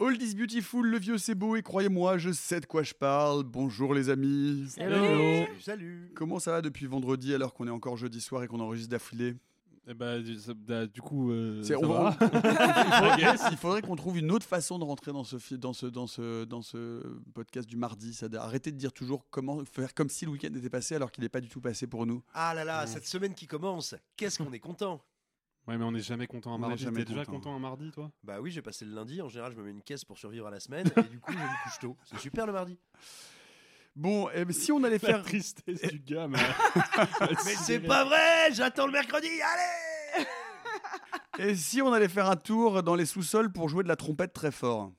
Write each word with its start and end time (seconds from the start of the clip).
All 0.00 0.16
is 0.22 0.34
beautiful, 0.36 0.86
le 0.86 0.98
vieux 0.98 1.18
c'est 1.18 1.34
beau 1.34 1.56
et 1.56 1.62
croyez-moi, 1.62 2.18
je 2.18 2.30
sais 2.30 2.60
de 2.60 2.66
quoi 2.66 2.84
je 2.84 2.94
parle. 2.94 3.42
Bonjour 3.42 3.94
les 3.94 4.10
amis. 4.10 4.66
Salut, 4.68 5.46
salut. 5.60 6.12
Comment 6.14 6.38
ça 6.38 6.52
va 6.52 6.62
depuis 6.62 6.86
vendredi 6.86 7.34
alors 7.34 7.52
qu'on 7.52 7.66
est 7.66 7.70
encore 7.72 7.96
jeudi 7.96 8.20
soir 8.20 8.44
et 8.44 8.46
qu'on 8.48 8.60
enregistre 8.60 8.90
d'affilée? 8.90 9.34
Eh 9.88 9.94
ben, 9.94 10.22
du- 10.22 10.38
ça- 10.38 10.52
bah, 10.54 10.86
du 10.86 11.00
coup, 11.00 11.32
euh, 11.32 11.62
C'est- 11.62 11.72
ça 11.72 11.80
on- 11.80 11.88
va. 11.88 12.16
il 12.20 12.28
faudrait, 12.28 13.36
il 13.50 13.56
faudrait 13.56 13.82
qu'on 13.82 13.96
trouve 13.96 14.18
une 14.18 14.30
autre 14.30 14.46
façon 14.46 14.78
de 14.78 14.84
rentrer 14.84 15.10
dans 15.12 15.24
ce, 15.24 15.54
dans 15.56 15.72
ce, 15.72 15.86
dans 15.86 16.06
ce, 16.06 16.44
dans 16.44 16.62
ce 16.62 17.02
podcast 17.34 17.66
du 17.68 17.76
mardi. 17.76 18.14
Ça, 18.14 18.26
arrêtez 18.38 18.70
de 18.70 18.76
dire 18.76 18.92
toujours 18.92 19.26
comment 19.30 19.64
faire 19.64 19.94
comme 19.94 20.10
si 20.10 20.26
le 20.26 20.30
week-end 20.30 20.54
était 20.54 20.70
passé 20.70 20.94
alors 20.94 21.10
qu'il 21.10 21.24
n'est 21.24 21.28
pas 21.30 21.40
du 21.40 21.48
tout 21.48 21.60
passé 21.62 21.86
pour 21.88 22.06
nous. 22.06 22.22
Ah 22.34 22.54
là 22.54 22.64
là, 22.64 22.86
cette 22.86 23.06
semaine 23.06 23.34
qui 23.34 23.46
commence, 23.48 23.96
qu'est-ce 24.16 24.38
qu'on 24.38 24.52
est 24.52 24.60
content 24.60 25.00
Ouais, 25.68 25.76
mais 25.76 25.84
on 25.84 25.92
n'est 25.92 26.00
jamais 26.00 26.26
content 26.26 26.54
un 26.54 26.58
mardi. 26.58 26.82
T'es 26.86 27.04
déjà 27.04 27.26
content. 27.26 27.54
un 27.54 27.58
mardi, 27.58 27.90
toi? 27.90 28.10
Bah 28.24 28.40
oui, 28.40 28.50
j'ai 28.50 28.62
passé 28.62 28.86
le 28.86 28.94
lundi, 28.94 29.20
en 29.20 29.28
général 29.28 29.52
je 29.52 29.58
me 29.58 29.64
mets 29.64 29.70
une 29.70 29.82
caisse 29.82 30.02
pour 30.02 30.16
survivre 30.16 30.46
à 30.46 30.50
la 30.50 30.60
semaine, 30.60 30.86
et 30.96 31.02
du 31.02 31.20
coup 31.20 31.30
je 31.30 31.36
me 31.36 31.62
couche 31.64 31.78
tôt. 31.78 31.94
C'est 32.04 32.18
super 32.18 32.46
le 32.46 32.54
mardi. 32.54 32.78
Bon, 33.94 34.30
eh 34.32 34.50
si 34.50 34.72
on 34.72 34.82
allait 34.82 34.98
La 35.02 35.08
faire. 35.08 35.22
tristesse 35.22 35.82
du 35.82 35.98
gars, 35.98 36.26
mais. 36.26 36.38
Mais 37.44 37.54
c'est 37.54 37.80
pas 37.80 38.04
vrai, 38.04 38.50
j'attends 38.54 38.86
le 38.86 38.92
mercredi, 38.92 39.28
allez 39.42 40.26
Et 41.50 41.54
si 41.54 41.82
on 41.82 41.92
allait 41.92 42.08
faire 42.08 42.30
un 42.30 42.36
tour 42.36 42.82
dans 42.82 42.94
les 42.94 43.04
sous-sols 43.06 43.52
pour 43.52 43.68
jouer 43.68 43.82
de 43.82 43.88
la 43.88 43.96
trompette 43.96 44.32
très 44.32 44.50
fort? 44.52 44.92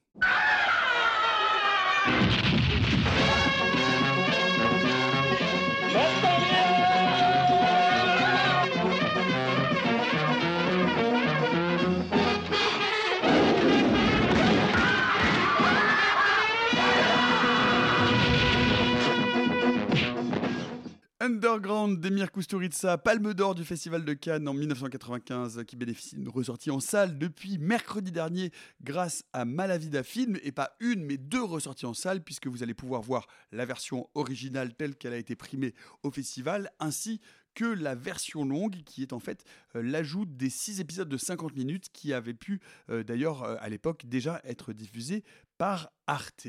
Underground 21.22 22.00
d'Emir 22.00 22.32
Kusturica, 22.32 22.98
Palme 22.98 23.34
d'Or 23.34 23.54
du 23.54 23.66
Festival 23.66 24.06
de 24.06 24.14
Cannes 24.14 24.48
en 24.48 24.54
1995, 24.54 25.66
qui 25.68 25.76
bénéficie 25.76 26.16
d'une 26.16 26.30
ressortie 26.30 26.72
en 26.72 26.80
salle 26.80 27.18
depuis 27.18 27.58
mercredi 27.58 28.14
dernier 28.14 28.52
grâce 28.82 29.26
à 29.34 29.44
Malavida 29.44 30.04
Film, 30.04 30.38
et 30.44 30.54
pas 30.54 30.78
une 30.80 31.04
mais 31.04 31.18
deux 31.18 31.44
ressorties 31.44 31.86
en 31.86 31.94
salle, 31.94 32.24
puisque 32.24 32.48
vous 32.48 32.64
allez 32.64 32.74
pouvoir 32.74 33.02
voir 33.02 33.28
la 33.52 33.66
version 33.66 34.10
originale 34.16 34.74
telle 34.74 34.96
qu'elle 34.96 35.12
a 35.12 35.18
été 35.18 35.36
primée 35.36 35.76
au 36.04 36.12
festival, 36.12 36.72
ainsi 36.80 37.20
que 37.54 37.66
la 37.66 37.96
version 37.96 38.46
longue, 38.46 38.82
qui 38.86 39.02
est 39.02 39.12
en 39.12 39.20
fait 39.20 39.44
euh, 39.76 39.82
l'ajout 39.82 40.26
des 40.26 40.50
six 40.50 40.80
épisodes 40.80 41.10
de 41.10 41.18
50 41.18 41.54
minutes, 41.54 41.90
qui 41.92 42.14
avaient 42.14 42.34
pu 42.34 42.62
euh, 42.90 43.04
d'ailleurs 43.04 43.44
euh, 43.44 43.58
à 43.60 43.68
l'époque 43.68 44.06
déjà 44.06 44.40
être 44.46 44.72
diffusés 44.72 45.26
par 45.58 45.92
Arte. 46.08 46.48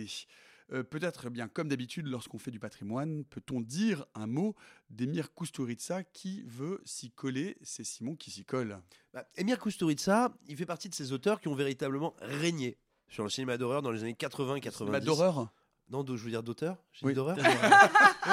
Euh, 0.73 0.83
Peut-être 0.85 1.27
eh 1.27 1.31
bien 1.31 1.49
comme 1.49 1.69
d'habitude 1.69 2.07
lorsqu'on 2.07 2.39
fait 2.39 2.51
du 2.51 2.61
patrimoine, 2.61 3.25
peut-on 3.25 3.61
dire 3.61 4.05
un 4.15 4.27
mot 4.27 4.55
d'Emir 4.91 5.35
Kusturica 5.35 6.05
qui 6.05 6.43
veut 6.47 6.81
s'y 6.85 7.11
coller 7.11 7.57
C'est 7.63 7.85
Simon 7.85 8.15
qui 8.17 8.31
s'y 8.31 8.45
colle. 8.45 8.79
bah, 9.13 9.27
Emir 9.37 9.59
Kusturica, 9.59 10.33
il 10.47 10.57
fait 10.57 10.67
partie 10.67 10.89
de 10.89 10.95
ces 10.95 11.13
auteurs 11.13 11.41
qui 11.41 11.49
ont 11.49 11.55
véritablement 11.55 12.15
régné 12.21 12.77
sur 13.09 13.25
le 13.25 13.31
cinéma 13.31 13.59
d'horreur 13.59 13.83
dans 13.83 13.91
les 13.91 14.03
années 14.03 14.15
80-90. 14.19 14.91
Bah, 14.91 15.01
d'horreur? 15.01 15.53
Non, 15.91 16.05
je 16.07 16.13
veux 16.23 16.31
dire 16.31 16.43
d'auteur 16.45 16.77
J'ai 16.93 17.05
Oui. 17.07 17.13
dit 17.13 17.17
d'horreur 17.17 17.37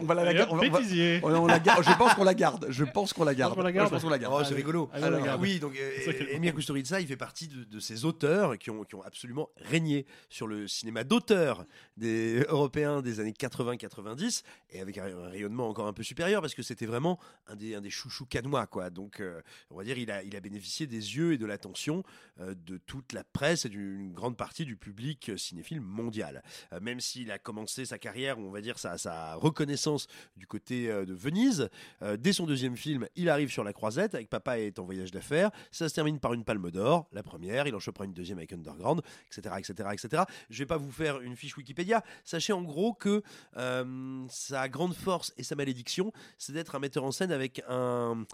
on 0.00 0.04
va 0.06 0.14
la, 0.14 0.32
la- 0.32 0.50
on 0.50 0.56
va- 0.56 0.62
on 0.66 0.70
va- 0.70 0.78
bêtisier. 0.78 1.20
on- 1.22 1.34
on 1.34 1.46
la 1.46 1.58
garde. 1.58 1.82
Je 1.84 1.92
pense 1.98 2.14
qu'on 2.14 2.24
la 2.24 2.34
garde. 2.34 2.66
Je 2.70 2.82
pense 2.84 3.12
qu'on 3.12 3.24
la 3.24 3.34
garde. 3.34 3.52
Je 3.54 3.90
pense 3.90 4.02
qu'on 4.02 4.08
la 4.08 4.18
garde. 4.18 4.34
Oh, 4.38 4.42
c'est 4.44 4.54
rigolo. 4.54 4.88
allez, 4.92 5.04
Alors, 5.04 5.22
garde. 5.22 5.40
oui, 5.42 5.58
donc 5.58 5.74
euh, 5.76 6.24
Emir 6.30 6.54
Kusturica, 6.54 7.00
il 7.00 7.06
fait 7.06 7.16
partie 7.16 7.48
de, 7.48 7.64
de 7.64 7.80
ces 7.80 8.04
auteurs 8.06 8.56
qui 8.58 8.70
ont, 8.70 8.84
qui 8.84 8.94
ont 8.94 9.02
absolument 9.02 9.50
régné 9.56 10.06
sur 10.30 10.46
le 10.46 10.66
cinéma 10.66 11.04
d'auteur 11.04 11.66
des 11.98 12.40
Européens 12.48 13.02
des 13.02 13.20
années 13.20 13.32
80-90 13.38 14.42
et 14.70 14.80
avec 14.80 14.98
un, 14.98 15.06
un 15.06 15.28
rayonnement 15.28 15.68
encore 15.68 15.86
un 15.86 15.92
peu 15.92 16.02
supérieur 16.02 16.40
parce 16.40 16.54
que 16.54 16.62
c'était 16.62 16.86
vraiment 16.86 17.18
un 17.48 17.56
des, 17.56 17.74
un 17.74 17.80
des 17.80 17.90
chouchous 17.90 18.26
canois, 18.26 18.66
quoi. 18.66 18.88
Donc, 18.90 19.20
euh, 19.20 19.40
on 19.70 19.76
va 19.76 19.84
dire, 19.84 19.98
il 19.98 20.10
a, 20.10 20.22
il 20.22 20.34
a 20.36 20.40
bénéficié 20.40 20.86
des 20.86 21.16
yeux 21.16 21.32
et 21.34 21.38
de 21.38 21.46
l'attention 21.46 22.02
euh, 22.40 22.54
de 22.66 22.78
toute 22.78 23.12
la 23.12 23.24
presse 23.24 23.66
et 23.66 23.68
d'une 23.68 24.12
grande 24.12 24.36
partie 24.36 24.64
du 24.64 24.76
public 24.76 25.32
cinéphile 25.36 25.80
mondial. 25.80 26.42
Euh, 26.72 26.80
même 26.94 27.00
s'il 27.00 27.32
a 27.32 27.40
commencé 27.40 27.84
sa 27.84 27.98
carrière, 27.98 28.38
on 28.38 28.52
va 28.52 28.60
dire 28.60 28.78
sa, 28.78 28.98
sa 28.98 29.34
reconnaissance 29.34 30.06
du 30.36 30.46
côté 30.46 30.88
euh, 30.88 31.04
de 31.04 31.12
Venise, 31.12 31.68
euh, 32.02 32.16
dès 32.16 32.32
son 32.32 32.46
deuxième 32.46 32.76
film, 32.76 33.08
il 33.16 33.28
arrive 33.28 33.50
sur 33.50 33.64
la 33.64 33.72
croisette 33.72 34.14
avec 34.14 34.30
Papa 34.30 34.60
est 34.60 34.78
en 34.78 34.84
voyage 34.84 35.10
d'affaires. 35.10 35.50
Ça 35.72 35.88
se 35.88 35.94
termine 35.94 36.20
par 36.20 36.34
une 36.34 36.44
palme 36.44 36.70
d'or, 36.70 37.08
la 37.10 37.24
première. 37.24 37.66
Il 37.66 37.74
en 37.74 37.80
chopera 37.80 38.04
une 38.04 38.12
deuxième 38.12 38.38
avec 38.38 38.52
Underground, 38.52 39.02
etc., 39.26 39.56
etc., 39.58 39.88
etc. 39.92 40.22
Je 40.50 40.58
vais 40.60 40.66
pas 40.66 40.76
vous 40.76 40.92
faire 40.92 41.20
une 41.20 41.34
fiche 41.34 41.56
Wikipédia. 41.56 42.04
Sachez 42.22 42.52
en 42.52 42.62
gros 42.62 42.94
que 42.94 43.24
euh, 43.56 44.24
sa 44.28 44.68
grande 44.68 44.94
force 44.94 45.34
et 45.36 45.42
sa 45.42 45.56
malédiction, 45.56 46.12
c'est 46.38 46.52
d'être 46.52 46.76
un 46.76 46.78
metteur 46.78 47.02
en 47.02 47.10
scène 47.10 47.32
avec 47.32 47.60
un 47.68 48.24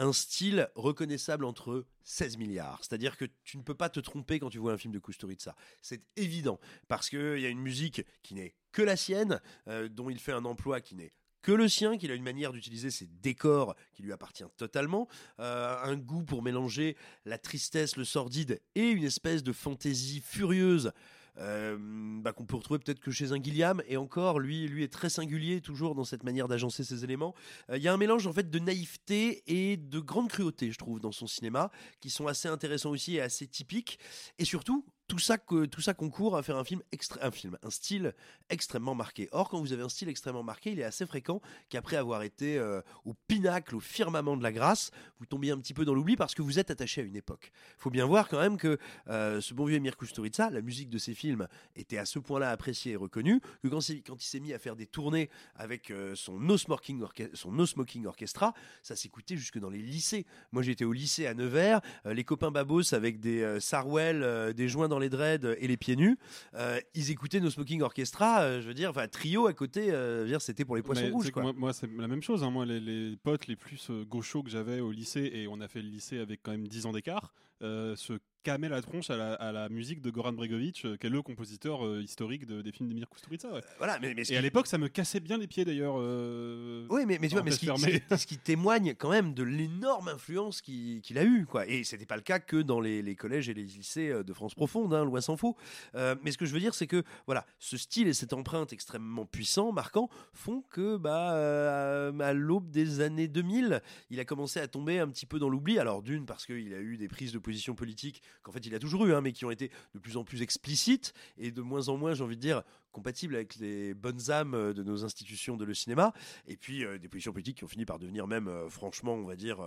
un 0.00 0.14
style 0.14 0.68
reconnaissable 0.74 1.44
entre 1.44 1.84
16 2.04 2.38
milliards. 2.38 2.78
C'est-à-dire 2.80 3.18
que 3.18 3.26
tu 3.44 3.58
ne 3.58 3.62
peux 3.62 3.74
pas 3.74 3.90
te 3.90 4.00
tromper 4.00 4.38
quand 4.38 4.48
tu 4.48 4.58
vois 4.58 4.72
un 4.72 4.78
film 4.78 4.94
de 4.94 4.98
Kusturica. 4.98 5.54
C'est 5.82 6.02
évident. 6.16 6.58
Parce 6.88 7.10
qu'il 7.10 7.38
y 7.38 7.46
a 7.46 7.50
une 7.50 7.60
musique 7.60 8.02
qui 8.22 8.34
n'est 8.34 8.54
que 8.72 8.80
la 8.80 8.96
sienne, 8.96 9.40
euh, 9.68 9.88
dont 9.88 10.08
il 10.08 10.18
fait 10.18 10.32
un 10.32 10.46
emploi 10.46 10.80
qui 10.80 10.94
n'est 10.94 11.12
que 11.42 11.52
le 11.52 11.68
sien, 11.68 11.98
qu'il 11.98 12.10
a 12.10 12.14
une 12.14 12.22
manière 12.22 12.52
d'utiliser 12.52 12.90
ses 12.90 13.06
décors 13.06 13.74
qui 13.92 14.02
lui 14.02 14.12
appartient 14.12 14.44
totalement, 14.56 15.06
euh, 15.38 15.76
un 15.82 15.96
goût 15.96 16.22
pour 16.22 16.42
mélanger 16.42 16.96
la 17.26 17.38
tristesse, 17.38 17.96
le 17.96 18.04
sordide 18.04 18.60
et 18.74 18.88
une 18.88 19.04
espèce 19.04 19.42
de 19.42 19.52
fantaisie 19.52 20.20
furieuse 20.20 20.92
euh, 21.40 21.76
bah, 21.80 22.32
qu'on 22.32 22.44
peut 22.44 22.56
retrouver 22.56 22.78
peut-être 22.80 23.00
que 23.00 23.10
chez 23.10 23.32
un 23.32 23.42
Gilliam 23.42 23.82
et 23.88 23.96
encore 23.96 24.38
lui 24.38 24.68
lui 24.68 24.84
est 24.84 24.92
très 24.92 25.08
singulier 25.08 25.60
toujours 25.60 25.94
dans 25.94 26.04
cette 26.04 26.22
manière 26.22 26.48
d'agencer 26.48 26.84
ses 26.84 27.04
éléments. 27.04 27.34
Euh, 27.70 27.78
il 27.78 27.82
y 27.82 27.88
a 27.88 27.92
un 27.92 27.96
mélange 27.96 28.26
en 28.26 28.32
fait 28.32 28.50
de 28.50 28.58
naïveté 28.58 29.42
et 29.46 29.76
de 29.76 29.98
grande 30.00 30.28
cruauté 30.28 30.70
je 30.70 30.78
trouve 30.78 31.00
dans 31.00 31.12
son 31.12 31.26
cinéma 31.26 31.70
qui 32.00 32.10
sont 32.10 32.26
assez 32.26 32.48
intéressants 32.48 32.90
aussi 32.90 33.16
et 33.16 33.20
assez 33.20 33.46
typiques. 33.46 33.98
Et 34.38 34.44
surtout 34.44 34.84
tout 35.10 35.18
ça, 35.18 35.38
tout 35.38 35.80
ça 35.80 35.92
concourt 35.92 36.36
à 36.36 36.42
faire 36.44 36.56
un 36.56 36.62
film, 36.62 36.82
extra- 36.92 37.18
un 37.26 37.32
film, 37.32 37.58
un 37.64 37.70
style 37.70 38.14
extrêmement 38.48 38.94
marqué. 38.94 39.28
Or, 39.32 39.48
quand 39.48 39.58
vous 39.58 39.72
avez 39.72 39.82
un 39.82 39.88
style 39.88 40.08
extrêmement 40.08 40.44
marqué, 40.44 40.70
il 40.70 40.78
est 40.78 40.84
assez 40.84 41.04
fréquent 41.04 41.40
qu'après 41.68 41.96
avoir 41.96 42.22
été 42.22 42.58
euh, 42.58 42.80
au 43.04 43.14
pinacle, 43.26 43.74
au 43.74 43.80
firmament 43.80 44.36
de 44.36 44.44
la 44.44 44.52
grâce, 44.52 44.92
vous 45.18 45.26
tombiez 45.26 45.50
un 45.50 45.58
petit 45.58 45.74
peu 45.74 45.84
dans 45.84 45.94
l'oubli 45.94 46.14
parce 46.14 46.32
que 46.32 46.42
vous 46.42 46.60
êtes 46.60 46.70
attaché 46.70 47.00
à 47.00 47.04
une 47.04 47.16
époque. 47.16 47.50
Faut 47.76 47.90
bien 47.90 48.06
voir 48.06 48.28
quand 48.28 48.38
même 48.38 48.56
que 48.56 48.78
euh, 49.08 49.40
ce 49.40 49.52
bon 49.52 49.64
vieux 49.64 49.78
Emir 49.78 49.96
Kusturica, 49.96 50.48
la 50.48 50.60
musique 50.60 50.90
de 50.90 50.98
ses 50.98 51.14
films 51.14 51.48
était 51.74 51.98
à 51.98 52.04
ce 52.04 52.20
point-là 52.20 52.50
appréciée 52.50 52.92
et 52.92 52.96
reconnue 52.96 53.40
que 53.64 53.66
quand, 53.66 53.80
il 53.88 54.22
s'est 54.22 54.38
mis 54.38 54.52
à 54.52 54.60
faire 54.60 54.76
des 54.76 54.86
tournées 54.86 55.28
avec 55.56 55.90
euh, 55.90 56.14
son, 56.14 56.38
no 56.38 56.56
smoking 56.56 57.04
son 57.34 57.50
No 57.50 57.66
Smoking 57.66 58.06
Orchestra, 58.06 58.54
ça 58.84 58.94
s'écoutait 58.94 59.36
jusque 59.36 59.58
dans 59.58 59.70
les 59.70 59.82
lycées. 59.82 60.24
Moi, 60.52 60.62
j'étais 60.62 60.84
au 60.84 60.92
lycée 60.92 61.26
à 61.26 61.34
Nevers, 61.34 61.80
les 62.04 62.22
copains 62.22 62.52
babos 62.52 62.94
avec 62.94 63.18
des 63.18 63.42
euh, 63.42 64.52
des 64.52 64.68
joints 64.68 64.88
dans 64.88 64.99
les 65.00 65.08
dreads 65.08 65.56
et 65.58 65.66
les 65.66 65.76
pieds 65.76 65.96
nus, 65.96 66.16
euh, 66.54 66.78
ils 66.94 67.10
écoutaient 67.10 67.40
nos 67.40 67.50
Smoking 67.50 67.82
Orchestra, 67.82 68.42
euh, 68.42 68.60
je 68.60 68.68
veux 68.68 68.74
dire, 68.74 68.90
enfin 68.90 69.08
trio 69.08 69.46
à 69.46 69.52
côté, 69.52 69.90
euh, 69.90 70.18
je 70.18 70.22
veux 70.22 70.28
dire, 70.28 70.40
c'était 70.42 70.64
pour 70.64 70.76
les 70.76 70.82
poissons 70.82 71.02
Mais 71.02 71.10
rouges. 71.10 71.30
Quoi. 71.30 71.42
Moi, 71.42 71.52
moi, 71.56 71.72
c'est 71.72 71.88
la 71.98 72.08
même 72.08 72.22
chose. 72.22 72.44
hein. 72.44 72.50
Moi, 72.50 72.64
les, 72.66 72.80
les 72.80 73.16
potes 73.16 73.46
les 73.46 73.56
plus 73.56 73.90
gauchos 74.08 74.42
que 74.42 74.50
j'avais 74.50 74.80
au 74.80 74.92
lycée, 74.92 75.30
et 75.34 75.48
on 75.48 75.60
a 75.60 75.68
fait 75.68 75.82
le 75.82 75.88
lycée 75.88 76.18
avec 76.18 76.40
quand 76.42 76.52
même 76.52 76.68
10 76.68 76.86
ans 76.86 76.92
d'écart, 76.92 77.32
se 77.60 78.14
camaient 78.42 78.70
la 78.70 78.80
tronche 78.80 79.10
à 79.10 79.18
la, 79.18 79.34
à 79.34 79.52
la 79.52 79.68
musique 79.68 80.00
de 80.00 80.08
Goran 80.10 80.32
Bregovic, 80.32 80.86
euh, 80.86 80.96
qui 80.96 81.06
est 81.06 81.10
le 81.10 81.20
compositeur 81.20 81.84
euh, 81.86 82.00
historique 82.00 82.46
de- 82.46 82.62
des 82.62 82.72
films 82.72 82.88
d'Emir 82.88 83.06
Kusturica. 83.10 83.52
ouais. 83.52 83.60
Voilà, 83.76 83.98
mais, 84.00 84.14
Et 84.30 84.34
à 84.38 84.40
l'époque, 84.40 84.66
ça 84.66 84.78
me 84.78 84.88
cassait 84.88 85.20
bien 85.20 85.36
les 85.36 85.46
pieds 85.46 85.66
d'ailleurs. 85.66 85.96
euh, 85.98 86.86
Oui, 86.88 87.02
mais, 87.06 87.18
mais 87.20 87.28
tu 87.28 87.34
vois, 87.34 87.42
mais 87.42 87.50
ce 87.50 87.58
qui, 87.60 87.66
ce 87.66 88.34
témoigne 88.42 88.94
quand 88.94 89.10
même 89.10 89.34
de 89.34 89.42
l'énorme 89.42 90.08
influence 90.08 90.62
qu'il 90.62 91.02
a 91.18 91.24
eu, 91.24 91.44
quoi. 91.44 91.66
Et 91.66 91.84
c'était 91.84 92.06
pas 92.06 92.16
le 92.16 92.22
cas 92.22 92.38
que 92.38 92.56
dans 92.56 92.80
les, 92.80 93.02
les 93.02 93.14
collèges 93.14 93.50
et 93.50 93.52
les 93.54 93.64
lycées 93.64 94.08
euh, 94.08 94.22
de 94.22 94.32
France 94.32 94.54
profonde, 94.54 94.94
hein, 94.94 95.04
loin 95.04 95.20
s'en 95.20 95.36
faut. 95.36 95.54
Euh, 95.94 96.14
mais 96.22 96.32
ce 96.32 96.38
que 96.38 96.46
je 96.46 96.54
veux 96.54 96.60
dire, 96.60 96.74
c'est 96.74 96.86
que 96.86 97.02
voilà, 97.26 97.44
ce 97.58 97.76
style 97.76 98.08
et 98.08 98.14
cette 98.14 98.32
empreinte 98.32 98.72
extrêmement 98.72 99.26
puissant, 99.26 99.70
marquant, 99.70 100.08
font 100.32 100.62
que 100.70 100.96
bah 100.96 101.34
euh, 101.34 102.18
à 102.20 102.32
l'aube 102.32 102.70
des 102.70 103.02
années 103.02 103.28
2000, 103.28 103.82
il 104.08 104.18
a 104.18 104.24
commencé 104.24 104.60
à 104.60 104.66
tomber 104.66 104.98
un 104.98 105.08
petit 105.10 105.26
peu 105.26 105.38
dans 105.38 105.50
l'oubli. 105.50 105.78
Alors 105.78 106.00
d'une 106.02 106.24
parce 106.24 106.46
qu'il 106.46 106.72
a 106.72 106.80
eu 106.80 106.96
des 106.96 107.08
prises 107.08 107.32
de 107.32 107.38
position 107.38 107.49
politiques 107.74 108.22
qu'en 108.42 108.52
fait 108.52 108.66
il 108.66 108.74
a 108.74 108.78
toujours 108.78 109.06
eu, 109.06 109.14
hein, 109.14 109.20
mais 109.20 109.32
qui 109.32 109.44
ont 109.44 109.50
été 109.50 109.70
de 109.94 109.98
plus 109.98 110.16
en 110.16 110.24
plus 110.24 110.42
explicites 110.42 111.12
et 111.38 111.50
de 111.50 111.62
moins 111.62 111.88
en 111.88 111.96
moins, 111.96 112.14
j'ai 112.14 112.24
envie 112.24 112.36
de 112.36 112.40
dire, 112.40 112.62
compatibles 112.92 113.36
avec 113.36 113.56
les 113.56 113.94
bonnes 113.94 114.30
âmes 114.30 114.54
euh, 114.54 114.72
de 114.72 114.82
nos 114.82 115.04
institutions 115.04 115.56
de 115.56 115.64
le 115.64 115.74
cinéma. 115.74 116.12
Et 116.46 116.56
puis 116.56 116.84
euh, 116.84 116.98
des 116.98 117.08
positions 117.08 117.32
politiques 117.32 117.58
qui 117.58 117.64
ont 117.64 117.68
fini 117.68 117.84
par 117.84 117.98
devenir 117.98 118.26
même, 118.26 118.48
euh, 118.48 118.68
franchement, 118.68 119.14
on 119.14 119.24
va 119.24 119.36
dire, 119.36 119.60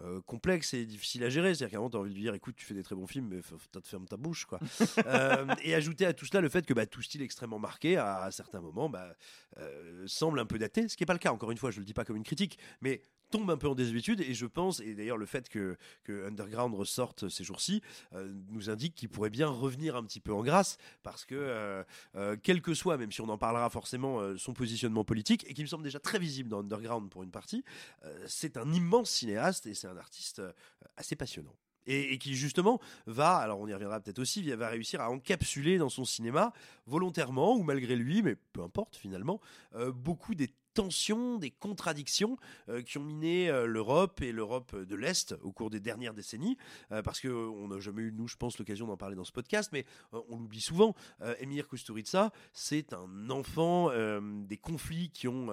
euh, 0.00 0.20
complexes 0.22 0.74
et 0.74 0.84
difficiles 0.86 1.24
à 1.24 1.28
gérer. 1.28 1.54
C'est-à-dire 1.54 1.80
moment, 1.80 1.90
tu 1.90 1.96
as 1.96 2.00
envie 2.00 2.10
de 2.10 2.14
lui 2.14 2.22
dire, 2.22 2.34
écoute, 2.34 2.56
tu 2.56 2.64
fais 2.64 2.74
des 2.74 2.82
très 2.82 2.94
bons 2.94 3.06
films, 3.06 3.28
mais 3.28 3.40
peut-être 3.40 3.86
fermer 3.86 4.06
ta 4.06 4.16
bouche. 4.16 4.46
Quoi. 4.46 4.58
Et 5.64 5.74
ajouter 5.74 6.06
à 6.06 6.12
tout 6.12 6.26
cela 6.26 6.40
le 6.40 6.48
fait 6.48 6.66
que 6.66 6.74
bah, 6.74 6.86
tout 6.86 7.02
style 7.02 7.22
extrêmement 7.22 7.58
marqué, 7.58 7.96
à, 7.96 8.22
à 8.22 8.30
certains 8.30 8.60
moments, 8.60 8.88
bah, 8.88 9.14
semble 10.06 10.40
un 10.40 10.46
peu 10.46 10.58
daté, 10.58 10.88
ce 10.88 10.96
qui 10.96 11.02
n'est 11.02 11.06
pas 11.06 11.12
le 11.12 11.18
cas, 11.18 11.32
encore 11.32 11.50
une 11.50 11.58
fois, 11.58 11.70
je 11.70 11.76
ne 11.76 11.80
le 11.80 11.86
dis 11.86 11.94
pas 11.94 12.04
comme 12.04 12.16
une 12.16 12.22
critique, 12.22 12.58
mais 12.80 13.02
tombe 13.32 13.50
un 13.50 13.56
peu 13.56 13.66
en 13.66 13.74
désuétude 13.74 14.20
et 14.20 14.34
je 14.34 14.46
pense 14.46 14.80
et 14.80 14.94
d'ailleurs 14.94 15.16
le 15.16 15.24
fait 15.26 15.48
que, 15.48 15.76
que 16.04 16.26
Underground 16.26 16.74
ressorte 16.74 17.30
ces 17.30 17.44
jours-ci 17.44 17.80
euh, 18.12 18.30
nous 18.50 18.68
indique 18.68 18.94
qu'il 18.94 19.08
pourrait 19.08 19.30
bien 19.30 19.48
revenir 19.48 19.96
un 19.96 20.04
petit 20.04 20.20
peu 20.20 20.32
en 20.34 20.42
grâce 20.42 20.76
parce 21.02 21.24
que 21.24 21.34
euh, 21.34 21.82
euh, 22.14 22.36
quel 22.40 22.60
que 22.60 22.74
soit 22.74 22.98
même 22.98 23.10
si 23.10 23.22
on 23.22 23.28
en 23.30 23.38
parlera 23.38 23.70
forcément 23.70 24.36
son 24.36 24.52
positionnement 24.52 25.02
politique 25.02 25.46
et 25.48 25.54
qui 25.54 25.62
me 25.62 25.66
semble 25.66 25.82
déjà 25.82 25.98
très 25.98 26.18
visible 26.18 26.50
dans 26.50 26.60
Underground 26.60 27.10
pour 27.10 27.22
une 27.22 27.30
partie 27.30 27.64
c'est 28.26 28.58
un 28.58 28.70
immense 28.72 29.10
cinéaste 29.10 29.66
et 29.66 29.74
c'est 29.74 29.88
un 29.88 29.96
artiste 29.96 30.42
assez 30.96 31.16
passionnant. 31.16 31.54
Et, 31.86 32.16
qui 32.18 32.36
justement 32.36 32.80
va, 33.06 33.38
alors 33.38 33.58
on 33.58 33.66
y 33.66 33.74
reviendra 33.74 33.98
peut-être 33.98 34.20
aussi, 34.20 34.48
va 34.52 34.68
réussir 34.68 35.00
à 35.00 35.10
encapsuler 35.10 35.78
dans 35.78 35.88
son 35.88 36.04
cinéma, 36.04 36.52
volontairement 36.86 37.56
ou 37.56 37.64
malgré 37.64 37.96
lui, 37.96 38.22
mais 38.22 38.36
peu 38.36 38.62
importe 38.62 38.94
finalement, 38.94 39.40
beaucoup 39.92 40.36
des 40.36 40.54
tensions, 40.74 41.38
des 41.38 41.50
contradictions 41.50 42.36
euh, 42.68 42.82
qui 42.82 42.98
ont 42.98 43.04
miné 43.04 43.48
euh, 43.48 43.66
l'Europe 43.66 44.20
et 44.22 44.32
l'Europe 44.32 44.74
de 44.76 44.96
l'Est 44.96 45.34
au 45.42 45.52
cours 45.52 45.70
des 45.70 45.80
dernières 45.80 46.14
décennies, 46.14 46.56
euh, 46.90 47.02
parce 47.02 47.20
que 47.20 47.28
euh, 47.28 47.50
on 47.50 47.68
n'a 47.68 47.80
jamais 47.80 48.02
eu, 48.02 48.12
nous, 48.12 48.28
je 48.28 48.36
pense, 48.36 48.58
l'occasion 48.58 48.86
d'en 48.86 48.96
parler 48.96 49.16
dans 49.16 49.24
ce 49.24 49.32
podcast, 49.32 49.70
mais 49.72 49.84
on 50.12 50.36
l'oublie 50.38 50.60
souvent. 50.60 50.94
Emir 51.40 51.68
Kusturica, 51.68 52.32
c'est 52.52 52.92
un 52.92 53.30
enfant 53.30 53.90
des 54.20 54.56
conflits 54.56 55.10
qui 55.10 55.28
ont 55.28 55.48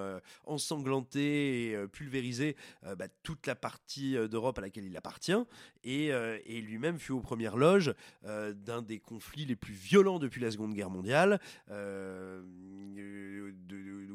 ensanglanté 0.46 1.72
et 1.72 1.88
pulvérisé 1.88 2.56
bah, 2.98 3.08
toute 3.24 3.48
la 3.48 3.56
partie 3.56 4.14
d'Europe 4.30 4.58
à 4.58 4.62
laquelle 4.62 4.86
il 4.86 4.96
appartient, 4.98 5.38
et, 5.84 6.12
lui-même 6.62 7.00
fut 7.00 7.12
aux 7.12 7.22
premières 7.22 7.58
loges 7.58 7.94
d'un 8.24 8.82
des 8.82 9.00
conflits 9.00 9.46
les 9.46 9.56
plus 9.56 9.74
violents 9.74 10.20
depuis 10.20 10.42
la 10.42 10.52
Seconde 10.52 10.74
Guerre 10.74 10.90
mondiale, 10.90 11.40
où 11.70 11.74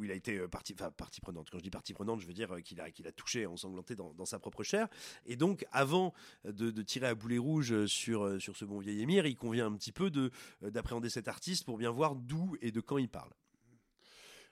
il 0.04 0.10
a 0.10 0.14
été 0.14 0.40
enfin, 0.74 0.90
partie 0.96 1.20
prenante. 1.20 1.50
Quand 1.50 1.58
je 1.58 1.62
dis 1.62 1.70
partie 1.70 1.94
prenante, 1.94 2.20
je 2.20 2.26
veux 2.26 2.32
dire 2.32 2.54
euh, 2.54 2.60
qu'il 2.60 2.80
a, 2.80 2.90
qu'il 2.90 3.06
a 3.06 3.12
touché, 3.12 3.46
ensanglanté 3.46 3.94
dans, 3.94 4.12
dans 4.14 4.24
sa 4.24 4.38
propre 4.38 4.62
chair. 4.62 4.88
Et 5.26 5.36
donc, 5.36 5.66
avant 5.72 6.14
de, 6.44 6.70
tirer 6.82 7.06
à 7.06 7.14
boulet 7.14 7.38
rouge 7.38 7.86
sur, 7.86 8.24
euh, 8.24 8.38
sur 8.38 8.56
ce 8.56 8.64
bon 8.64 8.78
vieil 8.78 9.00
émir, 9.00 9.26
il 9.26 9.36
convient 9.36 9.66
un 9.66 9.76
petit 9.76 9.92
peu 9.92 10.10
de, 10.10 10.30
euh, 10.62 10.70
d'appréhender 10.70 11.10
cet 11.10 11.28
artiste 11.28 11.64
pour 11.64 11.78
bien 11.78 11.90
voir 11.90 12.14
d'où 12.14 12.56
et 12.60 12.72
de 12.72 12.80
quand 12.80 12.98
il 12.98 13.08
parle. 13.08 13.30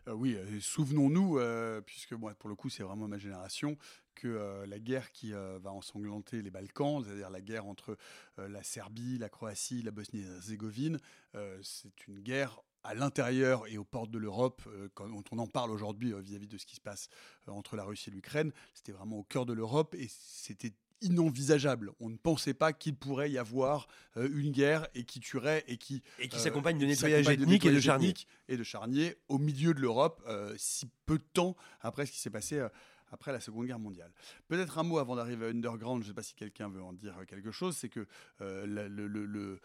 Euh, 0.09 0.13
oui, 0.13 0.35
euh, 0.35 0.61
souvenons-nous, 0.61 1.39
euh, 1.39 1.81
puisque 1.81 2.13
moi, 2.13 2.35
pour 2.35 2.49
le 2.49 2.57
coup, 2.57 2.69
c'est 2.69 2.83
vraiment 2.83 3.07
ma 3.07 3.19
génération, 3.19 3.77
que 4.15 4.29
euh, 4.29 4.67
la 4.67 4.79
guerre 4.79 5.13
qui 5.13 5.33
euh, 5.33 5.59
va 5.61 5.73
ensanglanter 5.73 6.43
les 6.43 6.51
Balkans, 6.51 7.03
c'est-à-dire 7.05 7.31
la 7.31 7.41
guerre 7.41 7.67
entre 7.67 7.97
euh, 8.39 8.49
la 8.49 8.63
Serbie, 8.63 9.19
la 9.19 9.29
Croatie, 9.29 9.83
la 9.83 9.91
Bosnie-Herzégovine, 9.91 10.99
euh, 11.35 11.59
c'est 11.63 12.07
une 12.09 12.21
guerre 12.21 12.61
à 12.85 12.95
l'intérieur 12.95 13.67
et 13.69 13.79
aux 13.79 13.85
portes 13.85 14.11
de 14.11 14.19
l'Europe, 14.19 14.63
euh, 14.67 14.89
quand 14.95 15.09
on 15.33 15.39
en 15.39 15.47
parle 15.47 15.71
aujourd'hui 15.71 16.13
euh, 16.13 16.21
vis-à-vis 16.21 16.49
de 16.49 16.59
ce 16.59 16.67
qui 16.67 16.77
se 16.77 16.81
passe 16.81 17.09
euh, 17.49 17.53
entre 17.53 17.77
la 17.77 17.85
Russie 17.85 18.11
et 18.11 18.13
l'Ukraine, 18.13 18.53
c'était 18.75 18.93
vraiment 18.93 19.19
au 19.19 19.23
cœur 19.25 19.47
de 19.47 19.53
l'Europe 19.53 19.95
et 19.99 20.09
c'était 20.11 20.73
inenvisageable. 21.17 21.93
On 22.01 22.09
ne 22.11 22.17
pensait 22.17 22.55
pas 22.55 22.73
qu'il 22.73 22.95
pourrait 22.95 23.31
y 23.31 23.39
avoir 23.39 23.89
euh, 24.17 24.29
une 24.35 24.53
guerre 24.53 24.87
et 24.95 25.05
qui 25.05 25.21
tuerait 25.21 25.65
et 25.69 25.77
qui 25.77 26.03
Et 26.19 26.29
qui 26.29 26.37
euh, 26.37 26.39
s'accompagne 26.39 26.79
de 26.79 26.87
nettoyage 26.87 27.27
ethnique 27.29 27.65
et 27.65 27.69
de 27.69 27.75
nettoyage 27.75 27.89
ethnique 28.03 28.29
et 28.49 28.57
de 28.57 28.63
charniers 28.63 29.17
au 29.29 29.39
milieu 29.39 29.75
de 29.75 29.81
l'Europe, 29.81 30.23
euh, 30.27 30.55
si 30.57 30.87
peu 31.07 31.19
de 31.19 31.25
temps 31.33 31.57
après 31.81 32.07
ce 32.07 32.13
qui 32.13 32.19
s'est 32.19 32.31
passé 32.31 32.65
après 33.11 33.31
la 33.31 33.41
Seconde 33.41 33.67
Guerre 33.67 33.79
mondiale. 33.79 34.11
Peut-être 34.49 34.79
un 34.79 34.85
mot 34.85 34.99
avant 34.99 35.17
d'arriver 35.17 35.47
à 35.47 35.49
Underground, 35.51 36.03
je 36.03 36.09
ne 36.09 36.13
sais 36.13 36.15
pas 36.15 36.23
si 36.23 36.35
quelqu'un 36.35 36.69
veut 36.71 36.83
en 36.83 36.95
dire 36.95 37.15
quelque 37.29 37.51
chose, 37.51 37.77
c'est 37.77 37.91
que 37.91 38.07
euh, 38.41 38.65
le- 38.65 38.89
le- 38.89 39.27
le- 39.27 39.61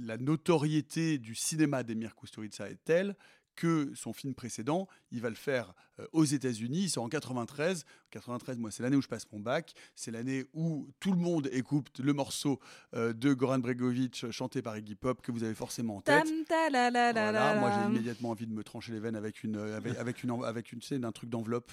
la 0.00 0.18
notoriété 0.18 1.18
du 1.18 1.34
cinéma 1.34 1.82
d'Emir 1.82 2.14
Kusturica 2.14 2.68
est 2.68 2.82
telle 2.84 3.16
que 3.54 3.92
son 3.94 4.12
film 4.12 4.34
précédent, 4.34 4.88
il 5.10 5.20
va 5.20 5.28
le 5.28 5.36
faire 5.36 5.74
euh, 6.00 6.06
aux 6.12 6.24
États-Unis, 6.24 6.82
il 6.82 6.90
sort 6.90 7.04
en 7.04 7.08
93. 7.08 7.84
93, 8.10 8.58
moi, 8.58 8.70
c'est 8.70 8.82
l'année 8.82 8.96
où 8.96 9.02
je 9.02 9.08
passe 9.08 9.30
mon 9.32 9.40
bac, 9.40 9.74
c'est 9.94 10.10
l'année 10.10 10.44
où 10.54 10.88
tout 11.00 11.12
le 11.12 11.18
monde 11.18 11.48
écoute 11.52 12.00
le 12.00 12.12
morceau 12.12 12.60
euh, 12.94 13.12
de 13.12 13.32
Goran 13.32 13.58
Bregovic 13.58 14.30
chanté 14.30 14.62
par 14.62 14.76
Iggy 14.76 14.94
Pop 14.94 15.22
que 15.22 15.32
vous 15.32 15.44
avez 15.44 15.54
forcément 15.54 15.96
en 15.96 16.00
tête. 16.00 16.24
Tam, 16.24 16.44
ta, 16.48 16.70
la, 16.70 16.90
la, 16.90 17.12
la, 17.12 17.30
Voilà, 17.30 17.54
la, 17.54 17.60
moi 17.60 17.70
j'ai 17.72 17.90
immédiatement 17.90 18.30
envie 18.30 18.46
de 18.46 18.52
me 18.52 18.64
trancher 18.64 18.92
les 18.92 19.00
veines 19.00 19.16
avec 19.16 19.44
une 19.44 19.56
euh, 19.56 19.76
avec, 19.76 19.96
avec 19.96 20.24
une 20.24 20.44
avec 20.44 20.72
une 20.72 20.82
sais, 20.82 20.98
d'un 20.98 21.12
truc 21.12 21.30
d'enveloppe. 21.30 21.72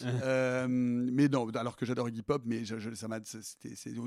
Euh, 0.28 0.66
mais 0.68 1.28
non, 1.28 1.48
alors 1.50 1.76
que 1.76 1.86
j'adore 1.86 2.08
Iggy 2.08 2.22
Pop, 2.22 2.42
mais 2.44 2.64
ça 2.64 2.76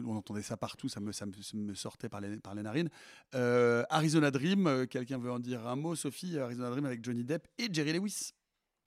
on 0.06 0.16
entendait 0.16 0.42
ça 0.42 0.58
partout, 0.58 0.90
ça 0.90 1.00
me, 1.00 1.12
ça 1.12 1.26
me, 1.26 1.74
sortait 1.74 2.10
par 2.10 2.22
les, 2.22 2.38
par 2.38 2.54
les 2.54 2.64
narines. 2.64 2.90
Euh, 3.34 3.84
Arizona 3.90 4.32
Dream, 4.32 4.68
euh, 4.68 4.86
quelqu'un 4.86 5.18
veut 5.18 5.32
en 5.32 5.40
dire 5.40 5.68
un 5.68 5.76
mot, 5.76 5.96
Sophie? 5.96 6.38
Arizona 6.38 6.70
Dream 6.70 6.86
avec 6.86 7.04
Johnny 7.04 7.24
Depp 7.24 7.48
et 7.58 7.68
Jerry 7.72 7.94
Lewis. 7.94 8.32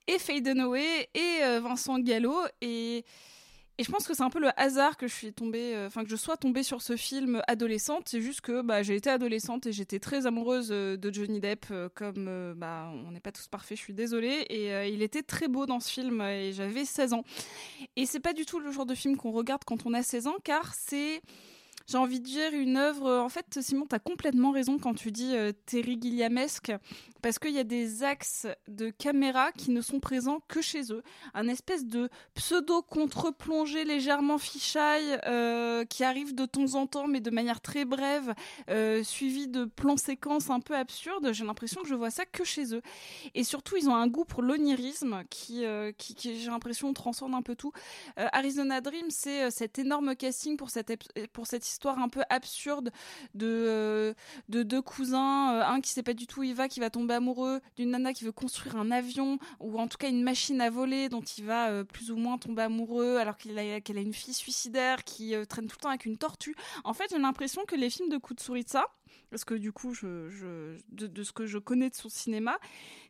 et 0.07 0.19
Faye 0.19 0.41
Dunaway 0.41 1.09
et 1.13 1.59
Vincent 1.61 1.99
Gallo 1.99 2.35
et 2.61 3.05
et 3.77 3.83
je 3.83 3.91
pense 3.91 4.07
que 4.07 4.13
c'est 4.13 4.23
un 4.23 4.29
peu 4.29 4.39
le 4.39 4.49
hasard 4.55 4.95
que 4.95 5.05
je 5.07 5.13
suis 5.13 5.33
tombée, 5.33 5.75
euh, 5.75 5.87
enfin 5.87 6.03
que 6.03 6.09
je 6.09 6.15
sois 6.15 6.37
tombée 6.37 6.63
sur 6.63 6.81
ce 6.81 6.95
film 6.95 7.41
adolescente. 7.47 8.07
C'est 8.07 8.21
juste 8.21 8.39
que 8.39 8.61
bah, 8.61 8.83
j'ai 8.83 8.95
été 8.95 9.09
adolescente 9.09 9.65
et 9.65 9.73
j'étais 9.73 9.99
très 9.99 10.25
amoureuse 10.25 10.69
euh, 10.71 10.95
de 10.95 11.13
Johnny 11.13 11.41
Depp, 11.41 11.65
euh, 11.71 11.89
comme 11.93 12.53
bah, 12.55 12.89
on 13.05 13.11
n'est 13.11 13.19
pas 13.19 13.33
tous 13.33 13.47
parfaits, 13.47 13.77
je 13.77 13.83
suis 13.83 13.93
désolée. 13.93 14.45
Et 14.49 14.87
il 14.87 15.01
était 15.01 15.23
très 15.23 15.49
beau 15.49 15.65
dans 15.65 15.81
ce 15.81 15.91
film 15.91 16.21
et 16.21 16.53
j'avais 16.53 16.85
16 16.85 17.13
ans. 17.13 17.23
Et 17.97 18.05
c'est 18.05 18.21
pas 18.21 18.33
du 18.33 18.45
tout 18.45 18.59
le 18.59 18.71
genre 18.71 18.85
de 18.85 18.95
film 18.95 19.17
qu'on 19.17 19.31
regarde 19.31 19.63
quand 19.65 19.85
on 19.85 19.93
a 19.93 20.03
16 20.03 20.27
ans, 20.27 20.35
car 20.43 20.73
c'est 20.73 21.21
j'ai 21.87 21.97
envie 21.97 22.19
de 22.19 22.25
dire 22.25 22.53
une 22.53 22.77
œuvre. 22.77 23.19
En 23.19 23.29
fait, 23.29 23.61
Simon, 23.61 23.85
tu 23.87 23.95
as 23.95 23.99
complètement 23.99 24.51
raison 24.51 24.77
quand 24.77 24.93
tu 24.93 25.11
dis 25.11 25.35
euh, 25.35 25.51
Terry 25.65 25.97
Gilliamesque, 26.01 26.71
parce 27.21 27.39
qu'il 27.39 27.51
y 27.51 27.59
a 27.59 27.63
des 27.63 28.03
axes 28.03 28.47
de 28.67 28.89
caméra 28.89 29.51
qui 29.51 29.71
ne 29.71 29.81
sont 29.81 29.99
présents 29.99 30.39
que 30.47 30.61
chez 30.61 30.91
eux. 30.91 31.03
Un 31.33 31.47
espèce 31.47 31.85
de 31.85 32.09
pseudo 32.33 32.81
contre-plongée 32.81 33.83
légèrement 33.83 34.37
fichaille 34.37 35.19
euh, 35.25 35.85
qui 35.85 36.03
arrive 36.03 36.35
de 36.35 36.45
temps 36.45 36.75
en 36.75 36.87
temps, 36.87 37.07
mais 37.07 37.19
de 37.19 37.31
manière 37.31 37.61
très 37.61 37.85
brève, 37.85 38.33
euh, 38.69 39.03
suivi 39.03 39.47
de 39.47 39.65
plans 39.65 39.97
séquences 39.97 40.49
un 40.49 40.59
peu 40.59 40.75
absurdes. 40.75 41.33
J'ai 41.33 41.45
l'impression 41.45 41.81
que 41.81 41.87
je 41.87 41.95
vois 41.95 42.11
ça 42.11 42.25
que 42.25 42.43
chez 42.43 42.73
eux. 42.73 42.81
Et 43.33 43.43
surtout, 43.43 43.75
ils 43.77 43.89
ont 43.89 43.95
un 43.95 44.07
goût 44.07 44.25
pour 44.25 44.41
l'onirisme 44.41 45.23
qui, 45.29 45.65
euh, 45.65 45.91
qui, 45.97 46.15
j'ai 46.39 46.49
l'impression, 46.49 46.93
transcende 46.93 47.33
un 47.33 47.41
peu 47.41 47.55
tout. 47.55 47.71
Euh, 48.19 48.27
Arizona 48.31 48.81
Dream, 48.81 49.09
c'est 49.09 49.43
euh, 49.43 49.49
cet 49.49 49.79
énorme 49.79 50.15
casting 50.15 50.57
pour 50.57 50.69
cette, 50.69 50.91
pour 51.33 51.47
cette 51.47 51.65
histoire 51.65 51.74
un 51.83 52.09
peu 52.09 52.21
absurde 52.29 52.91
de, 53.33 53.45
euh, 53.47 54.13
de 54.49 54.63
deux 54.63 54.81
cousins, 54.81 55.53
euh, 55.55 55.63
un 55.65 55.81
qui 55.81 55.89
sait 55.91 56.03
pas 56.03 56.13
du 56.13 56.27
tout 56.27 56.41
où 56.41 56.43
il 56.43 56.55
va, 56.55 56.67
qui 56.67 56.79
va 56.79 56.89
tomber 56.89 57.13
amoureux 57.15 57.61
d'une 57.77 57.91
nana 57.91 58.13
qui 58.13 58.23
veut 58.23 58.31
construire 58.31 58.75
un 58.77 58.91
avion 58.91 59.37
ou 59.59 59.79
en 59.79 59.87
tout 59.87 59.97
cas 59.97 60.09
une 60.09 60.23
machine 60.23 60.61
à 60.61 60.69
voler 60.69 61.09
dont 61.09 61.21
il 61.21 61.45
va 61.45 61.69
euh, 61.69 61.83
plus 61.83 62.11
ou 62.11 62.17
moins 62.17 62.37
tomber 62.37 62.63
amoureux 62.63 63.17
alors 63.17 63.37
qu'il 63.37 63.57
a- 63.57 63.81
qu'elle 63.81 63.97
a 63.97 64.01
une 64.01 64.13
fille 64.13 64.33
suicidaire 64.33 65.03
qui 65.03 65.33
traîne 65.47 65.67
tout 65.67 65.75
le 65.79 65.81
temps 65.83 65.89
avec 65.89 66.05
une 66.05 66.17
tortue. 66.17 66.55
En 66.83 66.93
fait, 66.93 67.05
j'ai 67.11 67.19
l'impression 67.19 67.63
que 67.65 67.75
les 67.75 67.89
films 67.89 68.09
de 68.09 68.17
Kusturica, 68.17 68.85
parce 69.29 69.43
que 69.43 69.53
du 69.53 69.71
coup, 69.71 69.93
de, 70.01 71.23
ce 71.23 71.31
que 71.31 71.45
je 71.45 71.57
connais 71.57 71.89
de 71.89 71.95
son 71.95 72.09
cinéma, 72.09 72.57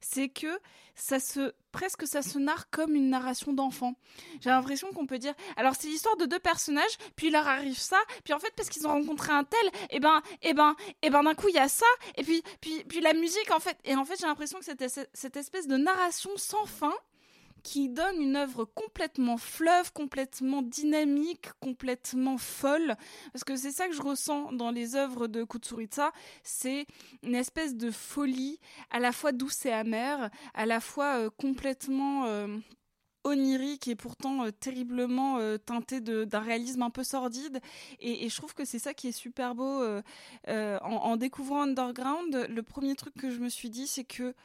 c'est 0.01 0.29
que 0.29 0.59
ça 0.95 1.19
se 1.19 1.53
presque 1.71 2.07
ça 2.07 2.21
se 2.21 2.39
narre 2.39 2.69
comme 2.69 2.95
une 2.95 3.09
narration 3.09 3.51
d'enfant. 3.51 3.95
J'ai 4.39 4.49
l'impression 4.49 4.91
qu'on 4.93 5.05
peut 5.05 5.19
dire 5.19 5.33
alors 5.57 5.75
c'est 5.75 5.87
l'histoire 5.87 6.15
de 6.17 6.25
deux 6.25 6.39
personnages, 6.39 6.97
puis 7.15 7.27
il 7.27 7.33
leur 7.33 7.47
arrive 7.47 7.77
ça, 7.77 7.99
puis 8.23 8.33
en 8.33 8.39
fait 8.39 8.53
parce 8.55 8.69
qu'ils 8.69 8.87
ont 8.87 8.91
rencontré 8.91 9.33
un 9.33 9.43
tel, 9.43 9.71
et 9.89 9.99
ben, 9.99 10.21
et 10.41 10.53
ben, 10.53 10.75
et 11.01 11.09
ben, 11.09 11.23
d'un 11.23 11.35
coup, 11.35 11.49
il 11.49 11.55
y 11.55 11.59
a 11.59 11.67
ça, 11.67 11.85
et 12.15 12.23
puis, 12.23 12.41
puis, 12.61 12.83
puis 12.85 13.01
la 13.01 13.13
musique, 13.13 13.51
en 13.51 13.59
fait. 13.59 13.77
Et 13.83 13.95
en 13.95 14.05
fait, 14.05 14.19
j'ai 14.19 14.27
l'impression 14.27 14.59
que 14.59 14.65
c'était 14.65 14.89
cette 14.89 15.37
espèce 15.37 15.67
de 15.67 15.77
narration 15.77 16.31
sans 16.37 16.65
fin 16.65 16.93
qui 17.65 17.89
donne 17.89 18.21
une 18.21 18.35
œuvre 18.35 18.63
complètement 18.63 19.37
fleuve, 19.37 19.91
complètement 19.91 20.61
dynamique, 20.61 21.47
complètement 21.59 22.37
folle. 22.37 22.95
Parce 23.33 23.43
que 23.43 23.55
c'est 23.55 23.71
ça 23.71 23.87
que 23.87 23.95
je 23.95 24.03
ressens 24.03 24.51
dans 24.51 24.69
les 24.69 24.95
œuvres 24.95 25.25
de 25.25 25.43
Kutsuritsa, 25.43 26.11
c'est 26.43 26.85
une 27.23 27.33
espèce 27.33 27.75
de 27.75 27.89
folie, 27.89 28.59
à 28.91 28.99
la 28.99 29.11
fois 29.11 29.31
douce 29.31 29.65
et 29.65 29.71
amère, 29.71 30.29
à 30.53 30.67
la 30.67 30.79
fois 30.79 31.17
euh, 31.17 31.29
complètement 31.31 32.25
euh, 32.27 32.55
onirique 33.23 33.87
et 33.87 33.95
pourtant 33.95 34.45
euh, 34.45 34.51
terriblement 34.51 35.39
teinté 35.57 36.01
d'un 36.01 36.39
réalisme 36.39 36.83
un 36.83 36.91
peu 36.91 37.03
sordide. 37.03 37.61
Et, 37.99 38.29
je 38.29 38.35
trouve 38.35 38.53
que 38.53 38.63
c'est 38.63 38.77
ça 38.77 38.93
qui 38.93 39.07
est 39.07 39.11
super 39.11 39.55
beau. 39.55 39.83
en, 40.47 41.17
découvrant 41.17 41.63
Underground, 41.63 42.45
le 42.47 42.61
premier 42.61 42.93
truc 42.93 43.15
que 43.15 43.31
je 43.31 43.39
me 43.39 43.49
suis 43.49 43.71
dit, 43.71 43.87
c'est 43.87 44.03
que 44.03 44.35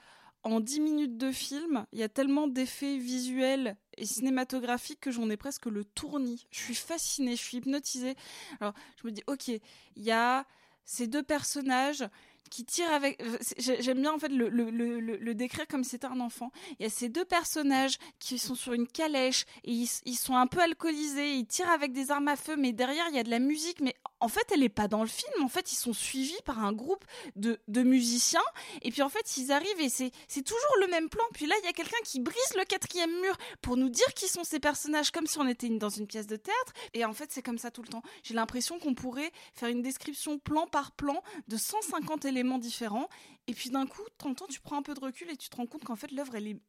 en 0.42 0.60
10 0.60 0.80
minutes 0.80 1.16
de 1.18 1.32
film, 1.32 1.86
il 1.92 1.98
y 1.98 2.02
a 2.02 2.08
tellement 2.08 2.46
d'effets 2.46 2.96
visuels 2.96 3.76
et 3.96 4.06
cinématographiques 4.06 5.00
que 5.00 5.10
j'en 5.10 5.28
ai 5.28 5.36
presque 5.36 5.66
le 5.66 5.84
tournis. 5.84 6.46
Je 6.50 6.60
suis 6.60 6.74
fascinée, 6.74 7.36
je 7.36 7.42
suis 7.42 7.58
hypnotisée. 7.58 8.14
Alors, 8.60 8.72
je 9.00 9.06
me 9.06 9.12
dis, 9.12 9.22
ok, 9.26 9.48
il 9.48 9.60
y 9.96 10.10
a 10.10 10.46
ces 10.84 11.06
deux 11.06 11.22
personnages 11.22 12.04
qui 12.50 12.64
tirent 12.64 12.92
avec. 12.92 13.22
Euh, 13.22 13.38
j'aime 13.58 14.00
bien 14.00 14.12
en 14.12 14.18
fait 14.18 14.28
le, 14.28 15.34
décrire 15.34 15.66
comme 15.68 15.84
si 15.84 15.90
c'était 15.90 16.06
un 16.06 16.20
enfant. 16.20 16.50
Il 16.78 16.82
y 16.82 16.86
a 16.86 16.90
ces 16.90 17.08
deux 17.08 17.24
personnages 17.24 17.98
qui 18.18 18.38
sont 18.38 18.54
sur 18.54 18.72
une 18.72 18.88
calèche 18.88 19.44
et 19.64 19.72
ils, 19.72 19.88
ils, 20.04 20.16
sont 20.16 20.34
un 20.34 20.46
peu 20.46 20.60
alcoolisés, 20.60 21.34
ils 21.34 21.46
tirent 21.46 21.70
avec 21.70 21.92
des 21.92 22.10
armes 22.10 22.28
à 22.28 22.36
feu, 22.36 22.56
mais 22.56 22.72
derrière 22.72 23.06
il 23.08 23.14
y 23.14 23.18
a 23.18 23.22
de 23.22 23.30
la 23.30 23.38
musique, 23.38 23.80
mais 23.80 23.94
en 24.20 24.28
fait, 24.28 24.46
elle 24.52 24.60
n'est 24.60 24.68
pas 24.68 24.88
dans 24.88 25.02
le 25.02 25.08
film. 25.08 25.42
En 25.42 25.48
fait, 25.48 25.72
ils 25.72 25.76
sont 25.76 25.92
suivis 25.92 26.40
par 26.44 26.62
un 26.62 26.72
groupe 26.72 27.04
de, 27.36 27.60
de 27.68 27.82
musiciens. 27.82 28.40
Et 28.82 28.90
puis, 28.90 29.02
en 29.02 29.08
fait, 29.08 29.36
ils 29.36 29.50
arrivent 29.50 29.80
et 29.80 29.88
c'est, 29.88 30.12
toujours 30.42 30.76
le 30.80 30.88
même 30.88 31.08
plan. 31.08 31.24
Puis 31.32 31.46
là, 31.46 31.54
il 31.62 31.66
y 31.66 31.68
a 31.68 31.72
quelqu'un 31.72 31.98
qui 32.04 32.20
brise 32.20 32.54
le 32.56 32.64
quatrième 32.64 33.10
mur 33.20 33.36
pour 33.62 33.76
nous 33.76 33.88
dire 33.88 34.12
qui 34.14 34.28
sont 34.28 34.44
ces 34.44 34.60
personnages, 34.60 35.10
comme 35.10 35.26
si 35.26 35.38
on 35.38 35.46
était 35.46 35.68
dans 35.70 35.88
une 35.88 36.06
pièce 36.06 36.26
de 36.26 36.36
théâtre. 36.36 36.72
Et 36.94 37.04
en 37.04 37.12
fait, 37.12 37.32
c'est 37.32 37.42
comme 37.42 37.58
ça 37.58 37.70
tout 37.70 37.82
le 37.82 37.88
temps. 37.88 38.02
J'ai 38.22 38.34
l'impression 38.34 38.78
qu'on 38.78 38.94
pourrait 38.94 39.32
faire 39.54 39.68
une 39.68 39.82
description 39.82 40.38
plan 40.38 40.66
par 40.66 40.92
plan 40.92 41.22
de 41.48 41.56
150 41.56 42.24
éléments 42.26 42.58
différents. 42.58 43.08
Et 43.46 43.54
puis, 43.54 43.70
d'un 43.70 43.86
coup, 43.86 44.02
temps, 44.18 44.34
tu 44.48 44.60
prends 44.60 44.78
un 44.78 44.82
peu 44.82 44.94
de 44.94 45.00
recul 45.00 45.30
et 45.30 45.36
tu 45.36 45.48
te 45.48 45.56
rends 45.56 45.66
compte 45.66 45.84
qu'en 45.84 45.96
fait, 45.96 46.12
l'œuvre, 46.12 46.34
elle 46.36 46.48
est 46.48 46.60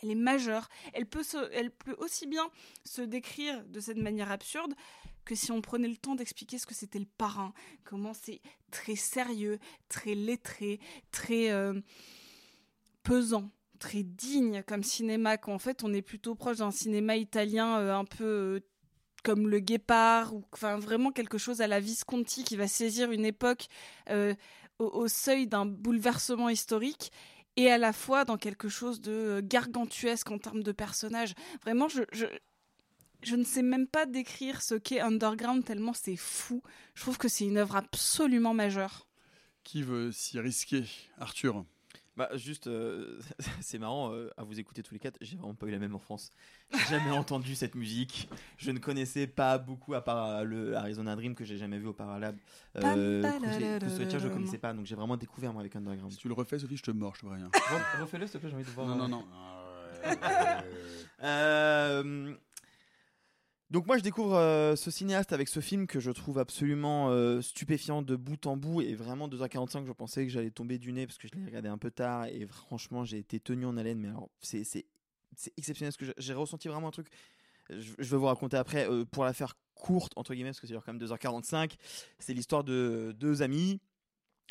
elle 0.00 0.12
est 0.12 0.16
majeure. 0.16 0.68
Elle 0.92 1.06
peut, 1.06 1.24
elle 1.52 1.72
peut 1.72 1.96
aussi 1.98 2.28
bien 2.28 2.48
se 2.84 3.02
décrire 3.02 3.64
de 3.64 3.80
cette 3.80 3.96
manière 3.96 4.30
absurde 4.30 4.74
que 5.28 5.34
si 5.34 5.52
on 5.52 5.60
prenait 5.60 5.88
le 5.88 5.96
temps 5.96 6.14
d'expliquer 6.14 6.56
ce 6.56 6.64
que 6.64 6.74
c'était 6.74 6.98
le 6.98 7.06
parrain, 7.18 7.52
comment 7.84 8.14
c'est 8.14 8.40
très 8.70 8.96
sérieux, 8.96 9.58
très 9.90 10.14
lettré, 10.14 10.80
très 11.12 11.50
euh, 11.50 11.78
pesant 13.02 13.50
très 13.78 14.02
digne 14.02 14.64
comme 14.66 14.82
cinéma 14.82 15.36
qu'en 15.36 15.58
fait 15.58 15.84
on 15.84 15.92
est 15.92 16.02
plutôt 16.02 16.34
proche 16.34 16.56
d'un 16.56 16.72
cinéma 16.72 17.16
italien 17.16 17.78
euh, 17.78 17.94
un 17.94 18.04
peu 18.04 18.24
euh, 18.24 18.60
comme 19.22 19.48
le 19.48 19.60
Guépard 19.60 20.34
ou 20.34 20.42
vraiment 20.78 21.12
quelque 21.12 21.38
chose 21.38 21.60
à 21.60 21.68
la 21.68 21.78
Visconti 21.78 22.42
qui 22.42 22.56
va 22.56 22.66
saisir 22.66 23.12
une 23.12 23.26
époque 23.26 23.68
au, 24.78 25.08
seuil 25.08 25.46
d'un 25.46 25.66
bouleversement 25.66 26.48
historique 26.48 27.12
et 27.56 27.70
à 27.70 27.78
la 27.78 27.92
fois 27.92 28.24
dans 28.24 28.38
quelque 28.38 28.68
chose 28.68 29.00
de 29.00 29.40
gargantuesque 29.44 30.30
en 30.30 30.38
termes 30.38 30.62
de 30.62 30.72
personnages. 30.72 31.34
Vraiment, 31.62 31.88
je 31.88 32.04
ne 33.36 33.44
sais 33.44 33.62
même 33.62 33.86
pas 33.86 34.06
décrire 34.06 34.62
ce 34.62 34.74
qu'est 34.74 35.00
Underground 35.00 35.64
tellement 35.64 35.92
c'est 35.92 36.16
fou. 36.16 36.62
Je 36.94 37.02
trouve 37.02 37.18
que 37.18 37.28
c'est 37.28 37.44
une 37.44 37.58
œuvre 37.58 37.76
absolument 37.76 38.54
majeure. 38.54 39.06
Qui 39.64 39.82
veut 39.82 40.12
s'y 40.12 40.38
risquer 40.38 40.84
Arthur? 41.18 41.64
Bah 42.18 42.28
juste, 42.34 42.66
euh, 42.66 43.20
c'est 43.60 43.78
marrant 43.78 44.12
euh, 44.12 44.28
à 44.36 44.42
vous 44.42 44.58
écouter 44.58 44.82
tous 44.82 44.92
les 44.92 44.98
quatre. 44.98 45.16
J'ai 45.20 45.36
vraiment 45.36 45.54
pas 45.54 45.66
eu 45.66 45.70
la 45.70 45.78
même 45.78 45.94
enfance. 45.94 46.32
J'ai 46.72 46.96
jamais 46.96 47.10
entendu 47.16 47.54
cette 47.54 47.76
musique. 47.76 48.28
Je 48.56 48.72
ne 48.72 48.80
connaissais 48.80 49.28
pas 49.28 49.56
beaucoup 49.56 49.94
à 49.94 50.00
part 50.00 50.26
euh, 50.26 50.42
le 50.42 50.76
Arizona 50.76 51.14
Dream 51.14 51.36
que 51.36 51.44
j'ai 51.44 51.56
jamais 51.56 51.78
vu 51.78 51.86
au 51.86 51.92
Paralab. 51.92 52.36
Euh, 52.76 53.22
je 53.22 54.18
je 54.18 54.28
connaissais 54.28 54.58
pas, 54.58 54.72
donc 54.72 54.84
j'ai 54.86 54.96
vraiment 54.96 55.16
découvert 55.16 55.52
moi 55.52 55.60
avec 55.60 55.76
Underground. 55.76 56.10
Si 56.10 56.18
tu 56.18 56.26
le 56.26 56.34
refais, 56.34 56.58
Sophie, 56.58 56.76
je 56.76 56.82
te 56.82 56.90
mords, 56.90 57.14
je 57.14 57.20
te 57.20 57.26
vois 57.26 57.36
rien. 57.36 57.50
Refais-le, 58.00 58.26
s'il 58.26 58.32
te 58.32 58.38
plaît, 58.38 58.50
j'ai 58.50 58.56
envie 58.56 58.64
de 58.64 58.70
voir. 58.70 58.88
Non, 58.88 58.96
non, 58.96 59.08
non. 59.08 59.24
euh, 61.22 62.34
donc 63.70 63.86
moi 63.86 63.98
je 63.98 64.02
découvre 64.02 64.34
euh, 64.34 64.76
ce 64.76 64.90
cinéaste 64.90 65.32
avec 65.32 65.48
ce 65.48 65.60
film 65.60 65.86
que 65.86 66.00
je 66.00 66.10
trouve 66.10 66.38
absolument 66.38 67.10
euh, 67.10 67.42
stupéfiant 67.42 68.00
de 68.00 68.16
bout 68.16 68.46
en 68.46 68.56
bout 68.56 68.80
et 68.80 68.94
vraiment 68.94 69.28
2h45 69.28 69.86
je 69.86 69.92
pensais 69.92 70.24
que 70.24 70.32
j'allais 70.32 70.50
tomber 70.50 70.78
du 70.78 70.92
nez 70.92 71.06
parce 71.06 71.18
que 71.18 71.28
je 71.28 71.34
l'ai 71.34 71.44
regardé 71.44 71.68
un 71.68 71.76
peu 71.76 71.90
tard 71.90 72.26
et 72.26 72.46
franchement 72.46 73.04
j'ai 73.04 73.18
été 73.18 73.40
tenu 73.40 73.66
en 73.66 73.76
haleine 73.76 73.98
mais 73.98 74.08
alors 74.08 74.30
c'est 74.40 74.86
exceptionnel 75.58 75.92
ce 75.92 75.98
que 75.98 76.06
j'ai 76.16 76.34
ressenti 76.34 76.68
vraiment 76.68 76.88
un 76.88 76.92
truc. 76.92 77.08
Je, 77.68 77.92
vais 77.98 78.16
vous 78.16 78.24
raconter 78.24 78.56
après 78.56 78.88
euh, 78.88 79.04
pour 79.04 79.24
la 79.26 79.34
faire 79.34 79.54
courte 79.74 80.14
entre 80.16 80.32
guillemets 80.32 80.50
parce 80.50 80.60
que 80.60 80.66
c'est 80.66 80.74
quand 80.74 80.86
même 80.86 80.98
2h45 80.98 81.72
c'est 82.18 82.32
l'histoire 82.32 82.64
de 82.64 83.14
deux 83.18 83.42
amis. 83.42 83.80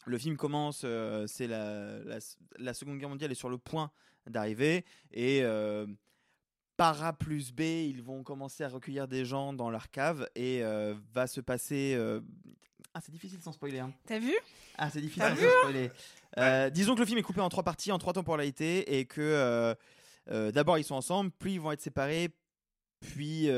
Le 0.05 0.19
film 0.19 0.37
commence, 0.37 0.85
c'est 1.25 1.47
la, 1.47 1.99
la, 2.03 2.19
la, 2.59 2.73
Seconde 2.73 2.99
Guerre 2.99 3.09
mondiale 3.09 3.31
est 3.31 3.35
sur 3.35 3.49
le 3.49 3.57
point 3.57 3.91
d'arriver 4.27 4.85
et 5.11 5.41
par 6.77 7.03
A 7.03 7.11
plus 7.11 7.51
B, 7.51 7.61
ils 7.61 8.03
vont 8.03 8.23
commencer 8.23 8.63
à 8.63 8.69
recueillir 8.69 9.07
des 9.07 9.25
gens 9.25 9.51
dans 9.51 9.69
leur 9.69 9.89
cave 9.89 10.29
et 10.35 10.63
euh, 10.63 10.93
va 11.11 11.25
se 11.25 11.41
passer. 11.41 11.95
Euh, 11.97 12.21
ah, 12.93 13.01
c'est 13.03 13.11
difficile 13.11 13.41
sans 13.41 13.51
spoiler. 13.51 13.79
Hein. 13.79 13.91
T'as 14.05 14.19
vu? 14.19 14.33
Ah, 14.77 14.89
c'est 14.91 15.01
difficile 15.01 15.23
sans 15.23 15.59
spoiler. 15.61 15.91
Euh, 16.37 16.69
disons 16.69 16.93
que 16.93 16.99
le 16.99 17.05
film 17.07 17.17
est 17.17 17.23
coupé 17.23 17.41
en 17.41 17.49
trois 17.49 17.63
parties, 17.63 17.91
en 17.91 17.97
trois 17.97 18.13
temporalités, 18.13 18.97
et 18.97 19.05
que 19.05 19.75
d'abord 20.27 20.77
ils 20.77 20.83
sont 20.83 20.95
ensemble, 20.95 21.31
puis 21.39 21.55
ils 21.55 21.61
vont 21.61 21.71
être 21.71 21.81
séparés, 21.81 22.29
puis 23.01 23.49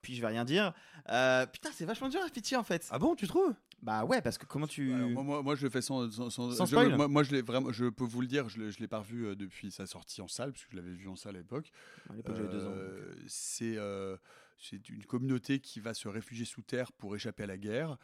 puis 0.00 0.16
je 0.16 0.20
vais 0.20 0.28
rien 0.28 0.44
dire. 0.44 0.72
putain, 1.04 1.70
c'est 1.74 1.84
vachement 1.84 2.08
dur 2.08 2.20
à 2.24 2.28
pitié 2.28 2.56
en 2.56 2.62
fait. 2.62 2.86
Ah 2.90 2.98
bon, 3.00 3.16
tu 3.16 3.26
trouves? 3.26 3.52
Bah 3.82 4.04
ouais, 4.04 4.22
parce 4.22 4.38
que 4.38 4.46
comment 4.46 4.68
tu. 4.68 4.84
moi, 4.84 5.42
moi, 5.42 5.54
je 5.56 5.64
le 5.64 5.70
fais 5.70 5.82
sans. 5.82 6.08
Sans, 6.10 6.30
sans, 6.30 6.66
spoil. 6.66 6.94
Moi, 6.94 7.08
moi, 7.08 7.24
je 7.24 7.32
l'ai 7.32 7.42
vraiment. 7.42 7.72
Je 7.72 7.86
peux 7.86 8.04
vous 8.04 8.20
le 8.20 8.28
dire, 8.28 8.48
je 8.48 8.60
ne 8.60 8.70
l'ai 8.78 8.86
pas 8.86 9.00
revu 9.00 9.26
euh, 9.26 9.34
depuis 9.34 9.72
sa 9.72 9.86
sortie 9.86 10.20
en 10.22 10.28
salle, 10.28 10.52
puisque 10.52 10.70
je 10.70 10.76
l'avais 10.76 10.92
vu 10.92 11.08
en 11.08 11.16
salle 11.16 11.34
à 11.34 11.38
l'époque. 11.40 11.72
À 12.08 12.14
l'époque, 12.14 12.36
j'avais 12.36 12.48
deux 12.48 12.64
ans. 12.64 12.72
Euh, 12.72 13.12
c'est 13.26 13.76
euh, 13.76 14.16
c'est 14.58 14.88
une 14.88 15.04
communauté 15.04 15.58
qui 15.58 15.80
va 15.80 15.94
se 15.94 16.06
réfugier 16.06 16.44
sous 16.44 16.62
terre 16.62 16.92
pour 16.92 17.16
échapper 17.16 17.42
à 17.42 17.46
la 17.46 17.58
guerre. 17.58 17.96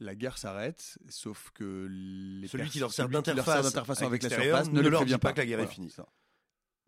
La 0.00 0.14
guerre 0.14 0.38
s'arrête, 0.38 0.98
sauf 1.08 1.50
que 1.52 1.86
les 1.90 2.48
celui 2.48 2.70
qui 2.70 2.78
leur 2.78 2.92
sert 2.92 3.08
d'interface 3.08 4.02
avec, 4.02 4.22
la 4.22 4.30
surface 4.30 4.70
ne, 4.70 4.80
leur 4.82 5.04
dit 5.04 5.16
pas 5.18 5.32
que 5.32 5.38
la 5.38 5.46
guerre 5.46 5.60
est 5.60 5.66
finie. 5.66 5.94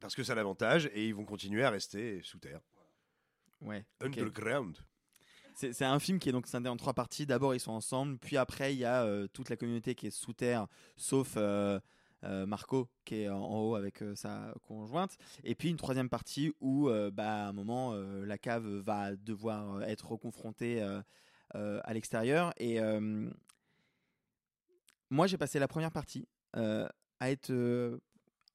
Parce 0.00 0.14
que 0.14 0.23
c'est 0.23 0.35
l'avantage 0.35 0.90
et 0.95 1.07
ils 1.07 1.14
vont 1.14 1.25
continuer 1.25 1.64
à 1.64 1.71
rester 1.71 2.21
sous 2.23 2.38
terre. 2.38 2.61
Ouais. 3.61 3.85
Underground. 4.00 4.78
C'est 5.61 5.85
un 5.85 5.99
film 5.99 6.21
qui 6.21 6.29
est 6.29 6.33
donc 6.33 6.47
scindé 6.47 6.69
en 6.69 6.77
trois 6.77 6.95
parties. 6.95 7.27
D'abord, 7.27 7.53
ils 7.53 7.59
sont 7.59 7.73
ensemble, 7.73 8.17
puis 8.19 8.37
après, 8.37 8.75
il 8.75 8.79
y 8.79 8.85
a 8.85 9.03
euh, 9.03 9.27
toute 9.33 9.50
la 9.50 9.57
communauté 9.57 9.97
qui 9.97 10.07
est 10.07 10.12
sous 10.12 10.33
terre, 10.33 10.69
sauf 10.97 11.35
euh, 11.37 11.81
euh, 12.23 12.47
Marco 12.47 12.88
qui 13.05 13.23
est 13.23 13.29
en, 13.29 13.45
haut 13.45 13.75
avec 13.75 14.05
sa 14.15 14.55
conjointe. 14.62 15.17
Et 15.43 15.57
puis 15.57 15.69
une 15.69 15.77
troisième 15.77 16.09
partie 16.09 16.53
où, 16.61 16.88
bah, 17.12 17.47
à 17.47 17.49
un 17.49 17.53
moment, 17.53 17.93
la 17.93 18.38
cave 18.38 18.69
va 18.69 19.17
devoir 19.17 19.83
être 19.83 20.12
reconfrontée 20.12 20.81
à 21.50 21.93
l'extérieur. 21.93 22.53
Et 22.59 22.79
moi, 25.11 25.27
j'ai 25.27 25.38
passé 25.38 25.59
la 25.59 25.67
première 25.67 25.91
partie 25.91 26.29
à 26.53 27.31
être 27.31 27.53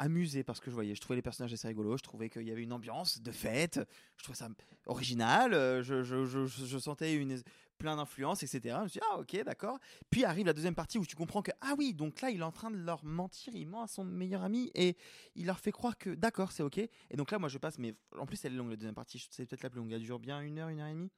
amusé 0.04 0.44
parce 0.44 0.60
que 0.60 0.70
je 0.70 0.76
voyais. 0.76 0.96
Je 0.96 1.02
trouvais 1.02 1.16
les 1.16 1.22
personnages 1.22 1.54
assez 1.54 1.68
rigolos. 1.68 1.98
Je 1.98 2.04
trouvais 2.04 2.30
qu'il 2.30 2.44
y 2.44 2.52
avait 2.52 2.64
une 2.64 2.74
ambiance 2.74 3.22
de 3.22 3.32
fête. 3.32 3.80
Je 4.18 4.24
trouvais 4.24 4.38
ça 4.38 4.50
original. 4.86 5.54
Euh, 5.54 5.82
je, 5.82 6.04
je, 6.04 6.26
je, 6.26 6.46
je 6.46 6.78
sentais 6.78 7.16
une, 7.16 7.42
plein 7.78 7.96
d'influences, 7.96 8.44
etc. 8.44 8.76
Je 8.80 8.84
me 8.84 8.88
suis 8.88 9.00
dit, 9.00 9.06
ah 9.12 9.20
ok, 9.20 9.44
d'accord. 9.44 9.80
Puis 10.10 10.26
arrive 10.26 10.46
la 10.46 10.54
deuxième 10.54 10.76
partie 10.76 10.98
où 10.98 11.06
tu 11.06 11.16
comprends 11.16 11.42
que, 11.42 11.52
ah 11.62 11.74
oui, 11.78 11.94
donc 11.94 12.22
là, 12.22 12.30
il 12.30 12.40
est 12.40 12.44
en 12.44 12.52
train 12.52 12.72
de 12.72 12.78
leur 12.78 13.04
mentir. 13.04 13.54
Il 13.56 13.68
ment 13.68 13.84
à 13.84 13.88
son 13.88 14.04
meilleur 14.04 14.44
ami 14.44 14.72
et 14.76 14.98
il 15.36 15.46
leur 15.46 15.60
fait 15.60 15.72
croire 15.72 15.98
que, 15.98 16.12
d'accord, 16.12 16.52
c'est 16.52 16.64
ok. 16.64 16.78
Et 16.78 16.90
donc 17.16 17.32
là, 17.32 17.40
moi, 17.40 17.50
je 17.50 17.58
passe, 17.58 17.78
mais 17.80 17.96
en 18.18 18.26
plus, 18.26 18.44
elle 18.46 18.54
est 18.54 18.58
longue, 18.58 18.70
la 18.70 18.76
deuxième 18.76 18.96
partie. 18.96 19.26
C'est 19.32 19.46
peut-être 19.46 19.64
la 19.64 19.70
plus 19.70 19.80
longue. 19.80 19.92
Elle 19.92 20.02
dure 20.02 20.20
bien 20.20 20.42
une 20.42 20.60
heure, 20.60 20.70
une 20.70 20.80
heure 20.80 20.88
et 20.88 20.94
demie 20.94 21.12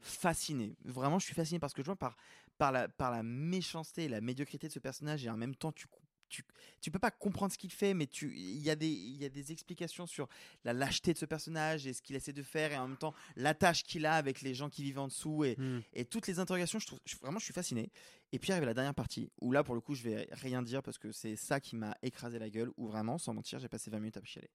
fasciné. 0.00 0.76
Vraiment, 0.84 1.18
je 1.18 1.24
suis 1.24 1.34
fasciné 1.34 1.58
parce 1.58 1.72
que 1.72 1.80
je 1.80 1.86
vois 1.86 1.96
par, 1.96 2.16
par, 2.58 2.72
la, 2.72 2.88
par 2.88 3.10
la 3.10 3.22
méchanceté 3.22 4.04
et 4.04 4.08
la 4.08 4.20
médiocrité 4.20 4.68
de 4.68 4.72
ce 4.72 4.78
personnage 4.78 5.24
et 5.24 5.30
en 5.30 5.36
même 5.36 5.54
temps, 5.54 5.72
tu, 5.72 5.86
tu, 6.28 6.42
tu 6.80 6.90
peux 6.90 6.98
pas 6.98 7.10
comprendre 7.10 7.52
ce 7.52 7.58
qu'il 7.58 7.72
fait, 7.72 7.94
mais 7.94 8.06
tu, 8.06 8.36
il 8.36 8.62
y 8.62 8.70
a 8.70 8.76
des, 8.76 8.88
il 8.88 9.20
y 9.20 9.24
a 9.24 9.28
des 9.28 9.52
explications 9.52 10.06
sur 10.06 10.28
la 10.64 10.72
lâcheté 10.72 11.12
de 11.12 11.18
ce 11.18 11.26
personnage 11.26 11.86
et 11.86 11.92
ce 11.92 12.02
qu'il 12.02 12.16
essaie 12.16 12.32
de 12.32 12.42
faire 12.42 12.72
et 12.72 12.76
en 12.76 12.88
même 12.88 12.96
temps 12.96 13.14
la 13.36 13.54
tâche 13.54 13.84
qu'il 13.84 14.06
a 14.06 14.14
avec 14.14 14.42
les 14.42 14.54
gens 14.54 14.68
qui 14.68 14.82
vivent 14.82 14.98
en 14.98 15.08
dessous 15.08 15.44
et, 15.44 15.56
hmm. 15.56 15.82
et 15.92 16.04
toutes 16.04 16.26
les 16.26 16.38
interrogations. 16.38 16.78
Je 16.78 16.86
trouve, 16.86 17.00
vraiment, 17.20 17.38
je 17.38 17.44
suis 17.44 17.54
fasciné. 17.54 17.90
Et 18.32 18.38
puis 18.38 18.52
arrive 18.52 18.64
la 18.64 18.74
dernière 18.74 18.94
partie 18.94 19.30
où 19.40 19.52
là, 19.52 19.62
pour 19.62 19.74
le 19.74 19.80
coup, 19.80 19.94
je 19.94 20.02
vais 20.02 20.28
rien 20.32 20.62
dire 20.62 20.82
parce 20.82 20.98
que 20.98 21.12
c'est 21.12 21.36
ça 21.36 21.60
qui 21.60 21.76
m'a 21.76 21.96
écrasé 22.02 22.38
la 22.38 22.50
gueule. 22.50 22.70
Où 22.76 22.88
vraiment, 22.88 23.18
sans 23.18 23.32
mentir, 23.32 23.58
j'ai 23.60 23.68
passé 23.68 23.90
20 23.90 24.00
minutes 24.00 24.16
à 24.16 24.24
chialer. 24.24 24.50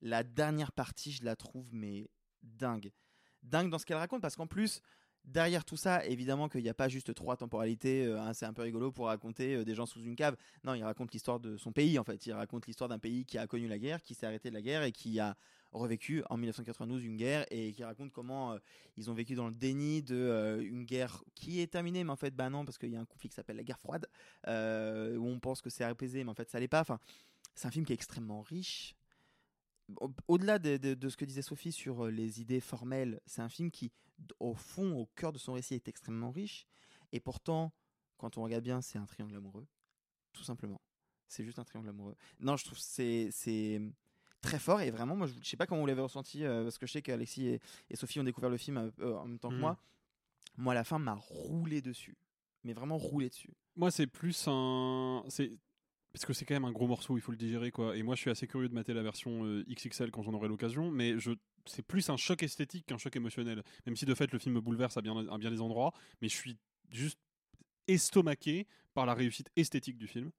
La 0.00 0.22
dernière 0.22 0.72
partie, 0.72 1.10
je 1.10 1.24
la 1.24 1.34
trouve 1.34 1.74
mais 1.74 2.08
dingue, 2.42 2.92
dingue 3.42 3.70
dans 3.70 3.78
ce 3.78 3.86
qu'elle 3.86 3.96
raconte 3.96 4.22
parce 4.22 4.36
qu'en 4.36 4.46
plus 4.46 4.80
derrière 5.28 5.64
tout 5.64 5.76
ça, 5.76 6.04
évidemment 6.06 6.48
qu'il 6.48 6.62
n'y 6.62 6.68
a 6.68 6.74
pas 6.74 6.88
juste 6.88 7.14
trois 7.14 7.36
temporalités, 7.36 8.06
hein, 8.06 8.32
c'est 8.32 8.46
un 8.46 8.52
peu 8.52 8.62
rigolo 8.62 8.90
pour 8.90 9.06
raconter 9.06 9.56
euh, 9.56 9.64
des 9.64 9.74
gens 9.74 9.86
sous 9.86 10.00
une 10.00 10.16
cave. 10.16 10.36
Non, 10.64 10.74
il 10.74 10.82
raconte 10.82 11.12
l'histoire 11.12 11.40
de 11.40 11.56
son 11.56 11.72
pays 11.72 11.98
en 11.98 12.04
fait. 12.04 12.26
Il 12.26 12.32
raconte 12.32 12.66
l'histoire 12.66 12.88
d'un 12.88 12.98
pays 12.98 13.24
qui 13.24 13.38
a 13.38 13.46
connu 13.46 13.68
la 13.68 13.78
guerre, 13.78 14.02
qui 14.02 14.14
s'est 14.14 14.26
arrêté 14.26 14.48
de 14.50 14.54
la 14.54 14.62
guerre 14.62 14.82
et 14.82 14.92
qui 14.92 15.20
a 15.20 15.36
revécu 15.72 16.22
en 16.30 16.38
1992 16.38 17.04
une 17.04 17.16
guerre 17.16 17.44
et 17.50 17.72
qui 17.72 17.84
raconte 17.84 18.10
comment 18.10 18.52
euh, 18.52 18.58
ils 18.96 19.10
ont 19.10 19.14
vécu 19.14 19.34
dans 19.34 19.48
le 19.48 19.54
déni 19.54 20.02
de 20.02 20.60
une 20.62 20.84
guerre 20.84 21.22
qui 21.34 21.60
est 21.60 21.66
terminée, 21.66 22.04
mais 22.04 22.10
en 22.10 22.16
fait, 22.16 22.34
bah 22.34 22.48
non, 22.48 22.64
parce 22.64 22.78
qu'il 22.78 22.90
y 22.90 22.96
a 22.96 23.00
un 23.00 23.04
conflit 23.04 23.28
qui 23.28 23.34
s'appelle 23.34 23.56
la 23.56 23.64
guerre 23.64 23.78
froide, 23.78 24.06
où 24.46 25.28
on 25.28 25.38
pense 25.40 25.60
que 25.60 25.70
c'est 25.70 25.84
apaisé, 25.84 26.24
mais 26.24 26.30
en 26.30 26.34
fait, 26.34 26.48
ça 26.50 26.58
l'est 26.58 26.68
pas. 26.68 26.80
Enfin, 26.80 26.98
c'est 27.54 27.68
un 27.68 27.70
film 27.70 27.84
qui 27.84 27.92
est 27.92 27.94
extrêmement 27.94 28.40
riche. 28.40 28.97
Au- 29.96 30.12
Au-delà 30.28 30.58
de, 30.58 30.76
de- 30.76 30.94
de 30.94 31.08
ce 31.08 31.16
que 31.16 31.24
disait 31.24 31.42
Sophie 31.42 31.72
sur 31.72 32.04
euh, 32.06 32.10
les 32.10 32.40
idées 32.40 32.60
formelles, 32.60 33.20
c'est 33.26 33.42
un 33.42 33.48
film 33.48 33.70
qui, 33.70 33.90
au 34.40 34.54
fond, 34.54 34.96
au 34.98 35.06
cœur 35.16 35.32
de 35.32 35.38
son 35.38 35.54
récit, 35.54 35.74
est 35.74 35.88
extrêmement 35.88 36.30
riche. 36.30 36.66
Et 37.12 37.20
pourtant, 37.20 37.72
quand 38.18 38.36
on 38.38 38.42
regarde 38.42 38.64
bien, 38.64 38.80
c'est 38.82 38.98
un 38.98 39.06
triangle 39.06 39.36
amoureux, 39.36 39.66
tout 40.32 40.44
simplement. 40.44 40.80
C'est 41.28 41.44
juste 41.44 41.58
un 41.58 41.64
triangle 41.64 41.88
amoureux. 41.88 42.16
Non, 42.40 42.56
je 42.56 42.64
trouve 42.64 42.78
que 42.78 42.84
c'est 42.84 43.28
c'est 43.30 43.80
très 44.40 44.58
fort 44.58 44.80
et 44.80 44.90
vraiment, 44.90 45.16
moi, 45.16 45.26
je, 45.26 45.34
je 45.42 45.48
sais 45.48 45.56
pas 45.56 45.66
comment 45.66 45.80
vous 45.80 45.86
l'avez 45.86 46.00
ressenti 46.02 46.44
euh, 46.44 46.62
parce 46.62 46.78
que 46.78 46.86
je 46.86 46.92
sais 46.92 47.02
qu'Alexis 47.02 47.46
et, 47.48 47.60
et 47.90 47.96
Sophie 47.96 48.20
ont 48.20 48.24
découvert 48.24 48.50
le 48.50 48.56
film 48.56 48.90
euh, 49.00 49.16
en 49.16 49.26
même 49.26 49.38
temps 49.38 49.48
que 49.50 49.54
moi. 49.60 49.78
Moi, 50.56 50.72
à 50.72 50.74
la 50.74 50.84
fin, 50.84 50.98
m'a 50.98 51.14
roulé 51.14 51.80
dessus, 51.82 52.16
mais 52.64 52.72
vraiment 52.72 52.98
roulé 52.98 53.28
dessus. 53.28 53.52
Moi, 53.76 53.90
c'est 53.90 54.06
plus 54.06 54.44
un. 54.48 55.24
C'est 55.28 55.52
parce 56.12 56.24
que 56.24 56.32
c'est 56.32 56.44
quand 56.44 56.54
même 56.54 56.64
un 56.64 56.72
gros 56.72 56.86
morceau, 56.86 57.16
il 57.16 57.20
faut 57.20 57.32
le 57.32 57.38
digérer 57.38 57.70
quoi. 57.70 57.96
Et 57.96 58.02
moi, 58.02 58.14
je 58.14 58.20
suis 58.20 58.30
assez 58.30 58.46
curieux 58.46 58.68
de 58.68 58.74
mater 58.74 58.94
la 58.94 59.02
version 59.02 59.44
euh, 59.44 59.64
XXL 59.68 60.10
quand 60.10 60.22
j'en 60.22 60.32
aurai 60.32 60.48
l'occasion, 60.48 60.90
mais 60.90 61.18
je 61.18 61.32
c'est 61.66 61.82
plus 61.82 62.08
un 62.08 62.16
choc 62.16 62.42
esthétique 62.42 62.86
qu'un 62.86 62.98
choc 62.98 63.14
émotionnel. 63.14 63.62
Même 63.86 63.94
si 63.94 64.06
de 64.06 64.14
fait 64.14 64.32
le 64.32 64.38
film 64.38 64.54
me 64.54 64.60
bouleverse 64.60 64.96
à 64.96 65.02
bien, 65.02 65.16
à 65.28 65.38
bien 65.38 65.50
des 65.50 65.60
endroits, 65.60 65.92
mais 66.22 66.28
je 66.28 66.36
suis 66.36 66.56
juste 66.90 67.18
estomaqué 67.86 68.66
par 68.94 69.06
la 69.06 69.14
réussite 69.14 69.50
esthétique 69.56 69.98
du 69.98 70.06
film, 70.06 70.30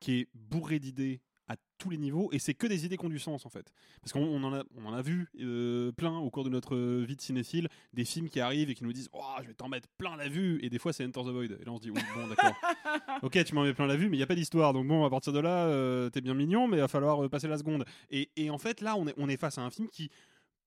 qui 0.00 0.20
est 0.20 0.28
bourré 0.34 0.78
d'idées 0.78 1.20
à 1.48 1.56
tous 1.78 1.90
les 1.90 1.98
niveaux, 1.98 2.30
et 2.32 2.38
c'est 2.38 2.54
que 2.54 2.66
des 2.66 2.86
idées 2.86 2.96
qui 2.96 3.04
ont 3.04 3.10
du 3.10 3.18
sens 3.18 3.44
en 3.44 3.50
fait. 3.50 3.72
Parce 4.00 4.12
qu'on 4.12 4.22
on 4.22 4.42
en, 4.44 4.54
a, 4.54 4.62
on 4.76 4.86
en 4.86 4.94
a 4.94 5.02
vu 5.02 5.28
euh, 5.40 5.92
plein 5.92 6.16
au 6.16 6.30
cours 6.30 6.44
de 6.44 6.48
notre 6.48 6.76
vie 7.04 7.16
de 7.16 7.20
cinéphile, 7.20 7.68
des 7.92 8.04
films 8.04 8.28
qui 8.28 8.40
arrivent 8.40 8.70
et 8.70 8.74
qui 8.74 8.84
nous 8.84 8.92
disent 8.92 9.10
Oh, 9.12 9.22
je 9.42 9.48
vais 9.48 9.54
t'en 9.54 9.68
mettre 9.68 9.88
plein 9.98 10.16
la 10.16 10.28
vue, 10.28 10.58
et 10.62 10.70
des 10.70 10.78
fois 10.78 10.92
c'est 10.92 11.04
Enter 11.04 11.20
the 11.22 11.28
Void. 11.28 11.44
Et 11.44 11.64
là 11.64 11.72
on 11.72 11.76
se 11.76 11.82
dit 11.82 11.90
Oui, 11.90 12.00
bon, 12.14 12.26
d'accord. 12.28 12.54
ok, 13.22 13.44
tu 13.44 13.54
m'en 13.54 13.64
mets 13.64 13.74
plein 13.74 13.86
la 13.86 13.96
vue, 13.96 14.08
mais 14.08 14.16
il 14.16 14.20
n'y 14.20 14.24
a 14.24 14.26
pas 14.26 14.34
d'histoire. 14.34 14.72
Donc 14.72 14.86
bon, 14.86 15.04
à 15.04 15.10
partir 15.10 15.32
de 15.32 15.40
là, 15.40 15.66
euh, 15.66 16.08
t'es 16.08 16.20
bien 16.20 16.34
mignon, 16.34 16.66
mais 16.66 16.78
il 16.78 16.80
va 16.80 16.88
falloir 16.88 17.24
euh, 17.24 17.28
passer 17.28 17.48
la 17.48 17.58
seconde. 17.58 17.84
Et, 18.10 18.30
et 18.36 18.48
en 18.48 18.58
fait, 18.58 18.80
là, 18.80 18.96
on 18.96 19.06
est, 19.06 19.14
on 19.18 19.28
est 19.28 19.36
face 19.36 19.58
à 19.58 19.62
un 19.62 19.70
film 19.70 19.88
qui 19.88 20.10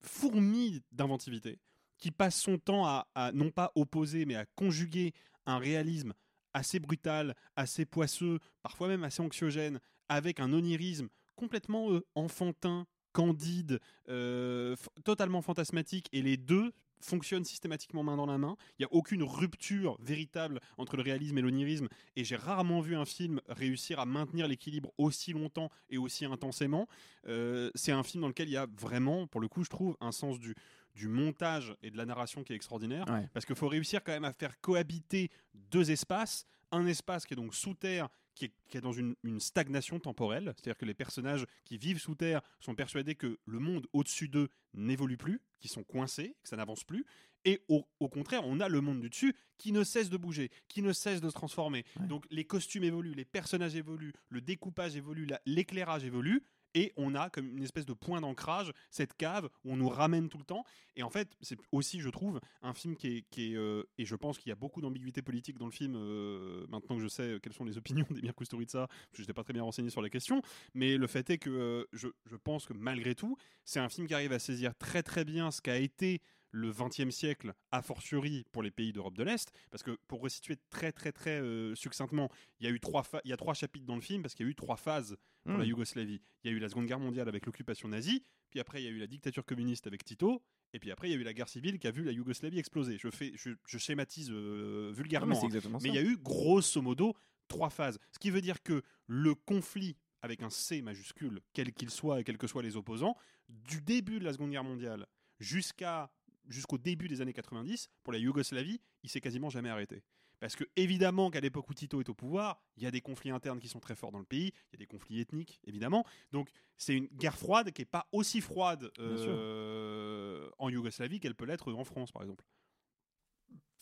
fourmille 0.00 0.80
d'inventivité, 0.92 1.58
qui 1.98 2.12
passe 2.12 2.40
son 2.40 2.56
temps 2.56 2.86
à, 2.86 3.08
à 3.16 3.32
non 3.32 3.50
pas 3.50 3.72
opposer, 3.74 4.26
mais 4.26 4.36
à 4.36 4.46
conjuguer 4.54 5.12
un 5.46 5.58
réalisme 5.58 6.12
assez 6.54 6.78
brutal, 6.78 7.34
assez 7.56 7.84
poisseux, 7.84 8.38
parfois 8.62 8.88
même 8.88 9.04
assez 9.04 9.22
anxiogène, 9.22 9.80
avec 10.08 10.40
un 10.40 10.52
onirisme 10.52 11.08
complètement 11.36 11.92
euh, 11.92 12.04
enfantin, 12.14 12.86
candide, 13.12 13.80
euh, 14.08 14.76
totalement 15.04 15.42
fantasmatique, 15.42 16.08
et 16.12 16.22
les 16.22 16.36
deux 16.36 16.72
fonctionnent 17.00 17.44
systématiquement 17.44 18.02
main 18.02 18.16
dans 18.16 18.26
la 18.26 18.38
main. 18.38 18.56
Il 18.78 18.82
n'y 18.82 18.86
a 18.86 18.92
aucune 18.92 19.22
rupture 19.22 19.96
véritable 20.00 20.60
entre 20.78 20.96
le 20.96 21.02
réalisme 21.02 21.38
et 21.38 21.40
l'onirisme, 21.40 21.88
et 22.16 22.24
j'ai 22.24 22.34
rarement 22.36 22.80
vu 22.80 22.96
un 22.96 23.04
film 23.04 23.40
réussir 23.48 24.00
à 24.00 24.06
maintenir 24.06 24.48
l'équilibre 24.48 24.92
aussi 24.98 25.32
longtemps 25.32 25.70
et 25.90 25.96
aussi 25.98 26.24
intensément. 26.24 26.88
Euh, 27.28 27.70
c'est 27.76 27.92
un 27.92 28.02
film 28.02 28.22
dans 28.22 28.28
lequel 28.28 28.48
il 28.48 28.52
y 28.52 28.56
a 28.56 28.66
vraiment, 28.76 29.26
pour 29.28 29.40
le 29.40 29.46
coup, 29.48 29.62
je 29.62 29.70
trouve, 29.70 29.96
un 30.00 30.10
sens 30.12 30.40
du, 30.40 30.54
du 30.96 31.06
montage 31.06 31.72
et 31.82 31.90
de 31.92 31.96
la 31.96 32.04
narration 32.04 32.42
qui 32.42 32.52
est 32.52 32.56
extraordinaire, 32.56 33.06
Ouais. 33.08 33.28
parce 33.32 33.46
qu'il 33.46 33.54
faut 33.56 33.68
réussir 33.68 34.02
quand 34.02 34.12
même 34.12 34.24
à 34.24 34.32
faire 34.32 34.60
cohabiter 34.60 35.30
deux 35.54 35.92
espaces, 35.92 36.46
un 36.72 36.84
espace 36.86 37.24
qui 37.26 37.34
est 37.34 37.36
donc 37.36 37.54
sous 37.54 37.74
terre, 37.74 38.08
qui 38.38 38.44
est, 38.46 38.52
qui 38.68 38.76
est 38.78 38.80
dans 38.80 38.92
une, 38.92 39.14
une 39.24 39.40
stagnation 39.40 39.98
temporelle, 39.98 40.52
c'est-à-dire 40.56 40.76
que 40.78 40.84
les 40.84 40.94
personnages 40.94 41.44
qui 41.64 41.76
vivent 41.76 41.98
sous 42.00 42.14
terre 42.14 42.40
sont 42.60 42.74
persuadés 42.74 43.14
que 43.16 43.38
le 43.46 43.58
monde 43.58 43.86
au-dessus 43.92 44.28
d'eux 44.28 44.48
n'évolue 44.74 45.16
plus, 45.16 45.40
qu'ils 45.58 45.70
sont 45.70 45.82
coincés, 45.84 46.36
que 46.42 46.48
ça 46.48 46.56
n'avance 46.56 46.84
plus, 46.84 47.04
et 47.44 47.62
au, 47.68 47.84
au 48.00 48.08
contraire, 48.08 48.42
on 48.46 48.60
a 48.60 48.68
le 48.68 48.80
monde 48.80 49.00
du 49.00 49.08
dessus 49.08 49.34
qui 49.56 49.72
ne 49.72 49.82
cesse 49.84 50.08
de 50.10 50.16
bouger, 50.16 50.50
qui 50.68 50.82
ne 50.82 50.92
cesse 50.92 51.20
de 51.20 51.28
se 51.28 51.34
transformer. 51.34 51.84
Donc 52.08 52.26
les 52.30 52.44
costumes 52.44 52.84
évoluent, 52.84 53.14
les 53.14 53.24
personnages 53.24 53.74
évoluent, 53.76 54.12
le 54.28 54.40
découpage 54.40 54.94
évolue, 54.96 55.24
la- 55.26 55.40
l'éclairage 55.46 56.04
évolue, 56.04 56.42
et 56.74 56.92
on 56.96 57.14
a 57.14 57.30
comme 57.30 57.56
une 57.56 57.62
espèce 57.62 57.86
de 57.86 57.92
point 57.92 58.20
d'ancrage, 58.20 58.72
cette 58.90 59.14
cave 59.14 59.48
où 59.64 59.72
on 59.72 59.76
nous 59.76 59.88
ramène 59.88 60.28
tout 60.28 60.38
le 60.38 60.44
temps. 60.44 60.64
Et 60.96 61.02
en 61.02 61.10
fait, 61.10 61.28
c'est 61.40 61.58
aussi, 61.72 62.00
je 62.00 62.08
trouve, 62.08 62.40
un 62.62 62.74
film 62.74 62.96
qui 62.96 63.24
est, 63.36 63.54
euh, 63.54 63.84
et 63.98 64.04
je 64.04 64.14
pense 64.16 64.38
qu'il 64.38 64.50
y 64.50 64.52
a 64.52 64.56
beaucoup 64.56 64.80
d'ambiguïté 64.80 65.22
politique 65.22 65.58
dans 65.58 65.66
le 65.66 65.72
film. 65.72 65.94
euh, 65.96 66.66
maintenant 66.68 66.96
que 66.96 67.02
je 67.02 67.08
sais 67.08 67.38
quelles 67.42 67.52
sont 67.52 67.64
les 67.64 67.78
opinions 67.78 68.06
d'Emir 68.10 68.34
Kusturica, 68.34 68.86
parce 68.86 69.10
que 69.10 69.16
je 69.16 69.22
n'étais 69.22 69.32
pas 69.32 69.44
très 69.44 69.52
bien 69.52 69.62
renseigné 69.62 69.90
sur 69.90 70.02
la 70.02 70.10
question, 70.10 70.42
mais 70.74 70.96
le 70.96 71.06
fait 71.06 71.30
est 71.30 71.38
que 71.38 71.50
euh, 71.50 71.84
je, 71.92 72.08
je 72.26 72.36
pense 72.36 72.66
que 72.66 72.72
malgré 72.72 73.14
tout, 73.14 73.36
c'est 73.64 73.80
un 73.80 73.88
film 73.88 74.06
qui 74.06 74.14
arrive 74.14 74.32
à 74.32 74.38
saisir 74.38 74.74
très 74.76 75.02
très 75.02 75.24
bien 75.24 75.50
ce 75.50 75.60
qu'a 75.60 75.76
été 75.76 76.20
le 76.50 76.72
XXe 76.72 77.10
siècle, 77.10 77.54
a 77.70 77.82
fortiori 77.82 78.44
pour 78.52 78.62
les 78.62 78.70
pays 78.70 78.92
d'Europe 78.92 79.16
de 79.16 79.22
l'Est, 79.22 79.52
parce 79.70 79.82
que 79.82 79.98
pour 80.06 80.20
resituer 80.20 80.56
très 80.70 80.92
très 80.92 81.12
très 81.12 81.40
euh, 81.40 81.74
succinctement, 81.74 82.30
il 82.60 82.66
y 82.66 82.70
a 82.70 82.72
eu 82.72 82.80
trois 82.80 83.04
il 83.24 83.30
y 83.30 83.32
a 83.32 83.36
trois 83.36 83.54
chapitres 83.54 83.86
dans 83.86 83.94
le 83.94 84.00
film 84.00 84.22
parce 84.22 84.34
qu'il 84.34 84.46
y 84.46 84.48
a 84.48 84.50
eu 84.50 84.54
trois 84.54 84.76
phases 84.76 85.16
pour 85.44 85.56
la 85.56 85.64
Yougoslavie. 85.64 86.20
Il 86.44 86.50
y 86.50 86.54
a 86.54 86.56
eu 86.56 86.60
la 86.60 86.68
Seconde 86.68 86.86
Guerre 86.86 87.00
mondiale 87.00 87.28
avec 87.28 87.46
l'occupation 87.46 87.88
nazie, 87.88 88.22
puis 88.50 88.60
après 88.60 88.82
il 88.82 88.84
y 88.84 88.88
a 88.88 88.90
eu 88.90 88.98
la 88.98 89.06
dictature 89.06 89.44
communiste 89.44 89.86
avec 89.86 90.04
Tito, 90.04 90.42
et 90.74 90.78
puis 90.78 90.90
après 90.90 91.08
il 91.08 91.12
y 91.12 91.14
a 91.14 91.18
eu 91.18 91.22
la 91.22 91.32
guerre 91.32 91.48
civile 91.48 91.78
qui 91.78 91.86
a 91.86 91.90
vu 91.90 92.04
la 92.04 92.12
Yougoslavie 92.12 92.58
exploser. 92.58 92.98
Je 92.98 93.08
fais, 93.08 93.32
je, 93.34 93.50
je 93.66 93.78
schématise 93.78 94.30
euh, 94.30 94.92
vulgairement, 94.94 95.34
c'est 95.34 95.44
hein. 95.44 95.46
exactement 95.46 95.78
mais 95.82 95.88
il 95.88 95.94
y 95.94 95.98
a 95.98 96.02
eu 96.02 96.16
grosso 96.18 96.82
modo 96.82 97.16
trois 97.48 97.70
phases, 97.70 97.98
ce 98.12 98.18
qui 98.18 98.30
veut 98.30 98.42
dire 98.42 98.62
que 98.62 98.82
le 99.06 99.34
conflit 99.34 99.96
avec 100.20 100.42
un 100.42 100.50
C 100.50 100.82
majuscule, 100.82 101.40
quel 101.52 101.72
qu'il 101.72 101.90
soit 101.90 102.20
et 102.20 102.24
quels 102.24 102.38
que 102.38 102.46
soient 102.46 102.62
les 102.62 102.76
opposants, 102.76 103.16
du 103.48 103.80
début 103.80 104.18
de 104.18 104.24
la 104.24 104.32
Seconde 104.32 104.50
Guerre 104.50 104.64
mondiale 104.64 105.06
jusqu'à 105.38 106.10
jusqu'au 106.48 106.78
début 106.78 107.08
des 107.08 107.20
années 107.20 107.32
90, 107.32 107.88
pour 108.02 108.12
la 108.12 108.18
Yougoslavie, 108.18 108.80
il 109.02 109.10
s'est 109.10 109.20
quasiment 109.20 109.50
jamais 109.50 109.68
arrêté. 109.68 110.02
Parce 110.40 110.54
que 110.54 110.64
évidemment 110.76 111.30
qu'à 111.30 111.40
l'époque 111.40 111.68
où 111.68 111.74
Tito 111.74 112.00
est 112.00 112.08
au 112.08 112.14
pouvoir, 112.14 112.60
il 112.76 112.84
y 112.84 112.86
a 112.86 112.90
des 112.90 113.00
conflits 113.00 113.30
internes 113.30 113.58
qui 113.58 113.68
sont 113.68 113.80
très 113.80 113.94
forts 113.94 114.12
dans 114.12 114.20
le 114.20 114.24
pays, 114.24 114.52
il 114.70 114.74
y 114.74 114.76
a 114.76 114.78
des 114.78 114.86
conflits 114.86 115.20
ethniques 115.20 115.60
évidemment. 115.64 116.04
Donc 116.32 116.48
c'est 116.76 116.94
une 116.94 117.06
guerre 117.06 117.36
froide 117.36 117.72
qui 117.72 117.82
est 117.82 117.86
pas 117.86 118.06
aussi 118.12 118.40
froide 118.40 118.90
euh, 118.98 120.48
en 120.58 120.68
Yougoslavie 120.68 121.18
qu'elle 121.18 121.34
peut 121.34 121.46
l'être 121.46 121.72
en 121.72 121.84
France 121.84 122.12
par 122.12 122.22
exemple. 122.22 122.44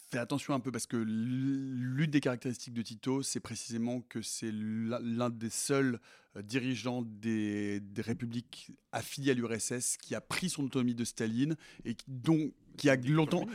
Fais 0.08 0.18
attention 0.18 0.54
un 0.54 0.60
peu 0.60 0.70
parce 0.70 0.86
que 0.86 0.96
l'une 0.96 2.10
des 2.10 2.20
caractéristiques 2.20 2.74
de 2.74 2.82
Tito, 2.82 3.22
c'est 3.22 3.40
précisément 3.40 4.02
que 4.02 4.22
c'est 4.22 4.52
l'un 4.52 5.30
des 5.30 5.50
seuls 5.50 5.98
euh, 6.36 6.42
dirigeants 6.42 7.02
des, 7.02 7.80
des 7.80 8.02
républiques 8.02 8.70
affiliées 8.92 9.32
à 9.32 9.34
l'URSS 9.34 9.96
qui 9.96 10.14
a 10.14 10.20
pris 10.20 10.48
son 10.48 10.64
autonomie 10.64 10.94
de 10.94 11.04
Staline 11.04 11.56
et 11.84 11.94
qui, 11.94 12.06
dont, 12.08 12.52
qui 12.76 12.88
a 12.88 12.94
longtemps. 12.96 13.46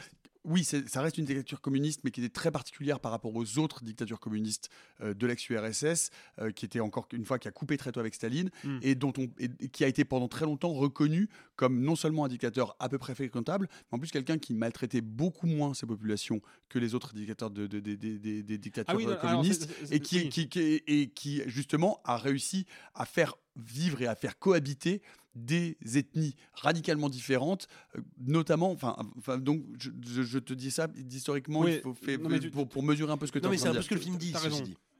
Oui, 0.43 0.63
ça 0.63 1.01
reste 1.01 1.19
une 1.19 1.25
dictature 1.25 1.61
communiste, 1.61 2.01
mais 2.03 2.09
qui 2.09 2.19
était 2.19 2.33
très 2.33 2.49
particulière 2.51 2.99
par 2.99 3.11
rapport 3.11 3.35
aux 3.35 3.59
autres 3.59 3.83
dictatures 3.83 4.19
communistes 4.19 4.69
euh, 5.01 5.13
de 5.13 5.27
l'ex-URSS, 5.27 6.09
euh, 6.39 6.51
qui 6.51 6.65
était 6.65 6.79
encore 6.79 7.07
une 7.13 7.25
fois 7.25 7.37
qui 7.37 7.47
a 7.47 7.51
coupé 7.51 7.77
très 7.77 7.91
tôt 7.91 7.99
avec 7.99 8.15
Staline 8.15 8.49
Mm. 8.63 8.79
et 8.81 8.95
dont 8.95 9.13
on 9.17 9.23
et- 9.37 9.49
et 9.59 9.69
qui 9.69 9.83
a 9.83 9.87
été 9.87 10.03
pendant 10.03 10.27
très 10.27 10.45
longtemps 10.45 10.73
reconnu 10.73 11.29
comme 11.55 11.79
non 11.81 11.95
seulement 11.95 12.25
un 12.25 12.27
dictateur 12.27 12.75
à 12.79 12.89
peu 12.89 12.97
près 12.97 13.13
fréquentable, 13.13 13.67
mais 13.91 13.95
en 13.97 13.99
plus 13.99 14.09
quelqu'un 14.09 14.39
qui 14.39 14.55
maltraitait 14.55 15.01
beaucoup 15.01 15.45
moins 15.45 15.75
ses 15.75 15.85
populations 15.85 16.41
que 16.69 16.79
les 16.79 16.95
autres 16.95 17.13
dictateurs 17.13 17.51
de, 17.51 17.67
de- 17.67 17.79
de- 17.79 17.95
de- 17.95 18.41
des- 18.41 18.57
dictatures 18.57 18.93
Ah 18.93 18.97
oui, 18.97 19.05
communistes, 19.21 19.69
et 19.91 19.99
qui, 19.99 20.17
oui. 20.23 20.29
qui- 20.29 20.49
qui- 20.49 20.81
et 20.87 21.09
qui 21.09 21.43
justement 21.45 22.01
a 22.03 22.17
réussi 22.17 22.65
à 22.95 23.05
faire 23.05 23.35
vivre 23.57 24.01
et 24.01 24.07
à 24.07 24.15
faire 24.15 24.39
cohabiter 24.39 25.01
des 25.35 25.77
ethnies 25.95 26.35
radicalement 26.53 27.09
différentes, 27.09 27.67
euh, 27.95 28.01
notamment, 28.19 28.71
enfin, 28.71 28.95
donc 29.37 29.63
je, 29.79 30.39
te 30.39 30.53
dis 30.53 30.71
ça 30.71 30.87
historiquement, 31.09 31.61
Oui, 31.61 31.75
il 31.75 31.81
faut 31.81 31.95
non, 32.19 32.39
tu- 32.39 32.51
pour, 32.51 32.83
mesurer 32.83 33.11
un 33.11 33.17
peu 33.17 33.27
ce 33.27 33.31
que 33.31 33.39
tu 33.39 33.43
Non, 33.43 33.49
es 33.49 33.53
mais 33.53 33.57
c'est 33.57 33.69
un 33.69 33.73
peu 33.73 33.81
ce 33.81 33.89
que 33.89 33.95
le 33.95 34.01
film 34.01 34.17
dit, 34.17 34.33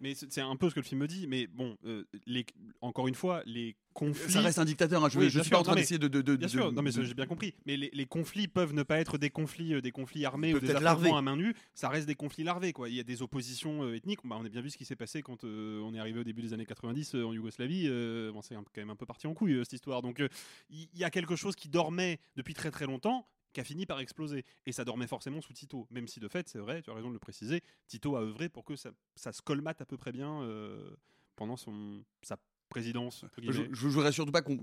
Mais 0.02 0.16
c'est 0.16 0.42
un 0.42 0.56
peu 0.56 0.70
ce 0.70 0.76
que 0.76 0.80
le 0.80 0.86
film 0.86 1.00
me 1.02 1.08
dit. 1.08 1.28
Mais 1.28 1.48
bon, 1.48 1.78
euh, 1.86 2.04
les, 2.26 2.46
encore 2.82 3.08
une 3.08 3.16
fois, 3.16 3.44
les 3.46 3.76
conflits. 3.94 4.32
Ça 4.32 4.42
reste 4.42 4.58
un 4.60 4.66
dictateur, 4.66 5.04
hein, 5.04 5.10
je- 5.10 5.20
Oui, 5.20 5.26
je 5.30 5.40
suis 5.40 5.48
sûr, 5.48 5.52
pas 5.52 5.60
en 5.60 5.64
train 5.64 5.76
d'essayer 5.76 6.00
de- 6.00 6.08
de- 6.08 6.22
de- 6.22 6.36
Bien 6.36 6.48
de- 6.48 6.52
sûr, 6.52 6.72
non, 6.72 6.82
mais 6.82 6.92
j'ai 6.92 7.14
bien 7.14 7.26
compris. 7.28 7.54
Mais 7.66 7.78
les, 7.78 7.90
les 7.94 8.06
conflits 8.06 8.48
peuvent 8.48 8.74
ne 8.74 8.84
pas 8.84 9.00
être 9.00 9.18
des 9.18 9.30
conflits, 9.30 9.74
euh, 9.76 9.82
des 9.82 9.92
conflits 9.92 10.26
armés 10.26 10.54
ou 10.56 10.60
des 10.60 10.72
affrontements 10.72 11.18
à 11.18 11.22
main 11.22 11.36
nue. 11.38 11.54
Ça 11.76 11.90
reste 11.90 12.08
des 12.08 12.16
conflits 12.16 12.44
larvés, 12.44 12.74
quoi. 12.74 12.90
Il 12.90 12.96
y 12.96 13.00
a 13.00 13.04
des 13.04 13.22
oppositions 13.22 13.84
euh, 13.84 13.94
ethniques. 13.96 14.20
Bah, 14.24 14.38
on 14.40 14.46
a 14.46 14.50
bien 14.50 14.62
vu 14.62 14.70
ce 14.70 14.78
qui 14.78 14.86
s'est 14.86 14.96
passé 14.96 15.22
quand 15.22 15.44
euh, 15.44 15.80
on 15.82 15.94
est 15.94 16.00
arrivé 16.00 16.20
au 16.20 16.24
début 16.24 16.42
des 16.42 16.54
années 16.54 16.66
90 16.66 17.16
euh, 17.16 17.24
en 17.26 17.34
Yougoslavie. 17.34 17.88
Bon, 18.34 18.42
c'est 18.42 18.56
quand 18.56 18.64
même 18.78 18.90
un 18.90 18.96
peu 18.96 19.06
parti 19.06 19.28
en 19.28 19.34
couille 19.34 19.60
cette 19.64 19.74
histoire. 19.74 20.02
Donc, 20.02 20.20
il 20.70 20.88
il 20.94 21.00
y, 21.00 21.04
a 21.04 21.10
quelque 21.10 21.36
chose 21.36 21.56
qui 21.56 21.70
dormait 21.70 22.20
depuis 22.36 22.54
très 22.54 22.72
très 22.72 22.86
longtemps 22.86 23.28
qui 23.54 23.62
a 23.62 23.64
fini 23.64 23.86
par 23.86 24.00
exploser. 24.00 24.46
Et 24.66 24.72
ça 24.72 24.86
dormait 24.86 25.08
forcément 25.08 25.42
sous 25.42 25.54
Tito. 25.54 25.88
Même 25.90 26.08
si 26.08 26.20
de 26.20 26.28
fait, 26.28 26.48
c'est 26.48 26.60
vrai, 26.60 26.82
tu 26.82 26.90
as 26.90 26.94
raison 26.94 27.10
de 27.10 27.14
le 27.14 27.20
préciser, 27.20 27.64
Tito 27.88 28.16
a 28.16 28.22
œuvré 28.22 28.50
pour 28.50 28.64
que 28.64 28.76
ça, 28.76 28.92
se 29.16 29.42
colmate 29.42 29.82
à 29.82 29.86
peu 29.86 29.98
près 29.98 30.12
bien 30.12 30.42
euh, 30.44 30.96
pendant 31.36 31.58
son, 31.58 32.04
sa 32.22 32.38
présidence. 32.72 33.26
Je, 33.42 33.52
je 33.72 33.88
voudrais 33.88 34.12
surtout 34.12 34.32
pas 34.32 34.42
qu'on 34.42 34.58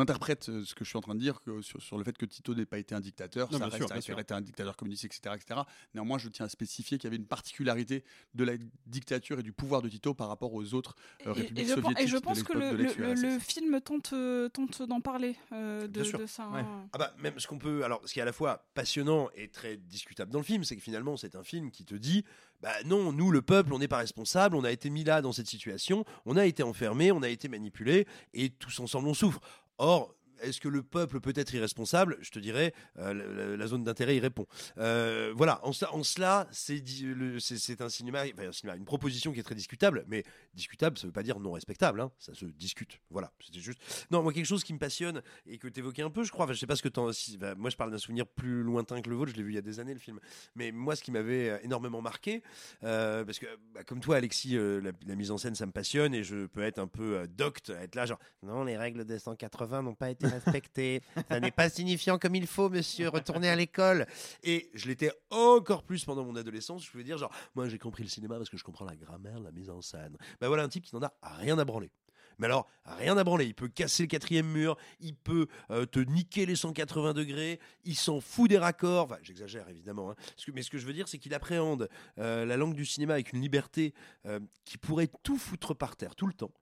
interprète 0.00 0.48
euh, 0.48 0.64
ce 0.64 0.74
que 0.74 0.84
je 0.84 0.88
suis 0.88 0.96
en 0.96 1.00
train 1.02 1.14
de 1.14 1.20
dire 1.20 1.40
que 1.40 1.62
sur, 1.62 1.80
sur 1.80 1.96
le 1.98 2.02
fait 2.04 2.16
que 2.18 2.26
Tito 2.26 2.54
n'ait 2.54 2.66
pas 2.66 2.78
été 2.78 2.94
un 2.94 3.00
dictateur, 3.00 3.46
Non, 3.52 3.58
ça 3.58 3.58
bien 3.58 3.66
reste, 3.66 4.02
sûr, 4.06 4.16
ça 4.28 4.34
un 4.36 4.40
dictateur 4.40 4.76
communiste, 4.76 5.04
etc., 5.04 5.34
etc. 5.36 5.60
Néanmoins, 5.94 6.18
je 6.18 6.28
tiens 6.28 6.46
à 6.46 6.48
spécifier 6.48 6.98
qu'il 6.98 7.04
y 7.04 7.08
avait 7.08 7.16
une 7.16 7.26
particularité 7.26 8.02
de 8.34 8.44
la 8.44 8.54
dictature 8.86 9.38
et 9.38 9.42
du 9.42 9.52
pouvoir 9.52 9.82
de 9.82 9.88
Tito 9.88 10.14
par 10.14 10.28
rapport 10.28 10.52
aux 10.54 10.74
autres 10.74 10.96
euh, 11.26 11.34
Et, 11.34 11.40
républiques 11.40 11.58
et 11.64 11.68
je, 11.68 11.74
pense- 11.74 11.82
soviétiques 11.82 12.04
et 12.04 12.08
je 12.08 12.16
pense 12.16 12.42
que 12.42 12.52
le, 12.58 13.38
film 13.38 13.80
tente, 13.80 14.14
tente 14.52 14.82
d'en 14.88 15.00
parler 15.00 15.36
euh, 15.52 15.82
de, 15.82 15.86
Bien 15.88 16.04
sûr. 16.04 16.18
de 16.18 16.26
ça. 16.26 16.48
Ouais. 16.48 16.60
hein. 16.60 16.88
Ah 16.92 16.98
bah 16.98 17.14
même 17.18 17.38
ce 17.38 17.46
qu'on 17.46 17.58
peut 17.58 17.84
alors 17.84 18.00
ce 18.06 18.12
qui 18.12 18.18
est 18.18 18.22
à 18.22 18.26
la 18.26 18.32
fois 18.32 18.64
passionnant 18.74 19.28
et 19.34 19.48
très 19.48 19.76
discutable 19.76 20.30
dans 20.32 20.38
le 20.38 20.44
film 20.44 20.64
c'est 20.64 20.76
que 20.76 20.82
finalement 20.82 21.16
c'est 21.16 21.34
un 21.34 21.42
film 21.44 21.70
qui 21.70 21.84
te 21.84 21.94
dit 21.94 22.24
bah 22.62 22.72
non 22.84 23.12
nous 23.12 23.30
le 23.30 23.42
peuple 23.42 23.72
on 23.72 23.78
n'est 23.78 23.88
pas 23.88 23.98
responsable 23.98 24.56
on 24.56 24.64
a 24.64 24.70
été 24.70 24.90
mis 24.90 25.04
là 25.04 25.22
dans 25.22 25.32
cette 25.32 25.46
situation 25.46 26.04
on 26.26 26.36
a 26.36 26.44
été 26.46 26.62
enfermé 26.62 27.12
on 27.12 27.22
a 27.22 27.28
été 27.28 27.48
manipulé 27.48 28.06
et 28.34 28.50
tous 28.50 28.80
ensemble 28.80 29.08
on 29.08 29.14
souffre. 29.14 29.40
Or 29.78 30.14
est-ce 30.42 30.60
que 30.60 30.68
le 30.68 30.82
peuple 30.82 31.20
peut 31.20 31.32
être 31.36 31.52
irresponsable? 31.54 32.16
Je 32.20 32.30
te 32.30 32.38
dirais, 32.38 32.72
euh, 32.98 33.56
la, 33.56 33.66
zone 33.66 33.84
d'intérêt 33.84 34.16
y 34.16 34.20
répond. 34.20 34.46
Euh, 34.78 35.32
voilà, 35.36 35.64
en, 35.64 35.72
cela- 35.72 36.48
c'est 36.52 37.80
un 37.80 37.88
cinéma, 37.88 38.22
un 38.38 38.52
cinéma, 38.52 38.76
une 38.76 38.84
proposition 38.84 39.32
qui 39.32 39.40
est 39.40 39.44
très 39.44 39.54
discutable, 39.54 40.04
mais 40.08 40.24
discutable, 40.54 40.98
ça 40.98 41.06
veut 41.06 41.12
pas 41.12 41.22
dire 41.22 41.38
non 41.40 41.52
respectable, 41.52 42.00
hein, 42.00 42.10
ça 42.18 42.34
se 42.34 42.44
discute. 42.46 43.00
Voilà, 43.10 43.32
c'était 43.44 43.60
juste. 43.60 43.80
Non, 44.10 44.22
moi, 44.22 44.32
quelque 44.32 44.46
chose 44.46 44.64
qui 44.64 44.72
me 44.72 44.78
passionne 44.78 45.22
et 45.46 45.58
que 45.58 45.68
tu 45.68 45.80
évoquais 45.80 46.02
un 46.02 46.10
peu, 46.10 46.24
je 46.24 46.32
crois, 46.32 46.44
enfin, 46.44 46.54
je 46.54 46.58
sais 46.58 46.66
pas 46.66 46.76
ce 46.76 46.82
que 46.82 46.88
t'en. 46.88 47.12
si- 47.12 47.38
moi, 47.56 47.70
je 47.70 47.76
parle 47.76 47.90
d'un 47.90 47.98
souvenir 47.98 48.26
plus 48.26 48.62
lointain 48.62 49.02
que 49.02 49.10
le 49.10 49.16
vôtre, 49.16 49.32
je 49.32 49.36
l'ai 49.36 49.42
vu 49.42 49.52
il 49.52 49.56
y 49.56 49.58
a 49.58 49.62
des 49.62 49.80
années, 49.80 49.94
le 49.94 50.00
film. 50.00 50.18
Mais 50.54 50.72
moi, 50.72 50.96
ce 50.96 51.02
qui 51.02 51.10
m'avait 51.10 51.50
euh, 51.50 51.58
énormément 51.62 52.02
marqué, 52.02 52.42
parce 52.80 53.38
que, 53.38 53.46
bah, 53.74 53.84
comme 53.84 54.00
toi, 54.00 54.16
Alexis, 54.16 54.56
la, 54.56 55.14
mise 55.14 55.30
en 55.30 55.38
scène, 55.38 55.54
ça 55.54 55.66
me 55.66 55.72
passionne 55.72 56.14
et 56.14 56.24
je 56.24 56.46
peux 56.46 56.62
être 56.62 56.78
un 56.78 56.86
peu 56.86 57.26
docte, 57.28 57.70
être 57.70 57.94
là, 57.94 58.06
genre, 58.06 58.18
non, 58.42 58.64
les 58.64 58.76
règles 58.76 59.04
des 59.04 59.18
180 59.18 59.82
n'ont 59.82 59.94
pas 59.94 60.10
été 60.10 60.26
respectées, 60.30 61.02
ça 61.28 61.40
n'est 61.40 61.50
pas 61.50 61.68
signifiant 61.68 62.18
comme 62.18 62.34
il 62.34 62.46
faut, 62.46 62.68
monsieur, 62.68 63.08
retournez 63.08 63.48
à 63.48 63.56
l'école. 63.56 64.06
Et 64.42 64.70
je 64.74 64.88
l'étais 64.88 65.12
encore 65.30 65.82
plus 65.82 66.04
pendant 66.04 66.24
mon 66.24 66.36
adolescence, 66.36 66.84
je 66.84 66.90
pouvais 66.90 67.04
dire, 67.04 67.18
genre, 67.18 67.32
moi, 67.54 67.68
j'ai 67.68 67.78
compris 67.78 68.02
le 68.02 68.08
cinéma 68.08 68.36
parce 68.36 68.50
que 68.50 68.56
je 68.56 68.64
comprends 68.64 68.84
la 68.84 68.96
grammaire, 68.96 69.38
la 69.40 69.52
mise 69.52 69.70
en 69.70 69.80
scène. 69.82 70.16
Ben 70.40 70.48
voilà 70.48 70.62
un 70.62 70.68
type 70.68 70.84
qui 70.84 70.94
n'en 70.94 71.02
a 71.02 71.12
rien 71.22 71.58
à 71.58 71.64
branler. 71.64 71.90
Mais 72.38 72.46
alors, 72.46 72.66
rien 72.86 73.18
à 73.18 73.22
branler. 73.24 73.44
Il 73.44 73.54
peut 73.54 73.68
casser 73.68 74.04
le 74.04 74.06
quatrième 74.08 74.46
mur, 74.46 74.78
il 74.98 75.14
peut 75.14 75.46
euh, 75.70 75.84
te 75.84 76.00
niquer 76.00 76.46
les 76.46 76.56
180 76.56 77.12
degrés, 77.12 77.60
il 77.84 77.94
s'en 77.94 78.20
fout 78.22 78.48
des 78.48 78.56
raccords. 78.56 79.04
Enfin, 79.04 79.18
j'exagère 79.22 79.68
évidemment. 79.68 80.10
hein. 80.10 80.14
Mais 80.54 80.62
ce 80.62 80.70
que 80.70 80.78
je 80.78 80.86
veux 80.86 80.94
dire, 80.94 81.06
c'est 81.06 81.18
qu'il 81.18 81.34
appréhende 81.34 81.90
euh, 82.18 82.46
la 82.46 82.56
langue 82.56 82.74
du 82.74 82.86
cinéma 82.86 83.12
avec 83.12 83.34
une 83.34 83.42
liberté 83.42 83.92
euh, 84.24 84.40
qui 84.64 84.78
pourrait 84.78 85.10
tout 85.22 85.36
foutre 85.36 85.74
par 85.74 85.96
terre 85.96 86.14
tout 86.16 86.26
le 86.26 86.32
temps. 86.32 86.52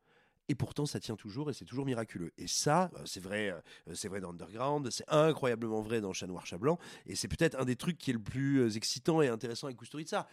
Et 0.50 0.54
pourtant, 0.54 0.86
ça 0.86 0.98
tient 0.98 1.16
toujours 1.16 1.50
et 1.50 1.52
c'est 1.52 1.66
toujours 1.66 1.84
miraculeux. 1.84 2.32
Et 2.38 2.46
ça, 2.46 2.90
euh, 2.94 3.02
c'est 3.04 3.20
vrai, 3.20 3.50
euh, 3.50 3.94
c'est 3.94 4.08
vrai 4.08 4.20
dans 4.20 4.30
Underground, 4.30 4.88
c'est 4.90 5.04
incroyablement 5.08 5.82
vrai 5.82 6.00
dans 6.00 6.14
Chat 6.14 6.26
Noir, 6.26 6.46
Chat 6.46 6.56
Blanc. 6.56 6.78
Et 7.06 7.14
c'est 7.14 7.28
peut-être 7.28 7.60
un 7.60 7.66
des 7.66 7.76
trucs 7.76 7.98
qui 7.98 8.10
est 8.10 8.14
le 8.14 8.18
plus 8.18 8.60
euh, 8.60 8.70
excitant 8.70 9.20
et 9.20 9.28
intéressant 9.28 9.66
avec 9.66 9.76
Kusturica. 9.76 10.26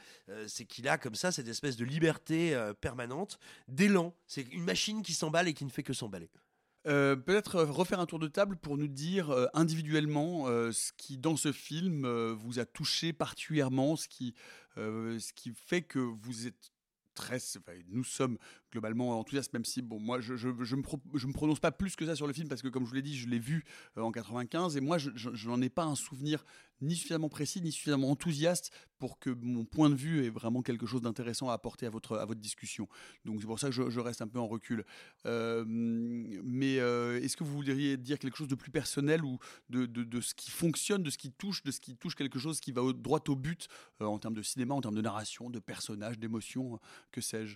C'est 0.48 0.66
qu'il 0.66 0.88
a 0.88 0.98
comme 0.98 1.16
ça 1.16 1.32
cette 1.32 1.48
espèce 1.48 1.76
de 1.76 1.84
liberté 1.84 2.58
permanente, 2.82 3.40
d'élan. 3.68 4.14
C'est 4.28 4.42
une 4.54 4.64
machine 4.64 5.02
qui 5.02 5.14
s'emballe 5.14 5.48
et 5.48 5.54
qui 5.54 5.66
ne 5.66 5.70
fait 5.70 5.84
que 5.84 5.94
s'emballer. 5.94 6.30
Peut-être 6.84 7.62
refaire 7.62 8.00
un 8.00 8.06
tour 8.06 8.20
de 8.20 8.28
table 8.28 8.58
pour 8.58 8.78
nous 8.78 8.88
dire 8.88 9.34
individuellement 9.54 10.46
ce 10.48 10.92
qui, 10.98 11.18
dans 11.18 11.36
ce 11.36 11.52
film, 11.52 12.08
vous 12.34 12.60
a 12.60 12.66
touché 12.66 13.14
particulièrement, 13.14 13.96
ce 13.96 14.08
qui, 14.08 14.36
ce 14.76 15.34
qui 15.34 15.54
fait 15.56 15.82
que 15.82 16.00
vous 16.00 16.48
êtes 16.48 16.72
très. 17.16 17.40
nous 17.88 18.04
sommes 18.04 18.38
globalement 18.76 19.18
enthousiastes, 19.18 19.54
même 19.54 19.64
si, 19.64 19.82
bon, 19.82 20.02
moi, 20.02 20.20
je, 20.20 20.36
je, 20.36 20.50
je 20.62 20.76
me, 20.76 20.82
me 20.82 21.34
prononce 21.34 21.62
pas 21.62 21.72
plus 21.72 21.96
que 21.96 22.06
ça 22.06 22.14
sur 22.14 22.28
le 22.28 22.34
film 22.34 22.50
parce 22.50 22.62
que, 22.62 22.68
comme 22.68 22.84
je 22.84 22.90
vous 22.90 22.96
l'ai 22.96 23.02
dit, 23.02 23.16
je 23.16 23.30
l'ai 23.30 23.40
vu 23.40 23.64
euh, 23.98 24.02
en 24.02 24.12
95 24.12 24.76
et 24.76 24.82
moi, 24.82 24.98
je, 24.98 25.48
n'en 25.48 25.62
ai 25.62 25.70
pas 25.70 25.86
un 25.86 25.96
souvenir 25.96 26.44
ni 26.82 26.94
suffisamment 26.98 27.30
précis, 27.30 27.62
ni 27.62 27.72
suffisamment 27.72 28.12
enthousiaste 28.12 28.74
pour 29.00 29.18
que 29.18 29.30
mon 29.30 29.64
point 29.64 29.90
de 29.90 29.96
vue 29.96 30.26
ait 30.26 30.30
vraiment 30.30 30.62
quelque 30.62 30.86
chose 30.86 31.02
d'intéressant 31.02 31.50
à 31.50 31.54
apporter 31.54 31.86
à 31.86 31.90
votre, 31.90 32.18
à 32.18 32.26
votre 32.26 32.42
discussion. 32.42 32.90
Donc, 33.24 33.40
c'est 33.40 33.48
pour 33.48 33.60
ça 33.60 33.70
que 33.70 33.90
je, 33.90 34.00
reste 34.02 34.22
un 34.22 34.28
peu 34.28 34.40
en 34.40 34.48
recul. 34.48 34.84
Euh, 35.26 35.64
mais 35.66 36.80
euh, 36.80 37.22
est-ce 37.22 37.38
que 37.38 37.46
vous 37.46 37.54
voudriez 37.54 37.96
dire 37.96 38.20
quelque 38.20 38.36
chose 38.36 38.50
de 38.50 38.56
plus 38.56 38.72
personnel 38.72 39.24
ou 39.24 39.40
de, 39.70 39.86
de, 39.86 40.04
de 40.04 40.20
ce 40.20 40.36
qui 40.36 40.52
fonctionne, 40.52 41.02
de 41.02 41.10
ce 41.10 41.18
qui 41.18 41.32
touche, 41.32 41.64
de 41.64 41.72
ce 41.72 41.80
qui 41.80 41.96
touche 41.96 42.16
quelque 42.16 42.40
chose 42.40 42.60
qui 42.60 42.74
va 42.74 42.84
au, 42.84 42.92
droit 42.92 43.24
au 43.30 43.38
but 43.38 43.70
en 44.02 44.20
termes 44.20 44.36
de 44.36 44.42
cinéma, 44.42 44.76
en 44.76 44.82
termes 44.82 44.96
de 44.96 45.02
narration, 45.02 45.50
de 45.50 45.60
personnages, 45.60 46.20
d'émotions, 46.20 46.78
que 47.14 47.22
sais-je? 47.22 47.56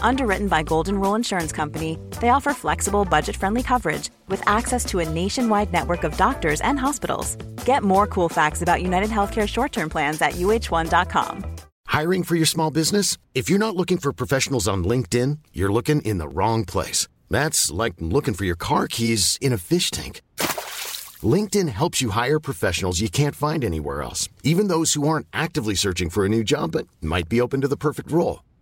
Underwritten 0.00 0.48
by 0.48 0.62
Golden 0.62 0.98
Rule 0.98 1.14
Insurance 1.14 1.52
Company, 1.52 1.98
they 2.20 2.30
offer 2.30 2.52
flexible, 2.52 3.04
budget 3.04 3.36
friendly 3.36 3.62
coverage 3.62 4.10
with 4.28 4.42
access 4.48 4.84
to 4.86 5.00
a 5.00 5.08
nationwide 5.08 5.72
network 5.72 6.04
of 6.04 6.16
doctors 6.16 6.60
and 6.62 6.78
hospitals. 6.78 7.36
Get 7.64 7.82
more 7.82 8.06
cool 8.06 8.28
facts 8.28 8.62
about 8.62 8.82
United 8.82 9.10
Healthcare 9.10 9.48
short 9.48 9.72
term 9.72 9.90
plans 9.90 10.22
at 10.22 10.34
uh1.com. 10.34 11.44
Hiring 11.86 12.24
for 12.24 12.36
your 12.36 12.46
small 12.46 12.70
business? 12.70 13.18
If 13.34 13.50
you're 13.50 13.58
not 13.58 13.76
looking 13.76 13.98
for 13.98 14.12
professionals 14.12 14.68
on 14.68 14.84
LinkedIn, 14.84 15.38
you're 15.52 15.72
looking 15.72 16.02
in 16.02 16.18
the 16.18 16.28
wrong 16.28 16.64
place. 16.64 17.08
That's 17.30 17.70
like 17.70 17.94
looking 17.98 18.34
for 18.34 18.44
your 18.44 18.56
car 18.56 18.88
keys 18.88 19.38
in 19.40 19.52
a 19.52 19.58
fish 19.58 19.90
tank. 19.90 20.20
LinkedIn 21.22 21.68
helps 21.70 22.02
you 22.02 22.10
hire 22.10 22.38
professionals 22.38 23.00
you 23.00 23.08
can't 23.08 23.34
find 23.34 23.64
anywhere 23.64 24.02
else, 24.02 24.28
even 24.42 24.68
those 24.68 24.92
who 24.92 25.08
aren't 25.08 25.26
actively 25.32 25.74
searching 25.74 26.10
for 26.10 26.26
a 26.26 26.28
new 26.28 26.44
job 26.44 26.72
but 26.72 26.86
might 27.00 27.28
be 27.28 27.40
open 27.40 27.62
to 27.62 27.68
the 27.68 27.76
perfect 27.76 28.12
role. 28.12 28.40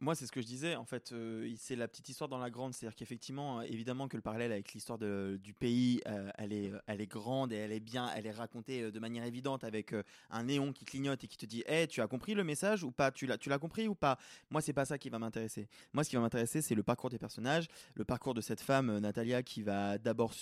Moi, 0.00 0.14
c'est 0.14 0.26
ce 0.26 0.32
que 0.32 0.40
je 0.40 0.46
disais. 0.46 0.76
En 0.76 0.84
fait, 0.84 1.10
euh, 1.10 1.52
c'est 1.56 1.74
la 1.74 1.88
petite 1.88 2.08
histoire 2.08 2.28
dans 2.28 2.38
la 2.38 2.50
grande. 2.50 2.72
C'est-à-dire 2.72 2.94
qu'effectivement, 2.94 3.58
euh, 3.58 3.62
évidemment 3.62 4.06
que 4.06 4.16
le 4.16 4.22
parallèle 4.22 4.52
avec 4.52 4.72
l'histoire 4.72 4.96
de- 4.96 5.40
du 5.42 5.54
pays, 5.54 6.00
euh, 6.06 6.30
elle, 6.38 6.52
est, 6.52 6.70
euh, 6.72 6.78
elle 6.86 7.00
est 7.00 7.08
grande 7.08 7.52
et 7.52 7.56
elle 7.56 7.72
est 7.72 7.80
bien, 7.80 8.08
elle 8.14 8.26
est 8.26 8.30
racontée 8.30 8.82
euh, 8.82 8.90
de 8.92 9.00
manière 9.00 9.24
évidente 9.24 9.64
avec 9.64 9.92
euh, 9.92 10.04
un 10.30 10.44
néon 10.44 10.72
qui 10.72 10.84
clignote 10.84 11.24
et 11.24 11.26
qui 11.26 11.36
te 11.36 11.46
dit 11.46 11.64
hey, 11.66 11.88
tu 11.88 12.00
as 12.00 12.06
compris 12.06 12.34
le 12.34 12.44
message 12.44 12.84
ou 12.84 12.92
pas? 12.92 13.10
Tu 13.10 13.26
l'as 13.26 13.58
compris 13.58 13.88
ou 13.88 13.96
pas? 13.96 14.18
Moi, 14.50 14.60
c'est 14.60 14.72
pas 14.72 14.84
ça 14.84 14.98
qui 14.98 15.10
va 15.10 15.18
m'intéresser. 15.18 15.68
Moi, 15.92 16.04
ce 16.04 16.10
qui 16.10 16.16
va 16.16 16.22
m'intéresser, 16.22 16.62
c'est 16.62 16.76
le 16.76 16.84
parcours 16.84 17.10
des 17.10 17.18
personnages, 17.18 17.66
le 17.94 18.04
parcours 18.04 18.34
de 18.34 18.40
cette 18.40 18.60
femme, 18.60 18.90
euh, 18.90 19.00
Natalia, 19.00 19.42
qui 19.42 19.62
va 19.62 19.98
d'abord 19.98 20.32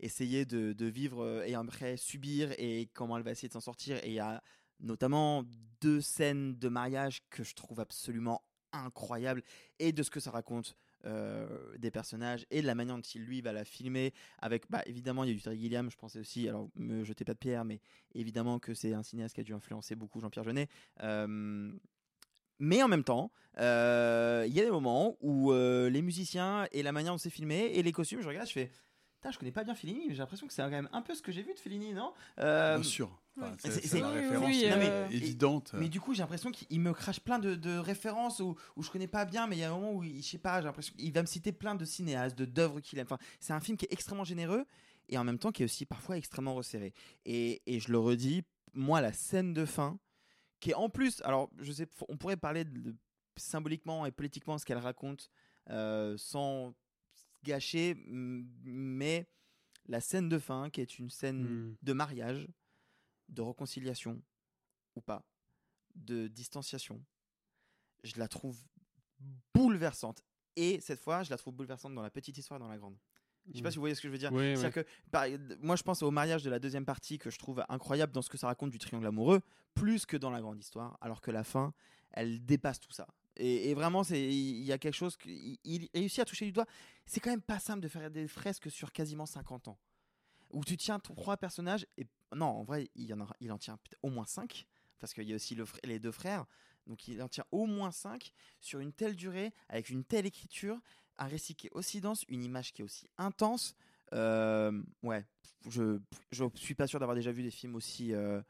essayer 0.00 0.44
de, 0.44 0.72
de 0.72 0.86
vivre 0.86 1.22
euh, 1.22 1.44
et 1.44 1.54
après 1.54 1.96
subir 1.96 2.50
et 2.58 2.88
comment 2.94 3.16
elle 3.16 3.22
va 3.22 3.30
essayer 3.30 3.46
de 3.48 3.52
s'en 3.52 3.60
sortir. 3.60 3.98
Et 4.02 4.08
il 4.08 4.14
y 4.14 4.18
a 4.18 4.42
notamment 4.80 5.44
deux 5.80 6.00
scènes 6.00 6.58
de 6.58 6.68
mariage 6.68 7.22
que 7.30 7.44
je 7.44 7.54
trouve 7.54 7.78
absolument 7.78 8.42
incroyables 8.72 9.42
et 9.78 9.92
de 9.92 10.02
ce 10.02 10.10
que 10.10 10.20
ça 10.20 10.30
raconte 10.30 10.76
euh, 11.04 11.76
des 11.78 11.90
personnages 11.90 12.46
et 12.50 12.62
de 12.62 12.66
la 12.66 12.74
manière 12.74 12.94
dont 12.94 13.02
il 13.02 13.22
lui 13.22 13.40
va 13.40 13.52
la 13.52 13.64
filmer 13.64 14.12
avec 14.38 14.70
bah 14.70 14.82
évidemment 14.86 15.24
il 15.24 15.30
y 15.30 15.32
a 15.32 15.34
du 15.34 15.42
Terry 15.42 15.58
Gilliam 15.58 15.90
je 15.90 15.96
pensais 15.96 16.20
aussi 16.20 16.48
alors 16.48 16.68
me 16.76 17.02
jetez 17.02 17.24
pas 17.24 17.34
de 17.34 17.38
pierre 17.38 17.64
mais 17.64 17.80
évidemment 18.14 18.60
que 18.60 18.72
c'est 18.72 18.94
un 18.94 19.02
cinéaste 19.02 19.34
qui 19.34 19.40
a 19.40 19.44
dû 19.44 19.52
influencer 19.52 19.96
beaucoup 19.96 20.20
Jean-Pierre 20.20 20.44
Jeunet 20.44 20.68
Euh, 21.02 21.72
mais 22.58 22.80
en 22.80 22.86
même 22.86 23.02
temps, 23.02 23.32
euh, 23.58 24.44
il 24.46 24.54
y 24.54 24.60
a 24.60 24.64
des 24.64 24.70
moments 24.70 25.16
où 25.20 25.52
les 25.52 26.02
musiciens 26.02 26.68
et 26.70 26.84
la 26.84 26.92
manière 26.92 27.12
dont 27.12 27.18
c'est 27.18 27.30
filmé 27.30 27.72
et 27.74 27.82
les 27.82 27.90
costumes, 27.90 28.20
je 28.22 28.28
regarde, 28.28 28.46
je 28.46 28.52
fais. 28.52 28.70
Je 29.28 29.38
connais 29.38 29.50
pas 29.50 29.64
bien 29.64 29.74
Fellini, 29.74 30.06
mais 30.06 30.14
j'ai 30.14 30.20
l'impression 30.20 30.46
que 30.46 30.52
c'est 30.52 30.62
quand 30.62 30.70
même 30.70 30.88
un 30.92 31.02
peu 31.02 31.14
ce 31.14 31.22
que 31.22 31.32
j'ai 31.32 31.42
vu 31.42 31.54
de 31.54 31.58
Fellini, 31.58 31.92
non? 31.92 32.12
Bien 32.36 32.82
sûr. 32.84 33.21
Enfin, 33.40 33.54
c'est- 33.58 33.98
la 33.98 34.10
référence 34.10 34.46
oui, 34.46 34.62
euh, 34.66 34.74
euh, 34.76 35.08
évidente. 35.08 35.72
mais 35.78 35.88
du 35.88 36.00
coup, 36.00 36.12
j'ai 36.12 36.20
l'impression 36.20 36.50
qu'il 36.50 36.80
me 36.80 36.92
crache 36.92 37.20
plein 37.20 37.38
de, 37.38 37.54
de 37.54 37.76
références 37.78 38.40
où, 38.40 38.56
où 38.76 38.82
je 38.82 38.90
connais 38.90 39.06
pas 39.06 39.24
bien, 39.24 39.46
mais 39.46 39.56
il 39.56 39.60
y 39.60 39.64
a 39.64 39.70
un 39.70 39.74
moment 39.74 39.92
où, 39.94 40.02
il- 40.02 40.22
je 40.22 40.28
sais 40.28 40.38
pas, 40.38 40.60
j'ai 40.60 40.66
l'impression 40.66 40.94
qu'il 40.94 41.12
va 41.12 41.22
me 41.22 41.26
citer 41.26 41.50
plein 41.52 41.74
de 41.74 41.84
cinéastes, 41.86 42.36
de 42.36 42.44
d'œuvres 42.44 42.80
qu'il 42.80 42.98
aime. 42.98 43.06
Enfin, 43.06 43.18
c'est 43.40 43.52
un 43.54 43.60
film 43.60 43.76
qui 43.78 43.86
est 43.86 43.92
extrêmement 43.92 44.24
généreux 44.24 44.66
et 45.08 45.16
en 45.16 45.24
même 45.24 45.38
temps 45.38 45.50
qui 45.50 45.62
est 45.62 45.64
aussi 45.64 45.86
parfois 45.86 46.16
extrêmement 46.18 46.54
resserré. 46.54 46.92
Et, 47.24 47.62
et 47.66 47.80
je 47.80 47.90
le 47.90 47.98
redis, 47.98 48.42
moi, 48.74 49.00
la 49.00 49.12
scène 49.14 49.54
de 49.54 49.64
fin, 49.64 49.98
qui 50.60 50.70
est 50.70 50.74
en 50.74 50.90
plus, 50.90 51.22
alors 51.22 51.50
je 51.58 51.72
sais, 51.72 51.88
on 52.08 52.16
pourrait 52.18 52.36
parler 52.36 52.64
de, 52.64 52.78
de- 52.78 52.96
symboliquement 53.36 54.04
et 54.04 54.10
politiquement 54.12 54.58
ce 54.58 54.66
qu'elle 54.66 54.76
raconte 54.78 55.30
euh, 55.70 56.16
sans 56.18 56.74
gâcher, 57.44 57.96
mais 58.06 59.26
la 59.88 60.00
scène 60.00 60.28
de 60.28 60.38
fin, 60.38 60.70
qui 60.70 60.80
est 60.80 60.98
une 60.98 61.10
scène 61.10 61.42
Mm. 61.42 61.76
de 61.82 61.92
mariage, 61.92 62.46
de 63.32 63.42
réconciliation 63.42 64.22
ou 64.94 65.00
pas, 65.00 65.24
de 65.94 66.28
distanciation, 66.28 67.02
je 68.04 68.16
la 68.18 68.28
trouve 68.28 68.58
bouleversante. 69.54 70.22
Et 70.56 70.80
cette 70.80 71.00
fois, 71.00 71.22
je 71.22 71.30
la 71.30 71.36
trouve 71.38 71.54
bouleversante 71.54 71.94
dans 71.94 72.02
la 72.02 72.10
petite 72.10 72.36
histoire 72.36 72.58
et 72.58 72.62
dans 72.62 72.68
la 72.68 72.78
grande. 72.78 72.96
Je 73.50 73.56
sais 73.56 73.62
pas 73.62 73.68
Mm. 73.68 73.72
si 73.72 73.76
vous 73.76 73.82
voyez 73.82 73.94
ce 73.94 74.00
que 74.00 74.08
je 74.08 74.12
veux 74.12 74.18
dire. 74.18 74.32
Ouais. 74.32 74.54
que, 74.72 74.84
par- 75.10 75.26
moi, 75.60 75.76
je 75.76 75.82
pense 75.82 76.02
au 76.02 76.10
mariage 76.10 76.42
de 76.44 76.50
la 76.50 76.58
deuxième 76.58 76.84
partie 76.84 77.18
que 77.18 77.30
je 77.30 77.38
trouve 77.38 77.64
incroyable 77.68 78.12
dans 78.12 78.22
ce 78.22 78.30
que 78.30 78.38
ça 78.38 78.46
raconte 78.46 78.70
du 78.70 78.78
triangle 78.78 79.06
amoureux, 79.06 79.40
plus 79.74 80.06
que 80.06 80.16
dans 80.16 80.30
la 80.30 80.40
grande 80.40 80.58
histoire, 80.60 80.96
alors 81.00 81.20
que 81.20 81.30
la 81.30 81.42
fin, 81.42 81.72
elle 82.12 82.44
dépasse 82.44 82.78
tout 82.78 82.92
ça. 82.92 83.06
Et, 83.36 83.70
et 83.70 83.74
vraiment, 83.74 84.04
c'est 84.04 84.20
il 84.22 84.62
y 84.62 84.72
a 84.72 84.78
quelque 84.78 84.94
chose 84.94 85.16
qu'il 85.16 85.58
il 85.64 85.88
réussit 85.94 86.18
à 86.20 86.24
toucher 86.24 86.44
du 86.44 86.52
doigt. 86.52 86.66
C'est 87.06 87.18
quand 87.18 87.30
même 87.30 87.40
pas 87.42 87.58
simple 87.58 87.80
de 87.80 87.88
faire 87.88 88.10
des 88.10 88.28
fresques 88.28 88.70
sur 88.70 88.92
quasiment 88.92 89.26
50 89.26 89.68
ans, 89.68 89.78
où 90.52 90.64
tu 90.64 90.76
tiens 90.76 90.98
trois 90.98 91.36
personnages 91.36 91.86
et 91.96 92.06
non, 92.34 92.46
en 92.46 92.62
vrai, 92.62 92.90
il 92.94 93.06
y 93.06 93.12
en 93.12 93.20
a, 93.20 93.26
il 93.40 93.52
en 93.52 93.58
tient 93.58 93.78
au 94.02 94.08
moins 94.10 94.26
cinq, 94.26 94.66
parce 94.98 95.12
qu'il 95.14 95.24
y 95.28 95.32
a 95.32 95.36
aussi 95.36 95.54
le 95.54 95.64
fr- 95.64 95.78
les 95.84 95.98
deux 95.98 96.12
frères. 96.12 96.46
Donc 96.86 97.06
il 97.08 97.22
en 97.22 97.28
tient 97.28 97.44
au 97.52 97.66
moins 97.66 97.92
5 97.92 98.32
sur 98.60 98.80
une 98.80 98.92
telle 98.92 99.14
durée, 99.14 99.52
avec 99.68 99.88
une 99.90 100.02
telle 100.04 100.26
écriture, 100.26 100.80
un 101.18 101.26
récit 101.26 101.54
qui 101.54 101.68
est 101.68 101.72
aussi 101.74 102.00
dense, 102.00 102.24
une 102.28 102.42
image 102.42 102.72
qui 102.72 102.82
est 102.82 102.84
aussi 102.84 103.08
intense. 103.18 103.74
Euh, 104.12 104.82
ouais, 105.02 105.24
je 105.68 106.00
je 106.32 106.44
suis 106.56 106.74
pas 106.74 106.86
sûr 106.86 106.98
d'avoir 106.98 107.14
déjà 107.14 107.30
vu 107.32 107.42
des 107.42 107.50
films 107.52 107.76
aussi 107.76 108.12
euh, 108.14 108.42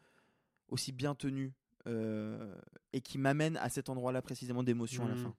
aussi 0.69 0.93
bien 0.93 1.15
tenus 1.15 1.53
euh, 1.87 2.57
et 2.93 3.01
qui 3.03 3.19
m'amènent 3.19 3.59
à 3.59 3.69
cet 3.69 3.89
endroit-là 3.91 4.23
précisément 4.23 4.63
d'émotion 4.63 5.05
à 5.05 5.09
la 5.09 5.15
Mhm. 5.15 5.23
fin. 5.25 5.37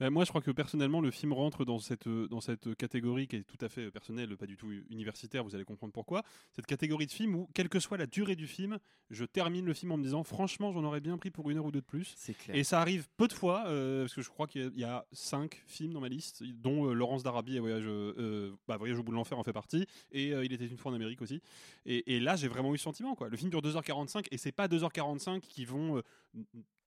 Ben, 0.00 0.08
moi, 0.08 0.24
je 0.24 0.30
crois 0.30 0.40
que 0.40 0.50
personnellement, 0.50 1.02
le 1.02 1.10
film 1.10 1.34
rentre 1.34 1.66
dans 1.66 1.78
cette, 1.78 2.06
euh, 2.06 2.26
dans 2.28 2.40
cette 2.40 2.74
catégorie 2.74 3.28
qui 3.28 3.36
est 3.36 3.42
tout 3.44 3.62
à 3.62 3.68
fait 3.68 3.82
euh, 3.82 3.90
personnelle, 3.90 4.34
pas 4.38 4.46
du 4.46 4.56
tout 4.56 4.72
universitaire, 4.88 5.44
vous 5.44 5.54
allez 5.54 5.64
comprendre 5.64 5.92
pourquoi. 5.92 6.22
Cette 6.52 6.64
catégorie 6.64 7.04
de 7.06 7.12
film 7.12 7.34
où, 7.34 7.48
quelle 7.52 7.68
que 7.68 7.78
soit 7.78 7.98
la 7.98 8.06
durée 8.06 8.34
du 8.34 8.46
film, 8.46 8.78
je 9.10 9.26
termine 9.26 9.66
le 9.66 9.74
film 9.74 9.92
en 9.92 9.98
me 9.98 10.02
disant, 10.02 10.24
franchement, 10.24 10.72
j'en 10.72 10.84
aurais 10.84 11.00
bien 11.00 11.18
pris 11.18 11.30
pour 11.30 11.50
une 11.50 11.58
heure 11.58 11.66
ou 11.66 11.70
deux 11.70 11.82
de 11.82 11.86
plus. 11.86 12.14
C'est 12.16 12.32
clair. 12.32 12.56
Et 12.56 12.64
ça 12.64 12.80
arrive 12.80 13.08
peu 13.18 13.28
de 13.28 13.34
fois, 13.34 13.64
euh, 13.66 14.04
parce 14.04 14.14
que 14.14 14.22
je 14.22 14.30
crois 14.30 14.46
qu'il 14.46 14.62
y 14.62 14.64
a- 14.64 14.70
il 14.72 14.80
y, 14.80 14.84
a 14.84 15.04
cinq 15.12 15.62
films 15.66 15.92
dans 15.92 16.00
ma 16.00 16.08
liste, 16.08 16.42
dont 16.44 16.86
euh, 16.88 16.94
Laurence 16.94 17.22
d'Arabie 17.22 17.56
et 17.56 17.60
Voyage, 17.60 17.84
euh, 17.86 18.56
bah, 18.66 18.78
Voyage 18.78 18.98
au 18.98 19.02
bout 19.02 19.10
de 19.12 19.16
l'enfer 19.16 19.38
en 19.38 19.44
fait 19.44 19.52
partie, 19.52 19.86
et 20.12 20.32
euh, 20.32 20.46
Il 20.46 20.52
était 20.54 20.66
une 20.66 20.78
fois 20.78 20.92
en 20.92 20.94
Amérique 20.94 21.20
aussi. 21.20 21.42
Et, 21.84 22.14
et 22.16 22.20
là, 22.20 22.36
j'ai 22.36 22.48
vraiment 22.48 22.74
eu 22.74 22.78
ce 22.78 22.84
sentiment. 22.84 23.14
Quoi. 23.14 23.28
Le 23.28 23.36
film 23.36 23.50
dure 23.50 23.60
2h45, 23.60 24.28
et 24.30 24.38
c'est 24.38 24.50
pas 24.52 24.66
2h45 24.66 25.40
qui 25.40 25.66
vont 25.66 25.98
euh, 25.98 26.02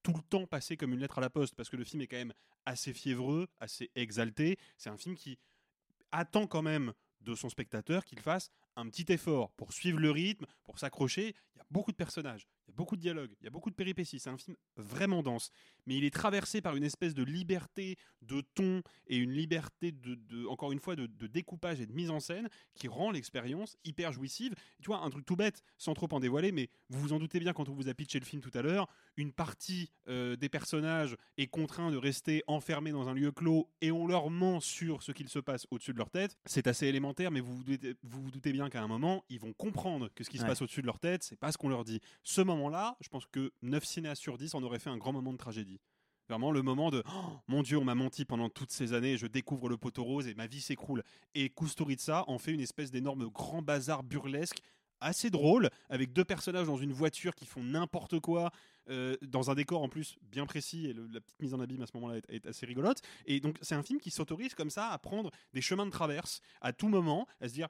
tout 0.04 0.14
le 0.14 0.22
temps 0.22 0.46
passer 0.46 0.78
comme 0.78 0.94
une 0.94 1.00
lettre 1.00 1.18
à 1.18 1.22
la 1.22 1.30
poste, 1.30 1.56
parce 1.56 1.70
que 1.70 1.78
le 1.78 1.84
film 1.84 2.02
est 2.02 2.08
quand 2.08 2.18
même 2.18 2.34
assez 2.66 2.94
fiévreux, 2.94 3.48
assez 3.60 3.90
exalté. 3.96 4.58
C'est 4.78 4.90
un 4.90 4.98
film 4.98 5.16
qui 5.16 5.40
attend 6.12 6.46
quand 6.46 6.62
même 6.62 6.94
de 7.22 7.36
son 7.36 7.50
spectateur 7.50 8.06
qu'il 8.06 8.20
fasse 8.20 8.52
un 8.76 8.88
petit 8.90 9.12
effort 9.12 9.52
pour 9.52 9.74
suivre 9.74 10.00
le 10.00 10.12
rythme, 10.12 10.46
pour 10.64 10.80
s'accrocher. 10.80 11.36
Il 11.56 11.60
y 11.60 11.62
a 11.62 11.66
beaucoup 11.70 11.92
de 11.92 11.98
personnages, 11.98 12.48
il 12.68 12.72
y 12.72 12.74
a 12.74 12.76
beaucoup 12.76 12.96
de 12.96 13.02
dialogues, 13.02 13.32
il 13.42 13.44
y 13.44 13.48
a 13.48 13.50
beaucoup 13.50 13.70
de 13.70 13.76
péripéties. 13.76 14.20
C'est 14.20 14.30
un 14.30 14.38
film 14.38 14.56
vraiment 14.78 15.24
dense, 15.24 15.52
mais 15.86 15.96
il 15.96 16.04
est 16.04 16.14
traversé 16.14 16.62
par 16.62 16.76
une 16.76 16.84
espèce 16.84 17.14
de 17.14 17.24
liberté 17.24 17.98
de 18.22 18.42
ton 18.56 18.82
et 19.08 19.18
une 19.18 19.32
liberté 19.32 19.92
de, 19.92 20.48
encore 20.48 20.72
une 20.72 20.80
fois, 20.80 20.96
de, 20.96 21.06
de 21.06 21.28
découpage 21.28 21.82
et 21.82 21.86
de 21.86 21.94
mise 21.94 22.10
en 22.10 22.20
scène 22.20 22.50
qui 22.74 22.88
rend 22.88 23.12
l'expérience 23.12 23.78
hyper 23.84 24.12
jouissive. 24.12 24.56
Tu 24.82 24.88
vois, 24.88 25.04
un 25.04 25.10
truc 25.10 25.26
tout 25.26 25.36
bête, 25.36 25.64
sans 25.78 25.94
trop 25.94 26.08
en 26.12 26.20
dévoiler, 26.20 26.52
mais 26.52 26.70
vous 26.90 27.00
vous 27.00 27.14
en 27.14 27.20
doutez 27.20 27.40
bien 27.40 27.54
quand 27.54 27.70
on 27.70 27.74
vous 27.74 27.90
a 27.90 27.94
pitché 27.94 28.20
le 28.20 28.26
film 28.26 28.42
tout 28.42 28.52
à 28.54 28.62
l'heure, 28.62 28.88
une 29.18 29.32
partie 29.32 29.92
euh, 30.08 30.36
des 30.36 30.50
personnages 30.50 31.16
est 31.38 31.48
contraint 31.48 31.92
de 31.92 31.98
rester 31.98 32.44
enfermé 32.48 32.92
dans 32.92 33.10
un 33.10 33.14
lieu 33.14 33.32
clos 33.32 33.70
et 33.82 33.92
on 33.92 34.08
leur 34.08 34.30
ment 34.30 34.60
sur 34.60 35.04
ce 35.04 35.12
qu'il 35.12 35.30
se 35.30 35.40
passe 35.40 35.68
au-dessus 35.72 35.94
de 35.94 35.98
leur 35.98 36.10
tête. 36.10 36.38
C'est 36.46 36.68
assez 36.68 36.88
élémentaire, 36.88 37.32
mais 37.32 37.40
vous 37.40 37.56
vous 37.56 37.64
doutez, 37.64 37.96
vous 38.04 38.22
vous 38.22 38.32
doutez 38.32 38.52
bien 38.52 38.63
qu'à 38.70 38.82
un 38.84 38.88
moment, 38.88 39.24
ils 39.30 39.40
vont 39.40 39.54
comprendre 39.54 40.10
que 40.16 40.24
ce 40.24 40.30
qui 40.30 40.38
se 40.38 40.44
Ouais. 40.44 40.50
passe 40.50 40.62
au-dessus 40.62 40.82
de 40.82 40.88
leur 40.88 41.00
tête, 41.00 41.24
c'est 41.24 41.36
pas 41.40 41.52
ce 41.52 41.58
qu'on 41.58 41.70
leur 41.70 41.84
dit. 41.84 42.00
Ce 42.24 42.42
moment-là, 42.42 42.96
je 43.02 43.10
pense 43.10 43.26
que 43.26 43.52
9 43.62 43.84
cinéastes 43.86 44.22
sur 44.22 44.38
10 44.38 44.54
en 44.56 44.64
auraient 44.64 44.80
fait 44.80 44.90
un 44.90 44.98
grand 44.98 45.14
moment 45.14 45.32
de 45.34 45.38
tragédie. 45.38 45.80
Vraiment 46.30 46.52
le 46.52 46.62
moment 46.62 46.90
de 46.90 47.04
Oh, 47.06 47.40
mon 47.48 47.64
Dieu, 47.64 47.78
on 47.78 47.84
m'a 47.84 47.96
menti 47.96 48.24
pendant 48.26 48.50
toutes 48.50 48.72
ces 48.72 48.94
années, 48.94 49.18
je 49.18 49.28
découvre 49.28 49.68
le 49.70 49.78
poteau 49.78 50.04
rose 50.04 50.28
et 50.28 50.34
ma 50.36 50.48
vie 50.48 50.62
s'écroule. 50.62 51.04
Et 51.36 51.50
Kusturica 51.50 52.24
en 52.30 52.38
fait 52.38 52.52
une 52.54 52.62
espèce 52.62 52.92
d'énorme 52.92 53.28
grand 53.30 53.62
bazar 53.62 54.04
burlesque 54.04 54.60
assez 55.02 55.30
drôle 55.30 55.70
avec 55.90 56.14
deux 56.14 56.24
personnages 56.24 56.66
dans 56.68 56.78
une 56.78 56.94
voiture 56.94 57.36
qui 57.36 57.46
font 57.46 57.62
n'importe 57.62 58.22
quoi 58.22 58.52
euh, 58.90 59.18
dans 59.22 59.52
un 59.52 59.54
décor 59.56 59.82
en 59.84 59.90
plus 59.90 60.16
bien 60.22 60.46
précis 60.46 60.86
et 60.88 60.94
le- 60.94 61.08
la 61.08 61.20
petite 61.20 61.42
mise 61.42 61.54
en 61.54 61.60
abîme 61.60 61.82
à 61.82 61.86
ce 61.88 61.92
moment-là 61.96 62.18
est, 62.20 62.30
est 62.30 62.46
assez 62.48 62.66
rigolote 62.66 63.02
et 63.26 63.42
donc 63.42 63.58
c'est 63.62 63.76
un 63.76 63.84
film 63.84 64.00
qui 64.00 64.12
s'autorise 64.12 64.56
comme 64.56 64.70
ça 64.70 64.90
à 64.92 64.98
prendre 65.00 65.30
des 65.54 65.62
chemins 65.62 65.86
de 65.86 65.92
traverse 65.92 66.40
à 66.62 66.72
tout 66.72 66.88
moment 66.88 67.28
à 67.42 67.50
se 67.50 67.54
dire 67.54 67.68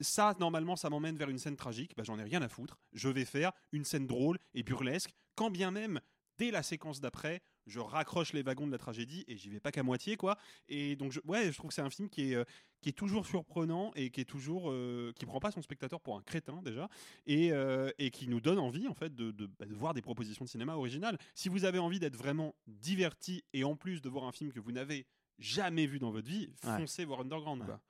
ça 0.00 0.34
normalement 0.40 0.76
ça 0.76 0.90
m'emmène 0.90 1.16
vers 1.16 1.30
une 1.30 1.38
scène 1.38 1.56
tragique 1.56 1.92
bah, 1.96 2.02
j'en 2.04 2.18
ai 2.18 2.22
rien 2.24 2.42
à 2.42 2.48
foutre 2.48 2.78
je 2.92 3.08
vais 3.08 3.24
faire 3.24 3.52
une 3.72 3.84
scène 3.84 4.06
drôle 4.06 4.38
et 4.54 4.62
burlesque 4.62 5.14
quand 5.34 5.50
bien 5.50 5.70
même 5.70 6.00
dès 6.38 6.50
la 6.50 6.62
séquence 6.62 7.00
d'après 7.00 7.40
je 7.66 7.80
raccroche 7.80 8.32
les 8.32 8.42
wagons 8.42 8.66
de 8.66 8.72
la 8.72 8.78
tragédie 8.78 9.24
et 9.26 9.36
j'y 9.36 9.48
vais 9.48 9.58
pas 9.58 9.72
qu'à 9.72 9.82
moitié 9.82 10.16
quoi 10.16 10.36
et 10.68 10.94
donc 10.96 11.12
je, 11.12 11.20
ouais 11.24 11.50
je 11.50 11.56
trouve 11.56 11.68
que 11.68 11.74
c'est 11.74 11.82
un 11.82 11.90
film 11.90 12.08
qui 12.08 12.32
est 12.32 12.34
euh, 12.34 12.44
qui 12.82 12.90
est 12.90 12.92
toujours 12.92 13.26
surprenant 13.26 13.90
et 13.96 14.10
qui 14.10 14.20
est 14.20 14.24
toujours 14.26 14.70
euh, 14.70 15.12
qui 15.18 15.24
prend 15.26 15.40
pas 15.40 15.50
son 15.50 15.62
spectateur 15.62 16.00
pour 16.00 16.16
un 16.16 16.22
crétin 16.22 16.60
déjà 16.62 16.88
et, 17.26 17.50
euh, 17.52 17.90
et 17.98 18.10
qui 18.10 18.28
nous 18.28 18.40
donne 18.40 18.58
envie 18.60 18.86
en 18.86 18.94
fait 18.94 19.14
de, 19.14 19.30
de- 19.32 19.46
bah, 19.58 19.64
de 19.66 19.74
voir 19.74 19.94
des 19.94 20.02
propositions 20.02 20.44
de 20.44 20.50
cinéma 20.50 20.76
originales 20.76 21.18
si 21.34 21.48
vous 21.48 21.64
avez 21.64 21.78
envie 21.78 21.98
d'être 21.98 22.16
vraiment 22.16 22.54
diverti 22.66 23.42
et 23.52 23.64
en 23.64 23.74
plus 23.74 24.00
de 24.02 24.08
voir 24.08 24.24
un 24.24 24.32
film 24.32 24.52
que 24.52 24.60
vous 24.60 24.72
n'avez 24.72 25.06
jamais 25.38 25.86
vu 25.86 25.98
dans 25.98 26.10
votre 26.10 26.28
vie 26.28 26.50
Ouais. 26.64 26.76
foncez 26.78 27.04
voir 27.04 27.20
Underground 27.20 27.64
quoi. 27.64 27.80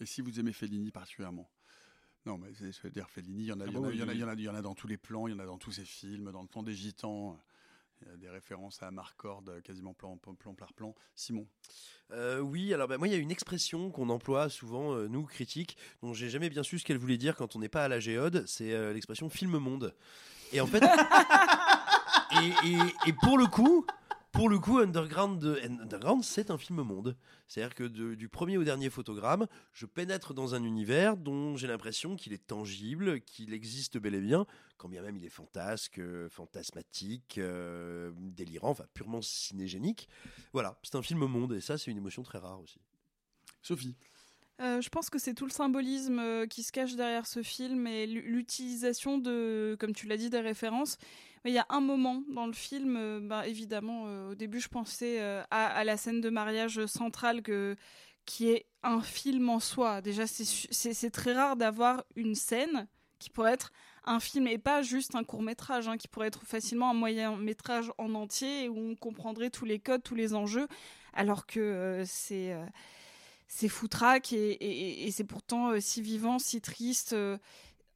Et 0.00 0.06
si 0.06 0.20
vous 0.20 0.38
aimez 0.40 0.52
Fellini 0.52 0.90
particulièrement? 0.90 1.48
Non, 2.26 2.38
mais 2.38 2.48
c'est- 2.54 2.72
je 2.72 2.82
veux 2.82 2.90
dire, 2.90 3.08
Fellini, 3.08 3.42
il 3.42 3.46
y 3.46 3.52
en 3.52 3.60
a, 3.60 4.62
dans 4.62 4.74
tous 4.74 4.86
les 4.86 4.96
plans, 4.96 5.26
il 5.28 5.32
y 5.32 5.34
en 5.34 5.38
a 5.38 5.46
dans 5.46 5.58
tous 5.58 5.72
ses 5.72 5.84
films, 5.84 6.30
dans 6.30 6.42
le 6.42 6.48
temps 6.48 6.62
des 6.62 6.74
gitans. 6.74 7.38
Il 8.02 8.06
y 8.08 8.10
a 8.12 8.16
des 8.16 8.28
références 8.28 8.80
à 8.82 8.92
Marcord 8.92 9.42
quasiment 9.64 9.92
plan, 9.92 10.16
plan, 10.16 10.34
plan 10.34 10.54
par 10.54 10.72
plan. 10.72 10.94
Simon? 11.16 11.48
Euh, 12.12 12.38
oui, 12.38 12.72
alors 12.72 12.86
bah, 12.86 12.96
moi 12.96 13.08
il 13.08 13.10
y 13.12 13.14
a 13.16 13.18
une 13.18 13.32
expression 13.32 13.90
qu'on 13.90 14.08
emploie 14.08 14.48
souvent, 14.48 14.94
euh, 14.94 15.08
nous 15.08 15.24
critiques, 15.24 15.76
dont 16.02 16.14
j'ai 16.14 16.28
jamais 16.30 16.48
bien 16.48 16.62
su 16.62 16.78
ce 16.78 16.84
qu'elle 16.84 16.96
voulait 16.98 17.18
dire 17.18 17.34
quand 17.34 17.56
on 17.56 17.58
n'est 17.58 17.68
pas 17.68 17.82
à 17.84 17.88
la 17.88 17.98
géode, 17.98 18.44
c'est 18.46 18.72
euh, 18.72 18.92
l'expression 18.92 19.28
film 19.28 19.58
monde. 19.58 19.94
Et 20.52 20.60
en 20.60 20.66
fait, 20.68 20.80
et, 22.32 22.68
et- 22.68 23.08
et 23.08 23.12
pour 23.14 23.36
le 23.36 23.46
coup, 23.46 23.84
pour 24.32 24.48
le 24.48 24.58
coup, 24.58 24.78
Underground, 24.78 25.40
de- 25.40 25.58
Underground 25.64 26.22
c'est 26.22 26.50
un 26.50 26.58
film 26.58 26.82
monde. 26.82 27.16
C'est-à-dire 27.48 27.74
que 27.74 27.84
de- 27.84 28.14
du 28.14 28.28
premier 28.28 28.58
au 28.58 28.64
dernier 28.64 28.90
photogramme, 28.90 29.46
je 29.72 29.86
pénètre 29.86 30.34
dans 30.34 30.54
un 30.54 30.62
univers 30.64 31.16
dont 31.16 31.56
j'ai 31.56 31.66
l'impression 31.66 32.14
qu'il 32.16 32.32
est 32.32 32.46
tangible, 32.46 33.20
qu'il 33.22 33.52
existe 33.54 33.98
bel 33.98 34.14
et 34.14 34.20
bien, 34.20 34.46
quand 34.76 34.88
bien 34.88 35.02
même 35.02 35.16
il 35.16 35.24
est 35.24 35.28
fantasque, 35.30 35.98
euh, 35.98 36.28
fantasmatique, 36.28 37.38
euh, 37.38 38.12
délirant, 38.16 38.70
enfin 38.70 38.84
purement 38.94 39.22
cinégénique. 39.22 40.08
Voilà, 40.52 40.78
c'est 40.82 40.94
un 40.96 41.02
film 41.02 41.24
monde 41.26 41.54
et 41.54 41.60
ça 41.60 41.78
c'est 41.78 41.90
une 41.90 41.98
émotion 41.98 42.22
très 42.22 42.38
rare 42.38 42.60
aussi. 42.60 42.80
Sophie 43.62 43.96
Euh, 44.60 44.80
je 44.80 44.88
pense 44.88 45.08
que 45.08 45.20
c'est 45.20 45.34
tout 45.34 45.44
le 45.46 45.52
symbolisme 45.52 46.18
euh, 46.18 46.46
qui 46.48 46.64
se 46.64 46.72
cache 46.72 46.96
derrière 46.96 47.28
ce 47.28 47.44
film 47.44 47.86
et 47.86 48.08
l'u- 48.08 48.22
l'utilisation 48.28 49.16
de, 49.16 49.76
comme 49.78 49.94
tu 49.94 50.08
l'as 50.08 50.16
dit, 50.16 50.30
des 50.30 50.40
références. 50.40 50.98
Mais 51.44 51.50
il 51.50 51.54
y 51.54 51.58
a 51.58 51.66
un 51.68 51.80
moment 51.80 52.22
dans 52.28 52.46
le 52.46 52.52
film, 52.52 52.96
euh, 52.96 53.20
bah, 53.20 53.46
évidemment, 53.46 54.04
euh, 54.06 54.32
au 54.32 54.34
début, 54.34 54.60
je 54.60 54.68
pensais 54.68 55.20
euh, 55.20 55.42
à, 55.50 55.84
la 55.84 55.96
scène 55.96 56.20
de 56.20 56.30
mariage 56.30 56.84
centrale 56.86 57.42
qui 58.24 58.50
est 58.50 58.66
un 58.82 59.00
film 59.00 59.48
en 59.48 59.60
soi. 59.60 60.00
Déjà, 60.00 60.26
c'est 60.26 61.10
très 61.10 61.32
rare 61.32 61.56
d'avoir 61.56 62.04
une 62.16 62.34
scène 62.34 62.86
qui 63.18 63.30
pourrait 63.30 63.52
être 63.52 63.72
un 64.04 64.20
film 64.20 64.46
et 64.46 64.58
pas 64.58 64.82
juste 64.82 65.14
un 65.14 65.24
court 65.24 65.42
métrage, 65.42 65.88
hein, 65.88 65.96
qui 65.96 66.08
pourrait 66.08 66.28
être 66.28 66.44
facilement 66.46 66.90
un 66.90 66.94
moyen 66.94 67.36
métrage 67.36 67.90
en 67.98 68.14
entier 68.14 68.68
où 68.68 68.78
on 68.78 68.94
comprendrait 68.94 69.50
tous 69.50 69.64
les 69.64 69.80
codes, 69.80 70.02
tous 70.02 70.14
les 70.14 70.34
enjeux, 70.34 70.68
alors 71.12 71.46
que 71.46 72.04
c'est 72.06 72.54
foutraque 73.68 74.32
et, 74.32 75.08
c'est 75.10 75.24
pourtant 75.24 75.80
si 75.80 76.00
vivant, 76.00 76.38
si 76.38 76.60
triste. 76.60 77.16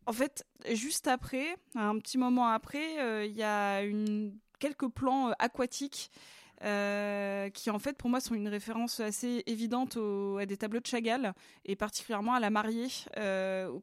En 0.07 0.13
fait, 0.13 0.45
juste 0.73 1.07
après, 1.07 1.57
un 1.75 1.99
petit 1.99 2.19
moment 2.19 2.49
après, 2.49 2.99
euh, 3.01 3.25
il 3.25 3.37
y 3.37 3.43
a 3.43 3.83
quelques 4.59 4.89
plans 4.89 5.29
euh, 5.29 5.33
aquatiques 5.39 6.11
euh, 6.65 7.49
qui, 7.51 7.71
en 7.71 7.79
fait, 7.79 7.97
pour 7.97 8.11
moi, 8.11 8.21
sont 8.21 8.35
une 8.35 8.49
référence 8.49 8.99
assez 8.99 9.45
évidente 9.47 9.97
à 10.41 10.47
des 10.47 10.57
tableaux 10.57 10.81
de 10.81 10.87
Chagall 10.87 11.35
et 11.65 11.77
particulièrement 11.77 12.35
à 12.35 12.41
la 12.41 12.51
mariée, 12.51 12.89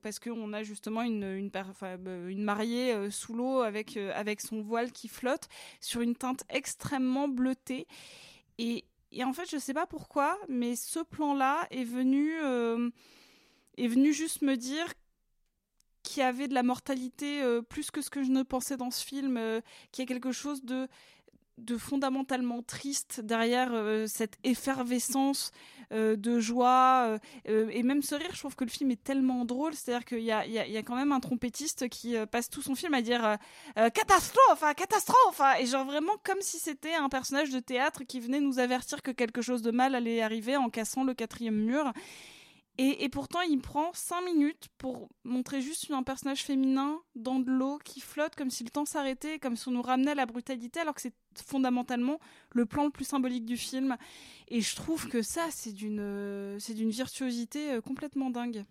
parce 0.01 0.19
qu'on 0.19 0.53
a 0.53 0.63
justement 0.63 1.01
une, 1.01 1.23
une 1.23 2.43
mariée 2.43 3.11
sous 3.11 3.33
l'eau 3.33 3.61
avec, 3.61 3.97
son 4.41 4.61
voile 4.61 4.91
qui 4.93 5.09
flotte 5.09 5.49
sur 5.81 5.99
une 6.01 6.15
teinte 6.15 6.43
extrêmement 6.49 7.27
bleutée. 7.27 7.85
Et, 8.57 8.85
en 9.23 9.33
fait, 9.33 9.49
je 9.49 9.57
sais 9.57 9.73
pas 9.73 9.85
pourquoi, 9.85 10.37
mais 10.47 10.77
ce 10.77 10.99
plan-là 10.99 11.67
est 11.71 11.83
venu, 11.83 12.31
est 13.77 13.87
venu 13.87 14.13
juste 14.13 14.41
me 14.41 14.55
dire 14.55 14.87
avait 16.21 16.47
de 16.47 16.53
la 16.53 16.63
mortalité 16.63 17.41
euh, 17.41 17.61
plus 17.61 17.91
que 17.91 18.01
ce 18.01 18.09
que 18.09 18.23
je 18.23 18.31
ne 18.31 18.43
pensais 18.43 18.77
dans 18.77 18.91
ce 18.91 19.05
film, 19.05 19.37
euh, 19.37 19.61
qu'il 19.91 20.03
y 20.03 20.05
a 20.05 20.07
quelque 20.07 20.31
chose 20.31 20.63
de 20.63 20.87
de 21.57 21.77
fondamentalement 21.77 22.63
triste 22.63 23.19
derrière 23.19 23.71
euh, 23.73 24.07
cette 24.07 24.37
effervescence 24.45 25.51
euh, 25.91 26.15
de 26.15 26.39
joie 26.39 27.19
et 27.45 27.83
même 27.83 28.01
ce 28.01 28.15
rire. 28.15 28.29
Je 28.31 28.39
trouve 28.39 28.55
que 28.55 28.63
le 28.63 28.69
film 28.69 28.91
est 28.91 29.03
tellement 29.03 29.43
drôle, 29.43 29.73
c'est-à-dire 29.73 30.05
qu'il 30.05 30.21
y 30.21 30.31
a, 30.31 30.45
y, 30.45 30.57
a, 30.57 30.65
y 30.65 30.77
a 30.77 30.83
quand 30.83 30.95
même 30.95 31.11
un 31.11 31.19
trompettiste 31.19 31.89
qui 31.89 32.15
passe 32.31 32.49
tout 32.49 32.61
son 32.61 32.75
film 32.75 32.93
à 32.93 33.01
dire 33.01 33.37
catastrophe, 33.75 34.63
hein, 34.63 34.73
catastrophe, 34.73 35.41
hein 35.41 35.55
et 35.59 35.65
genre 35.65 35.83
vraiment 35.85 36.13
comme 36.23 36.39
si 36.39 36.59
c'était 36.59 36.93
un 36.93 37.09
personnage 37.09 37.49
de 37.49 37.59
théâtre 37.59 38.03
qui 38.05 38.21
venait 38.21 38.39
nous 38.39 38.59
avertir 38.59 39.01
que 39.01 39.11
quelque 39.11 39.41
chose 39.41 39.61
de 39.61 39.71
mal 39.71 39.95
allait 39.95 40.21
arriver 40.21 40.55
en 40.55 40.69
cassant 40.69 41.03
le 41.03 41.13
quatrième 41.13 41.57
mur. 41.57 41.91
Et, 42.81 43.09
pourtant, 43.09 43.41
il 43.41 43.59
prend 43.59 43.91
cinq 43.91 44.21
minutes 44.21 44.69
pour 44.77 45.09
montrer 45.25 45.61
juste 45.61 45.91
un 45.91 46.01
personnage 46.01 46.45
féminin 46.45 46.97
dans 47.13 47.41
de 47.41 47.51
l'eau 47.51 47.77
qui 47.83 47.99
flotte 47.99 48.37
comme 48.37 48.49
si 48.49 48.63
le 48.63 48.69
temps 48.69 48.85
s'arrêtait, 48.85 49.37
comme 49.37 49.57
si 49.57 49.67
on 49.67 49.71
nous 49.71 49.81
ramenait 49.81 50.11
à 50.11 50.15
la 50.15 50.25
brutalité, 50.25 50.79
alors 50.79 50.95
que 50.95 51.01
c'est 51.01 51.13
fondamentalement 51.45 52.21
le 52.53 52.65
plan 52.65 52.85
le 52.85 52.89
plus 52.89 53.03
symbolique 53.03 53.45
du 53.45 53.57
film. 53.57 53.97
Et 54.47 54.61
je 54.61 54.77
trouve 54.77 55.09
que 55.09 55.21
ça, 55.21 55.49
c'est 55.51 55.73
d'une, 55.73 55.99
euh, 55.99 56.57
virtuosité 56.69 57.73
euh, 57.73 57.81
complètement 57.81 58.29
dingue. 58.29 58.63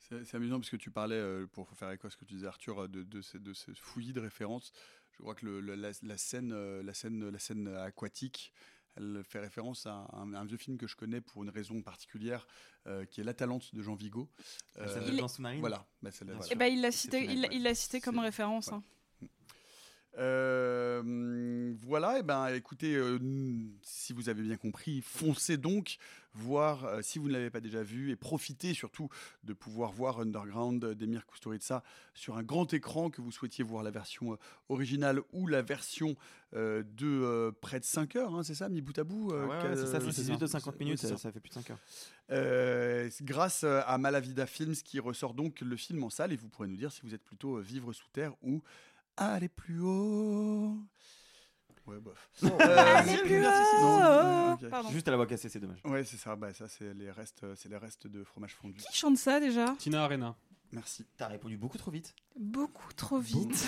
C'est 0.00 0.34
amusant 0.34 0.58
parce 0.58 0.70
que 0.70 0.76
tu 0.76 0.90
parlais, 0.90 1.14
euh, 1.14 1.46
pour 1.46 1.70
faire 1.70 1.92
écho 1.92 2.08
à 2.08 2.10
ce 2.10 2.16
que 2.16 2.24
tu 2.24 2.34
disais 2.34 2.48
Arthur, 2.48 2.88
de, 2.88 3.04
de, 3.04 3.22
ces, 3.22 3.38
de 3.38 3.54
fouillis 3.76 4.12
de 4.12 4.20
références. 4.20 4.72
Je 5.12 5.18
crois 5.18 5.36
que 5.36 5.46
la, 5.46 5.92
scène, 6.18 6.52
la, 6.80 6.94
scène, 6.94 7.30
la 7.30 7.38
scène 7.38 7.68
aquatique, 7.68 8.52
elle 8.96 9.22
fait 9.24 9.40
référence 9.40 9.86
à 9.86 10.08
un, 10.12 10.32
un 10.34 10.44
vieux 10.44 10.56
film 10.56 10.76
que 10.78 10.86
je 10.86 10.96
connais 10.96 11.20
pour 11.20 11.42
une 11.42 11.50
raison 11.50 11.82
particulière, 11.82 12.46
euh, 12.86 13.04
qui 13.04 13.20
est 13.20 13.24
L'Atalante 13.24 13.74
de 13.74 13.82
Jean 13.82 13.94
Vigo. 13.94 14.28
La 14.76 14.88
scène 14.88 15.04
de 15.04 15.10
Il- 15.10 15.16
Voilà. 15.60 15.86
Bah, 16.02 16.10
c'est 16.12 16.24
la- 16.24 16.34
Et 16.50 16.54
ben 16.54 16.66
il 16.72 16.80
l'a 16.80 16.90
cité, 16.92 17.24
il, 17.24 17.40
l'a- 17.42 17.48
il 17.52 17.62
l'a 17.62 17.74
cité 17.74 18.00
comme 18.00 18.18
référence. 18.18 18.72
hein. 18.72 18.82
Euh, 20.18 21.74
voilà, 21.82 22.18
et 22.18 22.22
ben 22.22 22.46
écoutez, 22.48 22.94
euh, 22.94 23.18
si 23.82 24.12
vous 24.12 24.28
avez 24.28 24.42
bien 24.42 24.56
compris, 24.56 25.02
foncez 25.02 25.58
donc 25.58 25.98
voir 26.32 26.84
euh, 26.84 27.02
si 27.02 27.18
vous 27.18 27.28
ne 27.28 27.32
l'avez 27.32 27.50
pas 27.50 27.60
déjà 27.60 27.82
vu 27.82 28.10
et 28.10 28.16
profitez 28.16 28.74
surtout 28.74 29.08
de 29.44 29.52
pouvoir 29.52 29.92
voir 29.92 30.20
Underground 30.20 30.84
d'Emir 30.94 31.26
Kusturica 31.26 31.82
sur 32.14 32.36
un 32.36 32.42
grand 32.42 32.72
écran 32.72 33.10
que 33.10 33.20
vous 33.20 33.30
souhaitiez 33.30 33.64
voir 33.64 33.82
la 33.82 33.90
version 33.90 34.38
originale 34.68 35.20
ou 35.32 35.46
la 35.46 35.62
version 35.62 36.16
de 36.52 37.50
près 37.60 37.80
de 37.80 37.84
5 37.84 38.16
heures, 38.16 38.34
hein, 38.34 38.42
c'est 38.42 38.54
ça, 38.54 38.70
mis 38.70 38.80
bout 38.80 38.98
à 38.98 39.04
bout 39.04 39.30
Ah 39.34 39.46
ouais, 39.46 39.76
c'est 39.76 39.86
ça, 39.86 40.00
c'est 40.00 40.06
oui, 40.06 40.12
18 40.12 40.38
de 40.38 40.46
50 40.46 40.74
Oui, 40.78 40.84
minutes, 40.86 41.00
ça, 41.00 41.16
ça 41.18 41.30
fait 41.30 41.40
plus 41.40 41.50
de 41.50 41.54
5 41.54 41.70
heures. 41.70 43.10
grâce 43.22 43.64
à 43.64 43.98
Malavida 43.98 44.46
Films 44.46 44.74
qui 44.74 44.98
ressort 44.98 45.34
donc 45.34 45.60
le 45.60 45.76
film 45.76 46.02
en 46.04 46.10
salle 46.10 46.32
et 46.32 46.36
vous 46.36 46.48
pourrez 46.48 46.68
nous 46.68 46.76
dire 46.76 46.90
si 46.92 47.02
vous 47.02 47.14
êtes 47.14 47.24
plutôt 47.24 47.58
vivre 47.58 47.92
sous 47.92 48.08
terre 48.12 48.32
ou 48.42 48.62
aller 49.16 49.48
plus 49.48 49.80
haut. 49.80 50.76
Ouais, 51.86 52.00
bof. 52.00 52.28
Aller 52.60 53.16
plus 53.18 53.46
haut. 53.46 53.50
non. 53.80 54.58
Juste 54.90 55.06
à 55.06 55.12
la 55.12 55.16
voix 55.16 55.26
cassée, 55.26 55.48
c'est 55.48 55.60
dommage. 55.60 55.78
Ouais, 55.84 56.02
c'est 56.04 56.16
ça. 56.16 56.34
Bah, 56.34 56.52
ça, 56.52 56.66
c'est 56.68 56.92
les 56.94 57.12
restes, 57.12 57.44
euh, 57.44 57.54
c'est 57.56 57.68
les 57.68 57.76
restes 57.76 58.08
de 58.08 58.24
fromage 58.24 58.54
fondu. 58.56 58.74
Qui 58.78 58.96
chante 58.96 59.16
ça 59.18 59.38
déjà? 59.38 59.74
Tina 59.78 60.02
Arena. 60.02 60.34
Merci. 60.72 61.06
T'as 61.16 61.28
répondu 61.28 61.56
beaucoup 61.56 61.78
trop 61.78 61.92
vite. 61.92 62.12
Beaucoup 62.36 62.92
trop 62.94 63.18
vite. 63.20 63.64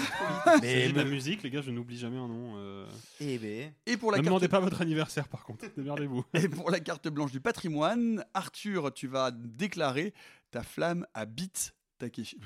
Mais 0.62 0.88
la 0.88 1.04
musique, 1.04 1.44
les 1.44 1.50
gars, 1.50 1.60
je 1.62 1.70
n'oublie 1.70 1.96
jamais 1.96 2.16
un 2.16 2.26
nom. 2.26 2.54
euh. 2.56 2.88
Eh 3.20 3.38
ben. 3.38 3.72
Et 3.86 3.96
pour 3.96 4.10
la 4.10 4.18
Ne 4.18 4.22
carte- 4.22 4.26
demandez 4.30 4.48
pas 4.48 4.58
votre 4.58 4.82
anniversaire, 4.82 5.28
par 5.28 5.44
contre. 5.44 5.66
Démerdez-vous. 5.76 6.24
Et 6.34 6.48
pour 6.48 6.72
la 6.72 6.80
carte 6.80 7.06
blanche 7.06 7.30
du 7.30 7.40
patrimoine, 7.40 8.24
Arthur, 8.34 8.92
tu 8.92 9.06
vas 9.06 9.30
déclarer 9.30 10.12
ta 10.50 10.64
flamme 10.64 11.06
à 11.14 11.24
Bit 11.24 11.72
Takeshi. 11.98 12.38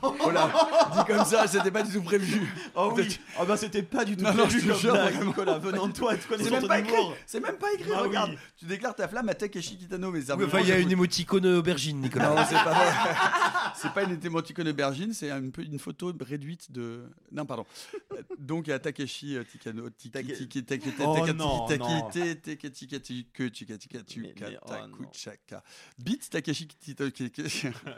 Pardon. 0.00 0.16
Voilà, 0.20 0.52
dit 0.92 1.04
comme 1.06 1.24
ça, 1.24 1.46
c'était 1.46 1.70
pas 1.70 1.82
du 1.82 1.92
tout 1.92 2.02
prévu. 2.02 2.40
Oh 2.74 2.92
oui, 2.96 3.18
oh 3.40 3.44
bah 3.46 3.56
c'était 3.56 3.82
pas 3.82 4.04
du 4.04 4.16
tout 4.16 4.24
Non, 4.24 4.34
non, 4.34 4.46
prévu 4.46 4.60
je 4.60 4.66
te 4.66 4.70
comme 4.72 4.80
jure, 4.80 4.92
blague, 4.92 5.14
vraiment. 5.14 5.26
Nicolas. 5.30 5.58
Venant 5.58 5.86
de 5.88 5.92
toi, 5.92 6.16
tu 6.16 6.26
connais 6.26 6.44
C'est 6.44 6.50
même 6.50 6.66
pas 6.66 6.78
écrit. 6.80 6.94
C'est 7.26 7.40
même 7.40 7.56
pas 7.56 7.72
écrit. 7.72 7.90
Ah 7.94 8.02
regarde, 8.02 8.30
oui. 8.30 8.38
tu 8.56 8.64
déclares 8.66 8.94
ta 8.94 9.08
flamme 9.08 9.28
à 9.28 9.34
Takeshi 9.34 9.78
Kitano, 9.78 10.10
mais 10.10 10.22
ça. 10.22 10.36
Oui, 10.36 10.44
enfin, 10.44 10.60
il 10.60 10.68
y 10.68 10.72
a 10.72 10.78
une 10.78 10.90
émoticône 10.90 11.46
aubergine, 11.46 12.00
Nicolas. 12.00 12.34
Non, 12.34 12.42
c'est 12.48 12.54
pas 12.54 12.72
vrai. 12.72 12.86
c'est 13.76 13.92
pas 13.92 14.02
une 14.02 14.18
émoticône 14.24 14.68
aubergine, 14.68 15.12
c'est 15.12 15.30
un 15.30 15.50
peu 15.50 15.62
une 15.62 15.78
photo 15.78 16.12
réduite 16.20 16.72
de. 16.72 17.04
Non, 17.32 17.46
pardon. 17.46 17.66
Euh, 18.12 18.22
Donc 18.38 18.68
à 18.68 18.78
Takeshi 18.78 19.36
euh, 19.36 19.44
Oh 21.00 21.26
non, 21.26 21.34
non. 21.34 21.66
Oh 21.66 21.68
Taku 24.66 25.04
Chaka. 25.12 25.62
Beat 25.98 26.30
Takeshi 26.30 26.66
Kitano. 26.66 27.10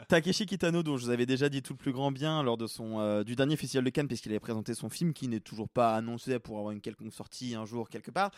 Takeshi 0.07 0.45
Kitano, 0.45 0.82
dont 0.83 0.97
je 0.97 1.05
vous 1.05 1.09
avais 1.09 1.25
déjà 1.25 1.49
dit 1.49 1.61
tout 1.61 1.73
le 1.73 1.77
plus 1.77 1.91
grand 1.91 2.11
bien 2.11 2.43
lors 2.43 2.57
de 2.57 2.67
son, 2.67 2.99
euh, 2.99 3.23
du 3.23 3.35
dernier 3.35 3.55
Festival 3.55 3.83
de 3.83 3.89
Cannes, 3.89 4.07
puisqu'il 4.07 4.31
avait 4.31 4.39
présenté 4.39 4.73
son 4.73 4.89
film 4.89 5.13
qui 5.13 5.27
n'est 5.27 5.39
toujours 5.39 5.69
pas 5.69 5.95
annoncé 5.95 6.39
pour 6.39 6.57
avoir 6.59 6.71
une 6.71 6.81
quelconque 6.81 7.13
sortie 7.13 7.55
un 7.55 7.65
jour 7.65 7.89
quelque 7.89 8.11
part. 8.11 8.31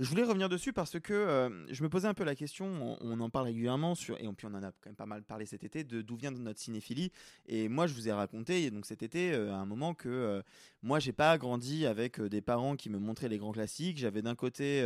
Je 0.00 0.08
voulais 0.08 0.22
revenir 0.22 0.48
dessus 0.48 0.72
parce 0.72 1.00
que 1.00 1.12
euh, 1.12 1.66
je 1.72 1.82
me 1.82 1.88
posais 1.88 2.06
un 2.06 2.14
peu 2.14 2.22
la 2.22 2.36
question, 2.36 2.96
on, 3.00 3.20
en 3.20 3.30
parle 3.30 3.46
régulièrement, 3.46 3.96
sur, 3.96 4.16
et 4.18 4.28
puis 4.36 4.46
on 4.46 4.54
en 4.54 4.62
a 4.62 4.70
quand 4.70 4.86
même 4.86 4.94
pas 4.94 5.06
mal 5.06 5.24
parlé 5.24 5.44
cet 5.44 5.64
été, 5.64 5.82
de 5.82 6.02
d'où 6.02 6.16
vient 6.16 6.30
notre 6.30 6.60
cinéphilie. 6.60 7.10
Et 7.46 7.68
moi, 7.68 7.86
je 7.88 7.94
vous 7.94 8.08
ai 8.08 8.12
raconté, 8.12 8.70
donc 8.70 8.86
cet 8.86 9.02
été, 9.02 9.32
euh, 9.32 9.52
à 9.52 9.56
un 9.56 9.66
moment, 9.66 9.94
que 9.94 10.42
moi, 10.82 11.00
j'ai 11.00 11.12
pas 11.12 11.36
grandi 11.36 11.84
avec 11.84 12.20
des 12.20 12.40
parents 12.40 12.76
qui 12.76 12.90
me 12.90 12.98
montraient 12.98 13.28
les 13.28 13.38
grands 13.38 13.52
classiques. 13.52 13.98
J'avais 13.98 14.22
d'un 14.22 14.36
côté 14.36 14.84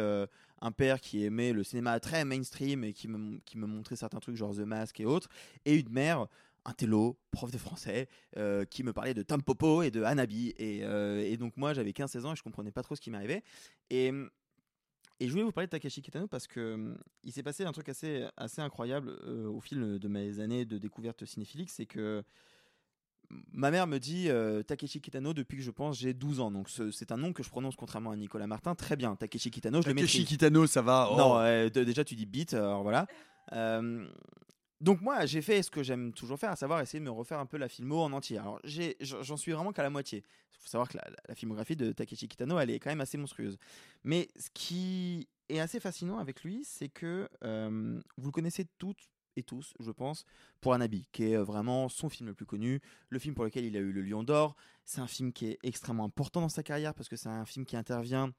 un 0.63 0.73
père 0.73 1.01
qui 1.01 1.25
aimait 1.25 1.53
le 1.53 1.63
cinéma 1.65 2.01
très 2.01 2.25
mainstream 2.25 2.85
et 2.85 2.93
qui 2.93 3.09
me, 3.09 3.39
qui 3.45 3.59
me 3.59 3.67
montrait 3.67 3.97
certains 3.97 4.21
trucs, 4.21 4.37
genre 4.37 4.55
The 4.55 4.61
Mask 4.61 4.99
et 5.01 5.05
autres, 5.05 5.29
et 5.67 5.75
une 5.75 5.91
mère 5.91 6.29
un 6.65 6.73
télo, 6.73 7.19
prof 7.33 7.51
de 7.51 7.59
français, 7.59 8.09
euh, 8.37 8.65
qui 8.65 8.83
me 8.85 8.93
parlait 8.93 9.15
de 9.15 9.23
Tom 9.23 9.43
Popo 9.43 9.83
et 9.83 9.91
de 9.91 10.03
Hanabi. 10.03 10.55
Et, 10.59 10.81
euh, 10.85 11.21
et 11.21 11.37
donc 11.37 11.57
moi, 11.57 11.75
j'avais 11.75 11.91
15-16 11.93 12.25
ans 12.27 12.33
et 12.33 12.37
je 12.37 12.43
comprenais 12.43 12.71
pas 12.71 12.83
trop 12.83 12.95
ce 12.95 13.01
qui 13.01 13.11
m'arrivait. 13.11 13.43
Et, 13.91 14.13
et 15.21 15.27
je 15.27 15.31
voulais 15.31 15.43
vous 15.43 15.53
parler 15.53 15.67
de 15.67 15.71
Takashi 15.73 16.03
Kitano 16.03 16.27
parce 16.29 16.47
que 16.47 16.75
hum, 16.75 16.99
il 17.25 17.33
s'est 17.33 17.43
passé 17.43 17.65
un 17.65 17.73
truc 17.73 17.89
assez, 17.89 18.27
assez 18.37 18.61
incroyable 18.61 19.11
euh, 19.25 19.47
au 19.49 19.61
fil 19.61 19.99
de 19.99 20.09
mes 20.09 20.41
années 20.41 20.65
de 20.65 20.79
découverte 20.79 21.25
cinéphilique, 21.25 21.71
c'est 21.71 21.87
que 21.87 22.23
ma 23.53 23.71
mère 23.71 23.87
me 23.87 23.99
dit 23.99 24.29
euh, 24.29 24.63
Takeshi 24.63 25.01
Kitano 25.01 25.33
depuis 25.33 25.57
que 25.57 25.63
je 25.63 25.71
pense 25.71 25.99
j'ai 25.99 26.13
12 26.13 26.41
ans. 26.41 26.51
Donc 26.51 26.69
ce- 26.69 26.91
c'est 26.91 27.13
un 27.13 27.17
nom 27.17 27.33
que 27.33 27.43
je 27.43 27.49
prononce 27.49 27.77
contrairement 27.77 28.11
à 28.11 28.17
Nicolas 28.17 28.47
Martin. 28.47 28.75
Très 28.75 28.95
bien, 28.97 29.17
Takeshi 29.17 29.51
Kitano, 29.51 29.81
je 29.83 29.89
le 29.89 29.95
Takeshi 29.95 30.19
maîtrise. 30.19 30.29
Kitano, 30.29 30.67
ça 30.67 30.83
va. 30.83 31.09
oh. 31.11 31.17
Non, 31.17 31.39
euh, 31.39 31.69
de- 31.71 31.83
déjà 31.85 32.05
tu 32.05 32.15
dis 32.15 32.27
beat, 32.27 32.53
alors 32.55 32.83
voilà. 32.83 33.07
Euh, 33.53 34.07
donc 34.83 35.01
moi 35.01 35.25
j'ai 35.27 35.41
fait 35.41 35.63
ce 35.63 35.71
que 35.71 35.83
j'aime 35.83 36.13
toujours 36.13 36.39
faire, 36.39 36.51
à 36.51 36.57
savoir 36.57 36.81
essayer 36.81 36.99
de 36.99 37.05
me 37.05 37.11
refaire 37.11 37.39
un 37.39 37.47
peu 37.47 37.57
la 37.57 37.69
filmo 37.69 38.01
en 38.03 38.13
entier. 38.13 38.39
Alors 38.39 38.61
j'en 39.01 39.37
suis 39.37 39.53
vraiment 39.53 39.73
qu'à 39.73 39.83
la 39.83 39.91
moitié. 39.91 40.25
Il 40.53 40.59
faut 40.59 40.69
savoir 40.69 40.89
que 40.89 40.99
la, 40.99 41.05
la 41.29 41.35
filmographie 41.35 41.77
de 41.77 41.93
Takeshi 41.93 42.29
Kitano, 42.29 42.59
elle 42.59 42.71
est 42.71 42.79
quand 42.79 42.91
même 42.91 43.01
assez 43.01 43.17
monstrueuse. 43.17 43.59
Mais 44.05 44.29
ce 44.37 44.51
qui 44.53 45.29
est 45.49 45.61
assez 45.61 45.81
fascinant 45.81 46.19
avec 46.19 46.43
lui, 46.43 46.65
c'est 46.65 46.89
que 46.89 47.29
euh, 47.45 48.01
vous 48.17 48.27
le 48.27 48.33
connaissez 48.33 48.67
toutes 48.79 49.09
et 49.37 49.43
tous, 49.43 49.73
je 49.81 49.91
pense, 49.91 50.25
pour 50.61 50.75
Anabi, 50.75 51.09
qui 51.13 51.25
est 51.25 51.37
euh, 51.37 51.45
vraiment 51.45 51.89
son 51.89 52.09
film 52.09 52.29
le 52.29 52.35
plus 52.35 52.45
connu, 52.45 52.81
le 53.09 53.19
film 53.19 53.35
pour 53.35 53.45
lequel 53.45 53.65
il 53.65 53.77
a 53.77 53.81
eu 53.81 53.93
le 53.93 54.03
Lion 54.03 54.25
d'Or. 54.25 54.57
C'est 54.85 55.01
un 55.01 55.07
film 55.07 55.33
qui 55.33 55.47
est 55.47 55.59
extrêmement 55.63 56.05
important 56.05 56.41
dans 56.41 56.49
sa 56.49 56.63
carrière 56.63 56.95
parce 56.95 57.09
que 57.09 57.17
c'est 57.17 57.29
un 57.29 57.47
film 57.47 57.65
qui 57.65 57.77
intervient 57.77 58.33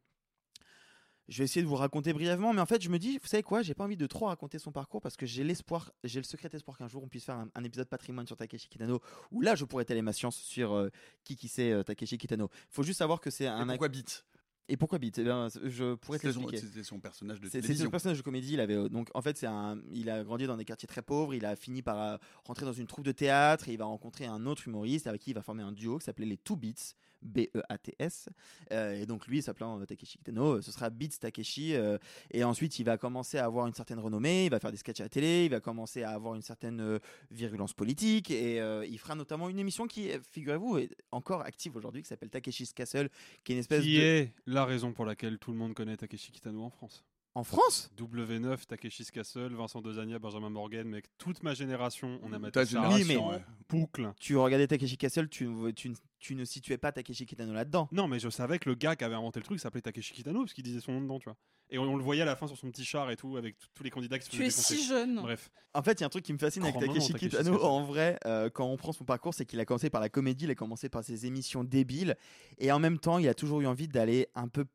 je 1.30 1.38
vais 1.38 1.46
essayer 1.46 1.62
de 1.62 1.68
vous 1.68 1.76
raconter 1.76 2.12
brièvement, 2.14 2.54
mais 2.54 2.62
en 2.62 2.66
fait, 2.66 2.82
je 2.82 2.90
me 2.90 3.00
dis, 3.00 3.18
vous 3.18 3.28
savez 3.28 3.44
quoi, 3.44 3.62
j'ai 3.62 3.74
pas 3.74 3.84
envie 3.86 3.98
de 3.98 4.06
trop 4.08 4.26
raconter 4.26 4.60
son 4.60 4.72
parcours 4.72 5.02
parce 5.02 5.16
que 5.16 5.26
j'ai 5.26 5.44
l'espoir, 5.44 5.92
j'ai 6.04 6.20
le 6.20 6.26
secret 6.26 6.50
espoir 6.54 6.78
qu'un 6.78 6.88
jour 6.88 7.02
on 7.04 7.08
puisse 7.08 7.26
faire 7.26 7.36
un, 7.38 7.50
un 7.56 7.64
épisode 7.64 7.88
patrimoine 7.88 8.28
sur 8.28 8.36
Takeshi 8.38 8.68
Kitano 8.68 9.00
où 9.32 9.42
là 9.42 9.56
je 9.56 9.64
pourrais 9.66 9.84
étaler 9.84 10.02
ma 10.02 10.12
science 10.14 10.36
sur 10.38 10.74
euh, 10.74 10.90
qui 11.24 11.36
qui 11.36 11.48
c'est 11.48 11.72
euh, 11.72 11.84
Takeshi 11.84 12.18
Kitano. 12.18 12.50
Faut 12.70 12.84
juste 12.84 13.00
savoir 13.00 13.22
que 13.22 13.30
c'est 13.30 13.48
un. 13.48 13.66
pourquoi 13.66 13.88
Beat? 13.90 14.26
Et 14.70 14.78
pourquoi 14.78 14.98
Beat? 14.98 15.18
Eh 15.18 15.24
bien, 15.24 15.50
Je 15.64 15.96
pourrais 15.96 16.20
te 16.20 16.28
C'était 16.28 16.40
l'expliquer. 16.40 16.66
C'était 16.66 16.84
son 16.84 17.00
personnage 17.00 17.42
de 17.42 17.50
télévision. 17.50 17.86
son 17.86 17.92
personnage 17.92 18.18
de 18.18 18.24
comédie. 18.24 18.54
Il 18.54 18.60
avait 18.62 18.76
euh, 18.76 18.88
donc 18.90 19.10
en 19.14 19.22
fait 19.22 19.38
c'est 19.38 19.48
un. 19.48 19.78
Il 19.92 20.10
a 20.10 20.24
grandi 20.24 20.46
dans 20.48 20.56
des 20.58 20.66
quartiers 20.66 20.88
très 20.88 21.02
pauvres. 21.02 21.34
Il 21.34 21.46
a 21.46 21.56
fini 21.56 21.82
par 21.82 22.20
rentrer 22.46 22.66
dans 22.66 22.74
une 22.74 22.88
troupe 22.88 23.06
de 23.06 23.12
théâtre. 23.12 23.68
Et 23.70 23.74
il 23.74 23.78
va 23.78 23.86
rencontrer 23.86 24.26
un 24.26 24.46
autre 24.46 24.68
humoriste 24.68 25.08
avec 25.08 25.22
qui 25.22 25.32
il 25.32 25.34
va 25.36 25.42
former 25.42 25.64
un 25.64 25.72
duo 25.74 25.98
qui 26.00 26.06
s'appelait 26.06 26.26
les 26.26 26.38
Two 26.38 26.56
Beats. 26.56 26.96
B-E-A-T-S. 27.24 28.30
Euh, 28.72 29.02
et 29.02 29.06
donc 29.06 29.28
lui, 29.28 29.42
s'appelant 29.42 29.80
euh, 29.80 29.86
Takeshi 29.86 30.18
Kitano, 30.18 30.58
euh, 30.58 30.62
ce 30.62 30.72
sera 30.72 30.90
Beats 30.90 31.18
Takeshi. 31.20 31.76
euh, 31.76 31.98
et 32.32 32.44
ensuite, 32.44 32.80
il 32.80 32.84
va 32.84 32.98
commencer 32.98 33.38
à 33.38 33.46
avoir 33.46 33.68
une 33.68 33.74
certaine 33.74 34.00
renommée. 34.00 34.46
Il 34.46 34.52
va 34.52 34.60
faire 34.60 34.72
des 34.72 34.78
sketchs 34.78 35.00
à 35.02 35.04
la 35.04 35.10
télé. 35.10 35.46
Il 35.46 35.52
va 35.52 35.60
commencer 35.60 36.04
à 36.04 36.12
avoir 36.12 36.36
une 36.36 36.42
certaine 36.42 37.00
virulence 37.32 37.74
politique. 37.74 38.32
Et 38.32 38.58
il 38.58 38.98
fera 38.98 39.16
notamment 39.16 39.50
une 39.50 39.60
émission 39.60 39.88
qui, 39.88 40.10
figurez-vous, 40.32 40.78
est 40.78 40.90
encore 41.12 41.42
active 41.42 41.76
aujourd'hui, 41.76 42.02
qui 42.02 42.08
s'appelle 42.08 42.30
Takeshi's 42.30 42.74
Castle, 42.74 43.10
qui 43.44 43.52
est 43.52 43.56
une 43.56 43.60
espèce 43.60 43.84
Qui 43.84 43.98
de. 43.98 44.02
est 44.02 44.32
la 44.46 44.66
raison 44.66 44.94
pour 44.94 45.06
laquelle 45.06 45.38
tout 45.40 45.52
le 45.52 45.58
monde 45.58 45.74
connaît 45.74 45.98
Takeshi 45.98 46.32
Kitano 46.32 46.64
en 46.64 46.70
France 46.70 47.04
En 47.36 47.44
France 47.44 47.90
W9, 47.98 48.66
Takeshi's 48.68 49.10
Castle, 49.10 49.56
Vincent 49.56 49.82
Dezania, 49.82 50.20
Benjamin 50.20 50.52
Morgan, 50.52 50.88
mec, 50.88 51.06
toute 51.18 51.42
ma 51.42 51.56
génération, 51.56 52.20
on 52.22 52.32
a 52.32 52.38
maté 52.38 52.52
Ta 52.52 52.66
ça 52.66 52.72
génération, 52.72 53.26
en 53.26 53.32
ouais. 53.32 53.42
boucle. 53.68 54.14
tu 54.20 54.38
regardais 54.38 54.68
Takeshi 54.68 54.98
Castle, 54.98 55.28
tu, 55.30 55.50
tu, 55.76 55.94
tu 56.20 56.36
ne 56.36 56.46
situais 56.46 56.78
pas 56.78 56.92
Takeshi 56.92 57.26
Kitano 57.26 57.52
là-dedans. 57.52 57.90
Non, 57.92 58.08
mais 58.08 58.20
je 58.20 58.30
savais 58.30 58.60
que 58.60 58.70
le 58.70 58.76
gars 58.76 58.96
qui 58.96 59.04
avait 59.04 59.16
inventé 59.16 59.40
le 59.40 59.46
truc 59.46 59.60
s'appelait 59.60 59.82
Takeshi 59.82 60.14
Kitano 60.14 60.42
parce 60.42 60.54
qu'il 60.54 60.64
disait 60.64 60.80
son 60.80 60.92
nom 60.92 61.02
dedans, 61.02 61.18
tu 61.18 61.24
vois. 61.26 61.36
Et 61.72 61.80
on, 61.80 61.84
on 61.84 61.96
le 61.98 62.04
voyait 62.04 62.22
à 62.22 62.26
la 62.26 62.36
fin 62.36 62.46
sur 62.46 62.56
son 62.56 62.70
petit 62.70 62.86
char 62.86 63.10
et 63.10 63.16
tout, 63.16 63.36
avec 63.36 63.58
t- 63.58 63.66
tous 63.74 63.84
les 63.84 63.90
candidats 63.90 64.20
qui 64.20 64.26
se 64.26 64.30
Tu 64.30 64.46
es 64.46 64.52
si 64.52 64.86
jeune. 64.86 65.16
Bref. 65.20 65.50
En 65.74 65.82
fait, 65.82 65.94
il 65.94 66.02
y 66.02 66.04
a 66.04 66.06
un 66.06 66.10
truc 66.10 66.24
qui 66.24 66.34
me 66.34 66.38
fascine 66.38 66.62
avec 66.62 66.76
Grand 66.76 66.86
Takeshi 66.86 67.14
Takeshi 67.14 67.30
Kitano. 67.30 67.64
En 67.64 67.84
vrai, 67.84 68.20
euh, 68.28 68.52
quand 68.52 68.68
on 68.68 68.78
prend 68.78 68.92
son 68.92 69.06
parcours, 69.06 69.34
c'est 69.34 69.46
qu'il 69.46 69.60
a 69.60 69.66
commencé 69.66 69.90
par 69.90 70.02
la 70.02 70.10
comédie, 70.10 70.44
il 70.46 70.52
a 70.52 70.56
commencé 70.56 70.88
par 70.88 71.04
ses 71.04 71.26
émissions 71.26 71.64
débiles, 71.64 72.16
et 72.60 72.72
en 72.72 72.78
même 72.78 73.00
temps, 73.00 73.18
il 73.18 73.28
a 73.28 73.34
toujours 73.34 73.62
eu 73.62 73.66
envie 73.66 73.88
d'aller 73.88 74.28
un 74.36 74.48
peu 74.50 74.66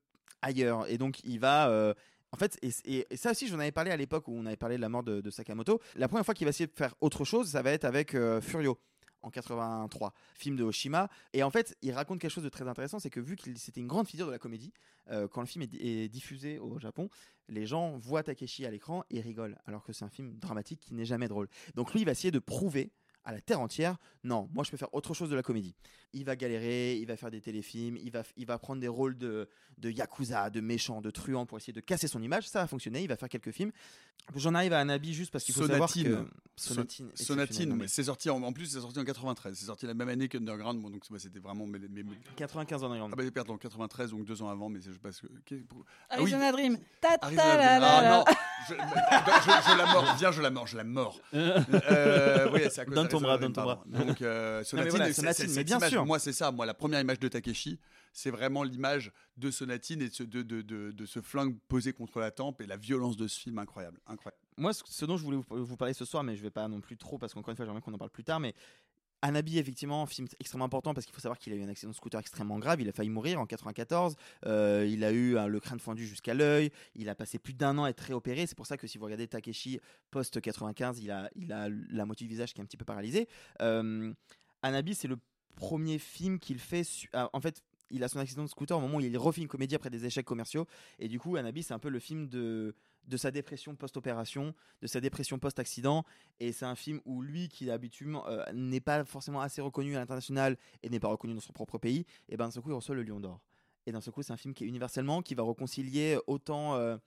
ailleurs. 0.43 0.91
Et 0.91 0.99
donc, 0.99 1.21
il 1.23 1.39
va. 1.39 1.69
euh, 1.71 1.95
en 2.33 2.37
fait, 2.37 2.59
et, 2.63 2.71
et- 3.11 3.17
ça 3.17 3.31
aussi, 3.31 3.49
j'en 3.49 3.59
avais 3.59 3.73
parlé 3.73 3.91
à 3.91 3.97
l'époque 3.97 4.29
où 4.29 4.33
on 4.37 4.47
avait 4.47 4.57
parlé 4.57 4.77
de 4.77 4.81
la 4.81 4.89
mort 4.89 5.03
de, 5.03 5.31
Sakamoto. 5.31 5.81
La 5.97 6.09
première 6.09 6.25
fois 6.25 6.35
qu'il 6.35 6.45
va 6.45 6.51
essayer 6.51 6.67
de 6.67 6.73
faire 6.75 6.95
autre 7.01 7.25
chose, 7.25 7.49
ça 7.51 7.63
va 7.63 7.71
être 7.71 7.85
avec 7.85 8.15
euh, 8.15 8.41
Furio 8.41 8.79
en 9.23 9.31
83, 9.31 10.13
film 10.35 10.57
de 10.57 10.63
Oshima. 10.63 11.09
Et 11.33 11.43
en 11.43 11.51
fait, 11.51 11.77
il 11.83 11.93
raconte 11.93 12.21
quelque 12.21 12.31
chose 12.31 12.45
de 12.45 12.49
très 12.49 12.69
intéressant, 12.69 12.99
c'est 13.01 13.11
que 13.11 13.21
vu 13.21 13.35
qu'il 13.35 13.59
c'était 13.59 13.81
une 13.81 13.89
grande 13.89 14.07
figure 14.07 14.27
de 14.27 14.31
la 14.31 14.39
comédie, 14.39 14.73
euh, 15.11 15.27
quand 15.27 15.41
le 15.41 15.47
film 15.47 15.63
est, 15.63 15.75
est 15.75 16.09
diffusé 16.09 16.59
au 16.59 16.79
Japon, 16.79 17.09
les 17.49 17.67
gens 17.67 17.97
voient 17.99 18.23
Takeshi 18.23 18.65
à 18.67 18.71
l'écran 18.71 19.05
et 19.11 19.21
rigolent, 19.21 19.59
alors 19.67 19.83
que 19.83 19.93
c'est 19.93 20.05
un 20.05 20.11
film 20.11 20.39
dramatique 20.39 20.81
qui 20.81 20.95
n'est 20.95 21.05
jamais 21.05 21.29
drôle. 21.29 21.49
Donc 21.75 21.93
lui, 21.93 22.03
il 22.03 22.05
va 22.05 22.13
essayer 22.13 22.31
de 22.31 22.39
prouver 22.39 22.93
à 23.29 23.33
la 23.33 23.41
terre 23.43 23.61
entière, 23.61 23.99
non, 24.25 24.49
moi 24.55 24.65
je 24.65 24.71
peux 24.71 24.79
faire 24.79 24.93
autre 24.95 25.13
chose 25.13 25.29
de 25.29 25.37
la 25.37 25.43
comédie. 25.43 25.75
Il 26.15 26.25
va 26.25 26.35
galérer, 26.35 26.97
il 26.97 27.07
va 27.07 27.19
faire 27.19 27.31
des 27.31 27.43
téléfilms, 27.43 27.99
il 27.99 28.11
va, 28.11 28.23
il 28.39 28.47
va 28.47 28.57
prendre 28.59 28.81
des 28.81 28.89
rôles 28.89 29.19
de, 29.19 29.47
de 29.77 29.91
yakuza, 29.91 30.49
de 30.49 30.63
méchants, 30.63 31.03
de 31.03 31.11
truands 31.11 31.45
pour 31.45 31.59
essayer 31.59 31.75
de 31.75 31.81
casser 31.81 32.09
son 32.09 32.23
image. 32.23 32.49
Ça 32.49 32.61
va 32.61 32.67
fonctionner, 32.67 33.03
il 33.03 33.07
va 33.09 33.17
faire 33.17 33.29
quelques 33.29 33.51
films. 33.53 33.71
J'en 34.35 34.55
arrive 34.55 34.73
à 34.73 34.79
Anabi 34.81 35.13
juste 35.13 35.31
parce 35.31 35.45
qu'il 35.45 35.55
faut 35.55 35.67
savoir 35.67 35.93
que 35.93 36.27
So- 36.57 36.75
Sonatine, 36.75 37.11
Sonatine, 37.15 37.75
mais 37.77 37.87
c'est 37.87 38.05
sorti 38.05 38.31
en, 38.31 38.43
en 38.43 38.53
plus, 38.53 38.67
c'est 38.67 38.81
sorti 38.81 38.99
en 38.99 39.05
93. 39.05 39.55
C'est 39.57 39.67
sorti 39.67 39.87
la 39.87 39.95
même 39.95 40.09
année 40.09 40.29
qu'Underground, 40.29 40.81
bon, 40.83 40.91
donc 40.91 41.03
bah, 41.11 41.19
c'était 41.21 41.39
vraiment. 41.39 41.67
Mais, 41.67 41.79
mais- 41.91 42.03
mais- 42.03 42.17
95 42.37 42.83
Underground. 42.83 43.13
Ah 43.17 43.17
bah 43.23 43.31
pardon, 43.33 43.57
93, 43.59 44.11
donc 44.11 44.25
deux 44.25 44.43
ans 44.43 44.49
avant, 44.49 44.69
mais 44.71 44.81
c'est- 44.81 44.93
je 44.93 44.99
passe. 44.99 45.21
pour- 45.69 45.85
Ah 46.11 46.17
oui, 46.17 46.23
Arizona 46.33 46.51
Dream. 46.53 46.79
Ta 47.01 47.17
ta 47.19 47.31
la 47.31 47.79
la 47.79 47.99
Ah 47.99 48.11
non, 48.19 48.25
je, 48.69 48.75
je- 48.75 49.71
je 49.73 49.79
la 49.79 49.87
mords, 49.93 50.15
viens, 50.19 50.33
je 50.33 50.43
la 50.43 50.51
mords, 50.51 50.67
je 50.67 50.77
la 50.79 50.85
mords. 50.85 51.21
Euh, 51.33 52.49
oui, 52.53 52.63
c'est 52.71 52.81
à 52.81 52.85
cause 52.87 52.95
Donne. 53.21 54.07
Donc, 54.07 54.23
euh, 54.23 54.53
Non, 54.53 54.59
mais 54.59 54.65
Sonatine, 54.65 54.91
voilà, 54.91 55.07
c'est- 55.07 55.13
Sonatine, 55.15 55.35
c'est- 55.35 55.47
mais 55.49 55.53
cette 55.55 55.67
bien 55.67 55.77
image, 55.79 55.91
sûr. 55.91 56.07
Moi, 56.07 56.19
c'est 56.19 56.33
ça. 56.33 56.51
Moi, 56.53 56.67
la 56.67 56.75
première 56.75 57.01
image 57.01 57.19
de 57.21 57.29
Takeshi, 57.29 57.79
c'est 58.13 58.31
vraiment 58.31 58.63
l'image 58.63 59.13
de 59.37 59.51
Sonatine 59.51 60.03
et 60.03 60.09
de 60.09 60.15
ce, 60.15 60.23
de, 60.23 60.43
de, 60.43 60.63
de, 60.63 60.91
de 60.93 61.07
ce 61.07 61.21
flingue 61.21 61.57
posé 61.69 61.93
contre 61.93 62.21
la 62.21 62.31
tempe 62.31 62.61
et 62.61 62.67
la 62.67 62.77
violence 62.77 63.17
de 63.17 63.27
ce 63.29 63.39
film 63.41 63.59
incroyable. 63.59 63.99
incroyable. 64.07 64.39
Moi, 64.57 64.73
ce- 64.73 64.83
ce 64.87 65.05
dont 65.05 65.17
je 65.17 65.23
voulais 65.25 65.37
vous, 65.49 65.65
vous 65.65 65.77
parler 65.77 65.95
ce 65.95 66.05
soir, 66.05 66.25
mais 66.25 66.35
je 66.37 66.43
vais 66.43 66.51
pas 66.51 66.67
non 66.69 66.81
plus 66.81 66.97
trop 66.97 67.17
parce 67.19 67.33
qu'encore 67.35 67.51
une 67.51 67.57
fois, 67.57 67.65
j'aimerais 67.67 67.81
qu'on 67.81 67.95
en 67.95 67.99
parle 67.99 68.11
plus 68.11 68.25
tard, 68.25 68.41
mais 68.41 68.55
Anabi, 69.23 69.59
effectivement, 69.59 70.07
film 70.07 70.29
extrêmement 70.39 70.67
important 70.67 70.95
parce 70.95 71.05
qu'il 71.05 71.15
faut 71.15 71.21
savoir 71.21 71.39
qu'il 71.39 71.53
a 71.53 71.57
eu 71.57 71.63
un 71.63 71.69
accident 71.69 71.91
de 71.91 71.97
scooter 71.97 72.21
extrêmement 72.21 72.59
grave. 72.59 72.81
Il 72.81 72.89
a 72.89 72.93
failli 72.93 73.11
mourir 73.11 73.41
en 73.41 73.47
94. 73.47 74.15
Euh, 74.47 74.87
il 74.89 75.03
a 75.03 75.13
eu 75.13 75.35
le 75.49 75.61
crâne 75.61 75.81
fendu 75.81 76.07
jusqu'à 76.07 76.35
l'œil. 76.35 76.71
Il 76.95 77.09
a 77.09 77.15
passé 77.15 77.39
plus 77.39 77.55
d'un 77.55 77.77
an 77.79 77.85
à 77.85 77.91
être 77.91 78.01
réopéré. 78.01 78.47
C'est 78.47 78.57
pour 78.57 78.67
ça 78.67 78.77
que 78.77 78.87
si 78.87 78.97
vous 78.99 79.05
regardez 79.05 79.27
Takeshi 79.27 79.81
post 80.11 80.41
95, 80.41 81.01
il 81.01 81.11
a, 81.11 81.31
il 81.35 81.53
a 81.53 81.69
la 81.91 82.07
moitié 82.07 82.27
du 82.27 82.31
visage 82.31 82.55
qui 82.55 82.61
est 82.61 82.63
un 82.63 82.67
petit 82.67 82.77
peu 82.77 82.85
paralysé. 82.85 83.29
Euh, 83.61 84.13
Anabi, 84.63 84.95
c'est 84.95 85.09
le 85.09 85.19
premier 85.57 85.99
film 85.99 86.39
qu'il 86.39 86.59
fait. 86.59 86.87
ah, 87.13 87.29
en 87.33 87.41
fait, 87.41 87.63
il 87.91 88.05
a 88.05 88.09
son 88.09 88.19
accident 88.19 88.45
de 88.45 88.49
scooter 88.49 88.77
au 88.77 88.81
moment 88.81 88.99
où 88.99 89.01
il 89.01 89.17
refait 89.19 89.41
une 89.41 89.49
comédie 89.49 89.75
après 89.75 89.91
des 89.91 90.05
échecs 90.05 90.27
commerciaux. 90.27 90.67
Et 90.99 91.09
du 91.09 91.19
coup, 91.19 91.37
Anabi, 91.37 91.63
c'est 91.63 91.75
un 91.75 91.79
peu 91.79 91.89
le 91.89 91.99
film 91.99 92.29
de, 92.29 92.75
de 93.05 93.17
sa 93.17 93.31
dépression 93.31 93.75
post-opération, 93.75 94.55
de 94.83 94.87
sa 94.87 95.01
dépression 95.01 95.39
post-accident. 95.39 96.05
Et 96.41 96.53
c'est 96.53 96.67
un 96.67 96.75
film 96.75 97.01
où 97.05 97.23
lui, 97.23 97.49
qui 97.49 97.71
habituellement 97.71 98.29
euh, 98.29 98.45
n'est 98.53 98.81
pas 98.81 99.05
forcément 99.05 99.41
assez 99.41 99.61
reconnu 99.61 99.97
à 99.97 100.01
l'international 100.01 100.59
et 100.83 100.91
n'est 100.91 101.01
pas 101.01 101.09
reconnu 101.09 101.35
dans 101.35 101.41
son 101.41 101.53
propre 101.53 101.79
pays, 101.79 102.05
et 102.29 102.37
ben 102.37 102.49
d'un 102.49 102.61
coup, 102.61 102.71
il 102.71 102.75
reçoit 102.75 102.95
le 102.95 103.03
Lion 103.03 103.21
d'Or. 103.21 103.41
Et 103.87 103.93
d'un 103.93 104.03
seul 104.03 104.13
coup, 104.13 104.23
c'est 104.23 104.35
un 104.35 104.37
film 104.37 104.53
qui 104.53 104.65
est 104.65 104.67
universellement, 104.67 105.23
qui 105.23 105.35
va 105.35 105.43
réconcilier 105.43 106.19
autant 106.27 106.75
euh, 106.75 106.99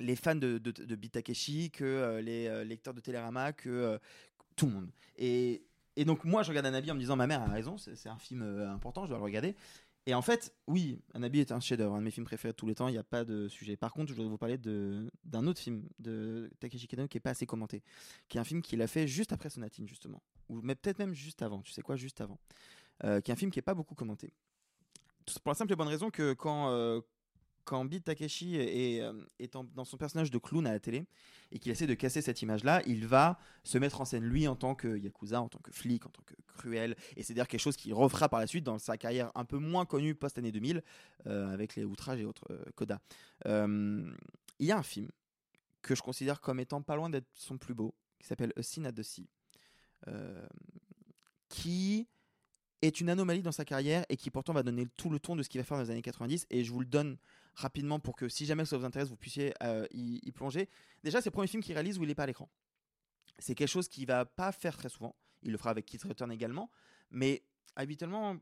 les 0.00 0.16
fans 0.16 0.34
de, 0.34 0.58
de, 0.58 0.72
de 0.72 1.68
que 1.68 1.84
euh, 1.84 2.20
les 2.20 2.48
euh, 2.48 2.64
lecteurs 2.64 2.92
de 2.92 3.00
Télérama, 3.00 3.52
que 3.52 4.00
tout 4.56 4.66
le 4.66 4.72
monde. 4.72 4.90
Et, 5.16 5.62
et 5.94 6.04
donc, 6.04 6.24
moi, 6.24 6.42
je 6.42 6.48
regarde 6.48 6.66
Anabi 6.66 6.90
en 6.90 6.94
me 6.94 6.98
disant, 6.98 7.14
ma 7.14 7.28
mère 7.28 7.40
a 7.40 7.46
raison, 7.46 7.78
c'est 7.78 8.08
un 8.08 8.18
film 8.18 8.42
important, 8.42 9.04
je 9.04 9.10
dois 9.10 9.18
le 9.18 9.24
regarder. 9.24 9.54
Et 10.08 10.14
en 10.14 10.22
fait, 10.22 10.54
oui, 10.68 11.00
Anabi 11.14 11.40
est 11.40 11.50
un 11.50 11.58
chef-d'œuvre, 11.58 11.96
un 11.96 11.98
de 11.98 12.04
mes 12.04 12.12
films 12.12 12.26
préférés 12.26 12.52
de 12.52 12.56
tous 12.56 12.66
les 12.66 12.76
temps, 12.76 12.86
il 12.86 12.92
n'y 12.92 12.98
a 12.98 13.02
pas 13.02 13.24
de 13.24 13.48
sujet. 13.48 13.76
Par 13.76 13.92
contre, 13.92 14.08
je 14.10 14.14
voudrais 14.14 14.30
vous 14.30 14.38
parler 14.38 14.56
d'un 14.56 15.46
autre 15.48 15.60
film 15.60 15.82
de 15.98 16.48
Takeshi 16.60 16.86
Kitano 16.86 17.08
qui 17.08 17.16
n'est 17.16 17.20
pas 17.20 17.30
assez 17.30 17.44
commenté, 17.44 17.82
qui 18.28 18.38
est 18.38 18.40
un 18.40 18.44
film 18.44 18.62
qu'il 18.62 18.80
a 18.82 18.86
fait 18.86 19.08
juste 19.08 19.32
après 19.32 19.50
Sonatine, 19.50 19.88
justement. 19.88 20.22
Ou 20.48 20.60
peut-être 20.60 21.00
même 21.00 21.12
juste 21.12 21.42
avant, 21.42 21.60
tu 21.60 21.72
sais 21.72 21.82
quoi, 21.82 21.96
juste 21.96 22.20
avant. 22.20 22.38
Euh, 23.04 23.20
qui 23.20 23.32
est 23.32 23.34
un 23.34 23.36
film 23.36 23.50
qui 23.50 23.58
n'est 23.58 23.62
pas 23.62 23.74
beaucoup 23.74 23.96
commenté. 23.96 24.32
Pour 25.42 25.50
la 25.50 25.54
simple 25.56 25.72
et 25.72 25.76
bonne 25.76 25.88
raison 25.88 26.08
que 26.10 26.34
quand, 26.34 26.70
euh, 26.70 27.00
quand 27.66 27.84
Beat 27.84 28.04
Takeshi 28.04 28.56
est, 28.56 29.02
euh, 29.02 29.12
dans 29.74 29.84
son 29.84 29.96
personnage 29.98 30.30
de 30.30 30.38
clown 30.38 30.66
à 30.66 30.72
la 30.72 30.80
télé 30.80 31.04
et 31.52 31.58
qu'il 31.58 31.70
essaie 31.72 31.86
de 31.86 31.94
casser 31.94 32.22
cette 32.22 32.40
image-là, 32.40 32.80
il 32.86 33.06
va 33.06 33.38
se 33.64 33.76
mettre 33.76 34.00
en 34.00 34.04
scène 34.04 34.24
lui 34.24 34.48
en 34.48 34.56
tant 34.56 34.74
que 34.74 34.96
yakuza, 34.96 35.42
en 35.42 35.48
tant 35.48 35.58
que 35.58 35.72
flic, 35.72 36.06
en 36.06 36.10
tant 36.10 36.22
que 36.22 36.34
cruel. 36.56 36.96
Et 37.16 37.22
c'est 37.22 37.34
d'ailleurs 37.34 37.48
quelque 37.48 37.60
chose 37.60 37.76
qu'il 37.76 37.92
refera 37.92 38.28
par 38.28 38.40
la 38.40 38.46
suite 38.46 38.64
dans 38.64 38.78
sa 38.78 38.96
carrière 38.96 39.30
un 39.34 39.44
peu 39.44 39.58
moins 39.58 39.84
connue 39.84 40.14
post-année 40.14 40.52
2000 40.52 40.82
euh, 41.26 41.52
avec 41.52 41.76
les 41.76 41.84
outrages 41.84 42.20
et 42.20 42.24
autres 42.24 42.46
euh, 42.50 42.64
codas. 42.74 43.00
Euh, 43.46 44.10
il 44.58 44.66
y 44.66 44.72
a 44.72 44.78
un 44.78 44.82
film 44.82 45.10
que 45.82 45.94
je 45.94 46.02
considère 46.02 46.40
comme 46.40 46.60
étant 46.60 46.82
pas 46.82 46.96
loin 46.96 47.10
d'être 47.10 47.28
son 47.34 47.58
plus 47.58 47.74
beau, 47.74 47.94
qui 48.18 48.26
s'appelle 48.26 48.52
A 48.56 48.62
Sin 48.62 48.84
at 48.84 48.92
the 48.92 49.02
Sea, 49.02 49.28
euh, 50.08 50.46
qui 51.48 52.08
est 52.86 53.00
une 53.00 53.08
anomalie 53.08 53.42
dans 53.42 53.52
sa 53.52 53.64
carrière 53.64 54.04
et 54.08 54.16
qui 54.16 54.30
pourtant 54.30 54.52
va 54.52 54.62
donner 54.62 54.86
tout 54.96 55.10
le 55.10 55.18
ton 55.18 55.36
de 55.36 55.42
ce 55.42 55.48
qu'il 55.48 55.60
va 55.60 55.64
faire 55.64 55.76
dans 55.76 55.82
les 55.82 55.90
années 55.90 56.02
90 56.02 56.46
et 56.50 56.64
je 56.64 56.72
vous 56.72 56.80
le 56.80 56.86
donne 56.86 57.16
rapidement 57.54 58.00
pour 58.00 58.16
que 58.16 58.28
si 58.28 58.46
jamais 58.46 58.64
ça 58.64 58.76
vous 58.76 58.84
intéresse 58.84 59.08
vous 59.08 59.16
puissiez 59.16 59.54
euh, 59.62 59.86
y, 59.92 60.30
plonger. 60.32 60.68
Déjà 61.02 61.20
c'est 61.20 61.30
le 61.30 61.32
premier 61.32 61.48
film 61.48 61.62
qu'il 61.62 61.74
réalise 61.74 61.98
où 61.98 62.02
il 62.02 62.08
n'est 62.08 62.14
pas 62.14 62.24
à 62.24 62.26
l'écran. 62.26 62.48
C'est 63.38 63.54
quelque 63.54 63.68
chose 63.68 63.88
qu'il 63.88 64.06
va 64.06 64.24
pas 64.24 64.52
faire 64.52 64.76
très 64.76 64.88
souvent. 64.88 65.14
Il 65.42 65.52
le 65.52 65.58
fera 65.58 65.70
avec 65.70 65.86
Kit 65.86 65.98
Return 66.02 66.30
également, 66.32 66.70
mais 67.10 67.42
habituellement 67.76 68.36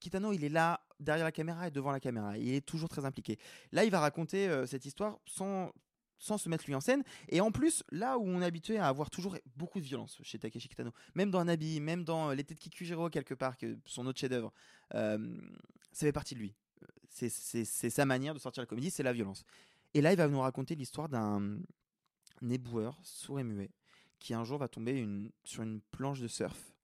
Kitano 0.00 0.32
il 0.32 0.44
est 0.44 0.48
là 0.48 0.80
derrière 1.00 1.24
la 1.24 1.32
caméra 1.32 1.68
et 1.68 1.70
devant 1.70 1.90
la 1.90 2.00
caméra. 2.00 2.36
Il 2.38 2.52
est 2.54 2.64
toujours 2.64 2.88
très 2.88 3.04
impliqué. 3.04 3.38
Là 3.72 3.84
il 3.84 3.90
va 3.90 4.00
raconter 4.00 4.48
euh, 4.48 4.66
cette 4.66 4.84
histoire 4.84 5.18
sans 5.26 5.72
sans 6.18 6.38
se 6.38 6.48
mettre 6.48 6.64
lui 6.66 6.74
en 6.74 6.80
scène. 6.80 7.02
Et 7.28 7.40
en 7.40 7.50
plus, 7.52 7.82
là 7.90 8.18
où 8.18 8.22
on 8.26 8.42
est 8.42 8.44
habitué 8.44 8.78
à 8.78 8.88
avoir 8.88 9.10
toujours 9.10 9.36
beaucoup 9.56 9.80
de 9.80 9.84
violence 9.84 10.18
chez 10.22 10.38
Takeshi 10.38 10.68
Kitano, 10.68 10.92
même 11.14 11.30
dans 11.30 11.44
Nabi, 11.44 11.80
même 11.80 12.04
dans 12.04 12.30
euh, 12.30 12.34
L'été 12.34 12.54
de 12.54 12.60
Kikujiro, 12.60 13.08
quelque 13.10 13.34
part, 13.34 13.56
que 13.56 13.78
son 13.84 14.06
autre 14.06 14.18
chef-d'œuvre, 14.18 14.52
euh, 14.94 15.38
ça 15.92 16.06
fait 16.06 16.12
partie 16.12 16.34
de 16.34 16.40
lui. 16.40 16.54
C'est- 17.08 17.28
C'est 17.64 17.90
sa 17.90 18.04
manière 18.06 18.34
de 18.34 18.38
sortir 18.38 18.62
la 18.62 18.66
comédie, 18.66 18.90
c'est 18.90 19.02
la 19.02 19.12
violence. 19.12 19.44
Et 19.94 20.00
là, 20.00 20.12
il 20.12 20.16
va 20.16 20.28
nous 20.28 20.40
raconter 20.40 20.74
l'histoire 20.74 21.08
d'un 21.08 21.58
éboueur 22.42 22.98
sourd 23.02 23.40
et 23.40 23.44
muet 23.44 23.70
qui 24.18 24.34
un 24.34 24.44
jour 24.44 24.58
va 24.58 24.68
tomber 24.68 24.92
une- 24.98 25.30
sur 25.44 25.62
une 25.62 25.80
planche 25.80 26.20
de 26.20 26.28
surf 26.28 26.74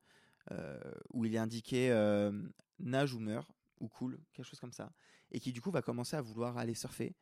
euh, 0.53 0.79
où 1.13 1.25
il 1.25 1.35
est 1.35 1.39
indiqué 1.39 1.91
euh, 1.91 2.33
nage 2.79 3.15
ou 3.15 3.19
meurt 3.19 3.49
ou 3.81 3.89
coule, 3.89 4.19
quelque 4.33 4.47
chose 4.47 4.61
comme 4.61 4.73
ça, 4.73 4.93
et 5.33 5.41
qui 5.41 5.53
du 5.53 5.61
coup 5.61 5.71
va 5.71 5.83
commencer 5.83 6.17
à 6.17 6.21
vouloir 6.23 6.59
aller 6.59 6.75
surfer 6.75 7.15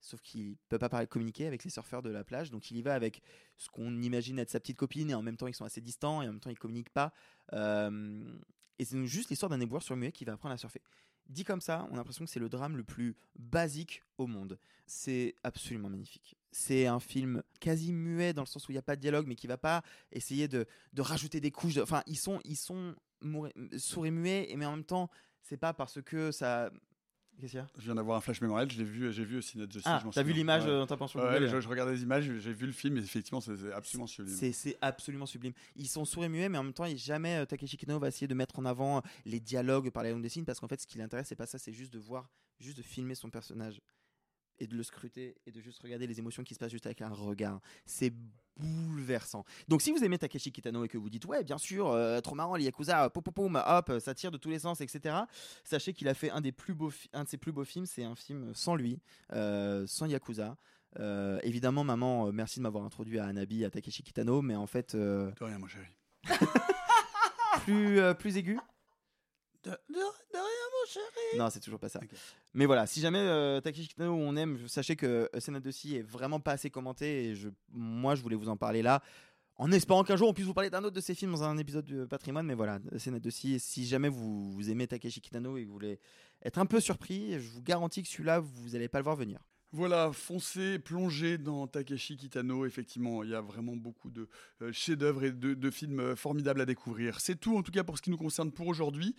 sauf 0.00 0.20
qu'il 0.22 0.56
peut 0.68 0.78
pas 0.78 1.06
communiquer 1.06 1.46
avec 1.46 1.64
les 1.64 1.70
surfeurs 1.70 2.02
de 2.02 2.10
la 2.10 2.24
plage. 2.24 2.50
Donc 2.50 2.70
il 2.70 2.76
y 2.76 2.82
va 2.82 2.94
avec 2.94 3.22
ce 3.56 3.68
qu'on 3.68 4.00
imagine 4.00 4.38
être 4.38 4.50
sa 4.50 4.60
petite 4.60 4.76
copine 4.76 5.10
et 5.10 5.14
en 5.14 5.22
même 5.22 5.36
temps 5.36 5.46
ils 5.46 5.54
sont 5.54 5.64
assez 5.64 5.80
distants 5.80 6.22
et 6.22 6.28
en 6.28 6.32
même 6.32 6.40
temps 6.40 6.50
ils 6.50 6.58
communiquent 6.58 6.90
pas. 6.90 7.12
Et 7.52 8.84
c'est 8.84 9.06
juste 9.06 9.30
l'histoire 9.30 9.50
d'un 9.50 9.60
éboueur 9.60 9.82
sur 9.82 9.96
muet 9.96 10.12
qui 10.12 10.24
va 10.24 10.34
apprendre 10.34 10.54
à 10.54 10.58
surfer. 10.58 10.80
Dit 11.28 11.44
comme 11.44 11.60
ça 11.60 11.86
on 11.90 11.94
a 11.94 11.96
l'impression 11.96 12.24
que 12.24 12.30
c'est 12.30 12.40
le 12.40 12.48
drame 12.48 12.76
le 12.76 12.84
plus 12.84 13.16
basique 13.38 14.02
au 14.16 14.26
monde. 14.26 14.58
C'est 14.86 15.34
absolument 15.42 15.90
magnifique. 15.90 16.36
C'est 16.52 16.86
un 16.86 17.00
film 17.00 17.42
quasi 17.60 17.92
muet 17.92 18.32
dans 18.32 18.42
le 18.42 18.46
sens 18.46 18.66
où 18.68 18.72
il 18.72 18.74
n'y 18.76 18.78
a 18.78 18.82
pas 18.82 18.96
de 18.96 19.00
dialogue 19.00 19.26
mais 19.26 19.34
qui 19.34 19.46
va 19.46 19.58
pas 19.58 19.82
essayer 20.12 20.48
de, 20.48 20.66
de 20.94 21.02
rajouter 21.02 21.40
des 21.40 21.50
couches 21.50 21.74
de- 21.74 21.82
enfin 21.82 22.02
ils 22.06 22.16
sont 22.16 22.40
ils 22.44 22.56
sont 22.56 22.94
sourds 23.76 24.06
et 24.06 24.10
muets 24.10 24.50
et 24.50 24.56
mais 24.56 24.64
en 24.64 24.70
même 24.76 24.84
temps 24.84 25.10
c'est 25.42 25.56
pas 25.58 25.74
parce 25.74 26.00
que 26.00 26.30
ça 26.30 26.70
Qu'est-ce 27.40 27.52
qu'il 27.52 27.60
y 27.60 27.62
a? 27.62 27.68
Je 27.78 27.84
viens 27.84 27.94
d'avoir 27.94 28.16
un 28.18 28.20
flash 28.20 28.40
mémoriel, 28.40 28.70
je 28.70 28.78
l'ai 28.78 28.84
vu, 28.84 29.12
j'ai 29.12 29.24
vu 29.24 29.38
aussi 29.38 29.58
Not 29.58 29.64
Justice. 29.70 29.82
Ah, 29.86 30.02
t'as 30.12 30.22
vu 30.22 30.32
l'image, 30.32 30.64
Ouais. 30.64 30.70
euh, 30.70 30.82
en 30.82 30.86
tapant 30.86 31.06
sur 31.06 31.20
Ouais, 31.20 31.46
je, 31.48 31.60
je 31.60 31.68
regardais 31.68 31.92
les 31.92 32.02
images, 32.02 32.24
j'ai 32.24 32.52
vu 32.52 32.66
le 32.66 32.72
film 32.72 32.96
et 32.96 33.00
effectivement 33.00 33.40
c'est 33.40 33.72
absolument 33.72 34.06
sublime. 34.08 34.34
C'est 34.52 34.76
absolument 34.80 35.26
sublime. 35.26 35.52
Ils 35.76 35.88
sont 35.88 36.04
sourds 36.04 36.24
et 36.24 36.28
muets, 36.28 36.48
mais 36.48 36.58
en 36.58 36.64
même 36.64 36.72
temps, 36.72 36.86
jamais 36.96 37.36
euh, 37.36 37.44
Takeshi 37.46 37.76
Kitano 37.76 37.98
va 38.00 38.08
essayer 38.08 38.26
de 38.26 38.34
mettre 38.34 38.58
en 38.58 38.64
avant 38.64 39.02
les 39.24 39.38
dialogues 39.40 39.90
par 39.90 40.02
les 40.02 40.10
langues 40.10 40.22
des 40.22 40.28
signes, 40.28 40.44
parce 40.44 40.58
qu'en 40.58 40.68
fait, 40.68 40.80
ce 40.80 40.86
qui 40.86 40.98
l'intéresse, 40.98 41.28
c'est 41.28 41.36
pas 41.36 41.46
ça, 41.46 41.58
c'est 41.58 41.72
juste 41.72 41.92
de 41.92 41.98
voir, 41.98 42.28
juste 42.58 42.76
de 42.78 42.82
filmer 42.82 43.14
son 43.14 43.30
personnage 43.30 43.80
et 44.60 44.66
de 44.66 44.74
le 44.74 44.82
scruter 44.82 45.36
et 45.46 45.52
de 45.52 45.60
juste 45.60 45.80
regarder 45.80 46.06
les 46.06 46.18
émotions 46.18 46.42
qui 46.42 46.54
se 46.54 46.58
passent 46.58 46.72
juste 46.72 46.86
avec 46.86 47.02
un 47.02 47.10
regard. 47.10 47.60
C'est 47.86 48.12
bouleversant. 48.56 49.44
Donc, 49.68 49.82
si 49.82 49.92
vous 49.92 50.02
aimez 50.04 50.18
Takeshi 50.18 50.52
Kitano 50.52 50.84
et 50.84 50.88
que 50.88 50.98
vous 50.98 51.10
dites, 51.10 51.24
ouais, 51.26 51.44
bien 51.44 51.58
sûr, 51.58 51.88
euh, 51.88 52.20
trop 52.20 52.34
marrant, 52.34 52.56
les 52.56 52.64
Yakuza, 52.64 53.08
pom, 53.10 53.22
pom, 53.22 53.32
pom, 53.32 53.62
hop, 53.64 53.92
ça 54.00 54.14
tire 54.14 54.30
de 54.30 54.36
tous 54.36 54.50
les 54.50 54.58
sens, 54.58 54.80
etc., 54.80 55.16
sachez 55.64 55.92
qu'il 55.92 56.08
a 56.08 56.14
fait 56.14 56.30
un, 56.30 56.40
des 56.40 56.52
plus 56.52 56.74
beaux 56.74 56.92
un 57.12 57.24
de 57.24 57.28
ses 57.28 57.36
plus 57.36 57.52
beaux 57.52 57.64
films, 57.64 57.86
c'est 57.86 58.04
un 58.04 58.16
film 58.16 58.52
sans 58.54 58.74
lui, 58.74 59.00
euh, 59.32 59.86
sans 59.86 60.06
Yakuza. 60.06 60.56
Euh, 60.98 61.38
évidemment, 61.42 61.84
maman, 61.84 62.32
merci 62.32 62.58
de 62.58 62.62
m'avoir 62.62 62.84
introduit 62.84 63.18
à 63.18 63.26
Anabi, 63.26 63.64
à 63.64 63.70
Takeshi 63.70 64.02
Kitano, 64.02 64.42
mais 64.42 64.56
en 64.56 64.66
fait. 64.66 64.96
De 64.96 65.32
rien, 65.40 65.58
mon 65.58 65.68
chéri. 65.68 65.86
plus, 67.64 68.00
plus 68.18 68.36
aigu 68.36 68.58
De, 69.64 69.70
de- 69.70 69.94
de 69.94 69.98
rien, 70.34 70.42
mon 70.72 70.86
chéri. 70.92 71.38
Non, 71.38 71.50
c'est 71.50 71.60
toujours 71.60 71.80
pas 71.80 71.88
ça. 71.88 72.00
Mais 72.54 72.64
voilà, 72.66 72.86
si 72.86 73.00
jamais 73.00 73.18
euh, 73.18 73.60
Takeshi 73.60 73.88
Kitano 73.88 74.12
on 74.14 74.36
aime, 74.36 74.68
sachez 74.68 74.94
que 74.96 75.28
Senna 75.38 75.60
de 75.60 75.68
est 75.68 76.02
vraiment 76.02 76.40
pas 76.40 76.52
assez 76.52 76.70
commenté 76.70 77.24
et 77.30 77.34
je, 77.34 77.48
moi 77.70 78.14
je 78.14 78.22
voulais 78.22 78.36
vous 78.36 78.48
en 78.48 78.56
parler 78.56 78.82
là. 78.82 79.02
En 79.56 79.72
espérant 79.72 80.04
qu'un 80.04 80.16
jour 80.16 80.28
on 80.28 80.32
puisse 80.32 80.46
vous 80.46 80.54
parler 80.54 80.70
d'un 80.70 80.84
autre 80.84 80.94
de 80.94 81.00
ces 81.00 81.16
films 81.16 81.32
dans 81.32 81.42
un 81.42 81.58
épisode 81.58 81.84
du 81.84 82.06
patrimoine, 82.06 82.46
mais 82.46 82.54
voilà, 82.54 82.78
c'est 82.96 83.10
notre 83.10 83.24
dossier. 83.24 83.58
Si 83.58 83.84
jamais 83.86 84.08
vous, 84.08 84.52
vous 84.52 84.70
aimez 84.70 84.86
Takeshi 84.86 85.20
Kitano 85.20 85.56
et 85.56 85.62
que 85.62 85.66
vous 85.66 85.72
voulez 85.72 85.98
être 86.44 86.58
un 86.58 86.66
peu 86.66 86.78
surpris, 86.78 87.32
je 87.40 87.48
vous 87.50 87.62
garantis 87.62 88.02
que 88.04 88.08
celui-là, 88.08 88.38
vous 88.38 88.70
n'allez 88.70 88.88
pas 88.88 88.98
le 88.98 89.04
voir 89.04 89.16
venir. 89.16 89.40
Voilà, 89.72 90.10
foncez, 90.14 90.78
plongez 90.78 91.36
dans 91.36 91.66
Takeshi 91.66 92.16
Kitano. 92.16 92.64
Effectivement, 92.64 93.22
il 93.22 93.28
y 93.30 93.34
a 93.34 93.42
vraiment 93.42 93.76
beaucoup 93.76 94.08
de 94.10 94.26
euh, 94.62 94.72
chefs-d'œuvre 94.72 95.24
et 95.24 95.30
de, 95.32 95.52
de 95.52 95.70
films 95.70 96.00
euh, 96.00 96.16
formidables 96.16 96.62
à 96.62 96.64
découvrir. 96.64 97.20
C'est 97.20 97.38
tout, 97.38 97.54
en 97.54 97.62
tout 97.62 97.70
cas, 97.70 97.84
pour 97.84 97.98
ce 97.98 98.02
qui 98.02 98.08
nous 98.10 98.16
concerne 98.16 98.50
pour 98.50 98.66
aujourd'hui. 98.66 99.14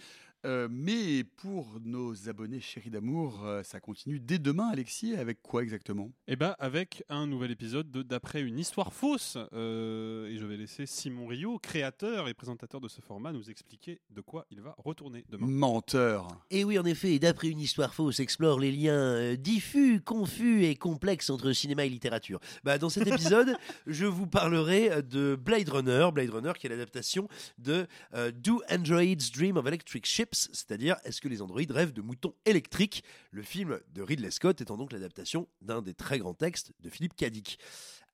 Euh, 0.46 0.68
mais 0.72 1.24
pour 1.24 1.80
nos 1.84 2.30
abonnés 2.30 2.60
chéris 2.60 2.90
d'amour, 2.90 3.46
euh, 3.46 3.64
ça 3.64 3.80
continue 3.80 4.20
dès 4.20 4.40
demain, 4.40 4.70
Alexis. 4.70 5.16
Avec 5.16 5.42
quoi 5.42 5.64
exactement? 5.64 6.12
Et 6.28 6.36
bah 6.36 6.56
avec 6.60 7.04
un 7.10 7.28
nouvel 7.28 7.52
épisode 7.52 7.92
de 7.92 8.04
D'après 8.10 8.42
une 8.42 8.58
histoire 8.58 8.94
fausse. 8.94 9.38
Euh, 9.54 10.28
et 10.28 10.38
je 10.38 10.46
vais 10.46 10.58
laisser 10.58 10.86
Simon 10.86 11.28
Rio, 11.28 11.60
créateur 11.60 12.28
et 12.28 12.34
présentateur 12.34 12.82
de 12.82 12.88
ce 12.88 13.02
format, 13.02 13.32
nous 13.32 13.50
expliquer 13.50 14.02
de 14.10 14.22
quoi 14.22 14.48
il 14.50 14.62
va 14.62 14.74
retourner 14.78 15.26
demain. 15.30 15.46
Menteur. 15.48 16.28
Et 16.50 16.64
oui, 16.64 16.80
en 16.80 16.86
effet, 16.86 17.20
d'après 17.20 17.50
une 17.50 17.60
histoire 17.60 17.94
fausse, 17.94 18.20
explore 18.20 18.60
les 18.60 18.72
liens 18.72 19.36
diffus, 19.36 20.02
confus 20.02 20.64
et 20.64 20.76
complexes 20.76 21.30
entre 21.30 21.52
cinéma 21.52 21.86
et 21.86 21.90
littérature. 21.90 22.40
Bah, 22.64 22.78
dans 22.78 22.90
cet 22.90 23.08
épisode, 23.08 23.56
je 23.88 24.06
vous 24.06 24.28
parlerai 24.28 25.04
de 25.04 25.36
Blade 25.36 25.70
Runner, 25.70 26.10
Blade 26.14 26.30
Runner 26.30 26.54
qui 26.58 26.68
est 26.68 26.70
l'adaptation 26.70 27.28
de 27.58 27.88
euh, 28.14 28.32
Do 28.32 28.62
Androids 28.70 29.30
Dream 29.34 29.58
of 29.58 29.66
Electric 29.66 30.06
C'est-à-dire 30.32 30.98
Est-ce 31.04 31.22
que 31.22 31.28
les 31.28 31.42
androïdes 31.42 31.72
rêvent 31.72 31.94
de 31.94 32.02
moutons 32.02 32.34
électriques? 32.46 33.04
Le 33.32 33.42
film 33.42 33.80
de 33.94 34.02
Ridley 34.02 34.32
Scott 34.32 34.62
étant 34.62 34.78
donc 34.78 34.92
l'adaptation 34.92 35.48
d'un 35.62 35.82
des 35.82 35.94
très 35.94 36.20
grands 36.20 36.34
textes 36.34 36.74
de 36.80 36.90
Philippe 36.90 37.16
Cadic. 37.16 37.60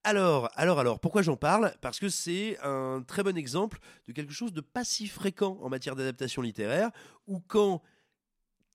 Alors, 0.03 0.49
alors, 0.55 0.79
alors, 0.79 0.99
pourquoi 0.99 1.23
j'en 1.23 1.35
parle? 1.35 1.73
Parce 1.81 1.99
que 1.99 2.09
c'est 2.09 2.59
un 2.61 3.03
très 3.07 3.23
bon 3.23 3.35
exemple 3.35 3.79
de 4.07 4.13
quelque 4.13 4.33
chose 4.33 4.53
de 4.53 4.61
pas 4.61 4.83
si 4.83 5.07
fréquent 5.07 5.57
en 5.61 5.69
matière 5.69 5.95
d'adaptation 5.95 6.43
littéraire, 6.43 6.91
où 7.25 7.39
quand 7.39 7.81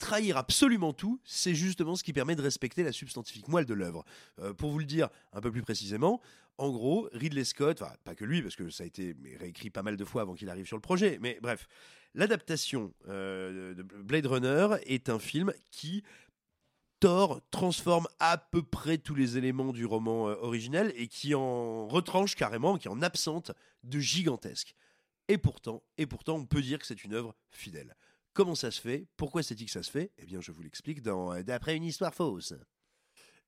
trahir 0.01 0.37
absolument 0.37 0.93
tout, 0.93 1.21
c'est 1.25 1.55
justement 1.55 1.95
ce 1.95 2.03
qui 2.03 2.13
permet 2.13 2.35
de 2.35 2.43
respecter 2.43 2.83
la 2.83 2.91
substantifique 2.91 3.47
moelle 3.47 3.67
de 3.67 3.75
l'œuvre. 3.75 4.05
Euh, 4.41 4.53
pour 4.53 4.73
vous 4.73 4.81
le 4.81 4.87
dire 4.87 5.09
un 5.33 5.41
peu 5.41 5.53
plus 5.53 5.63
précisément, 5.63 6.21
en 6.59 6.71
gros, 6.71 7.09
Ridley 7.13 7.45
Scott, 7.45 7.81
enfin 7.81 7.95
pas 8.03 8.15
que 8.15 8.25
lui, 8.25 8.43
parce 8.43 8.57
que 8.57 8.69
ça 8.69 8.83
a 8.83 8.87
été 8.87 9.15
réécrit 9.39 9.71
pas 9.71 9.83
mal 9.83 9.97
de 9.97 10.05
fois 10.05 10.23
avant 10.23 10.35
qu'il 10.35 10.51
arrive 10.51 10.67
sur 10.67 10.77
le 10.77 10.83
projet, 10.83 11.19
mais 11.21 11.39
bref, 11.41 11.69
l'adaptation 12.15 12.93
euh, 13.09 13.75
de 13.75 13.83
Blade 13.83 14.27
Runner 14.27 14.69
est 14.85 15.09
un 15.09 15.19
film 15.19 15.53
qui 15.71 16.03
Thor 17.01 17.41
transforme 17.51 18.07
à 18.19 18.37
peu 18.37 18.63
près 18.63 18.99
tous 18.99 19.15
les 19.15 19.39
éléments 19.39 19.73
du 19.73 19.87
roman 19.87 20.29
euh, 20.29 20.37
originel 20.43 20.93
et 20.97 21.09
qui 21.09 21.35
en 21.35 21.89
retranche 21.89 22.37
carrément, 22.37 22.77
qui 22.77 22.89
en 22.89 23.01
absente 23.01 23.53
de 23.85 23.99
gigantesque. 23.99 24.75
Et 25.29 25.39
pourtant, 25.39 25.83
et 25.97 26.07
pourtant, 26.07 26.37
on 26.37 26.45
peut 26.45 26.61
dire 26.61 26.79
que 26.79 26.87
c'est 26.87 27.03
une 27.05 27.15
œuvre 27.15 27.35
fidèle. 27.51 27.97
Comment 28.35 28.55
ça 28.55 28.71
se 28.71 28.81
fait? 28.81 29.07
Pourquoi 29.17 29.43
c'est-il 29.43 29.65
que 29.65 29.71
ça 29.71 29.83
se 29.83 29.91
fait? 29.91 30.13
Eh 30.19 30.27
bien, 30.27 30.41
je 30.41 30.53
vous 30.53 30.63
l'explique 30.63 31.03
dans 31.03 31.33
euh, 31.33 31.43
D'après 31.43 31.75
une 31.75 31.85
histoire 31.85 32.15
fausse. 32.15 32.53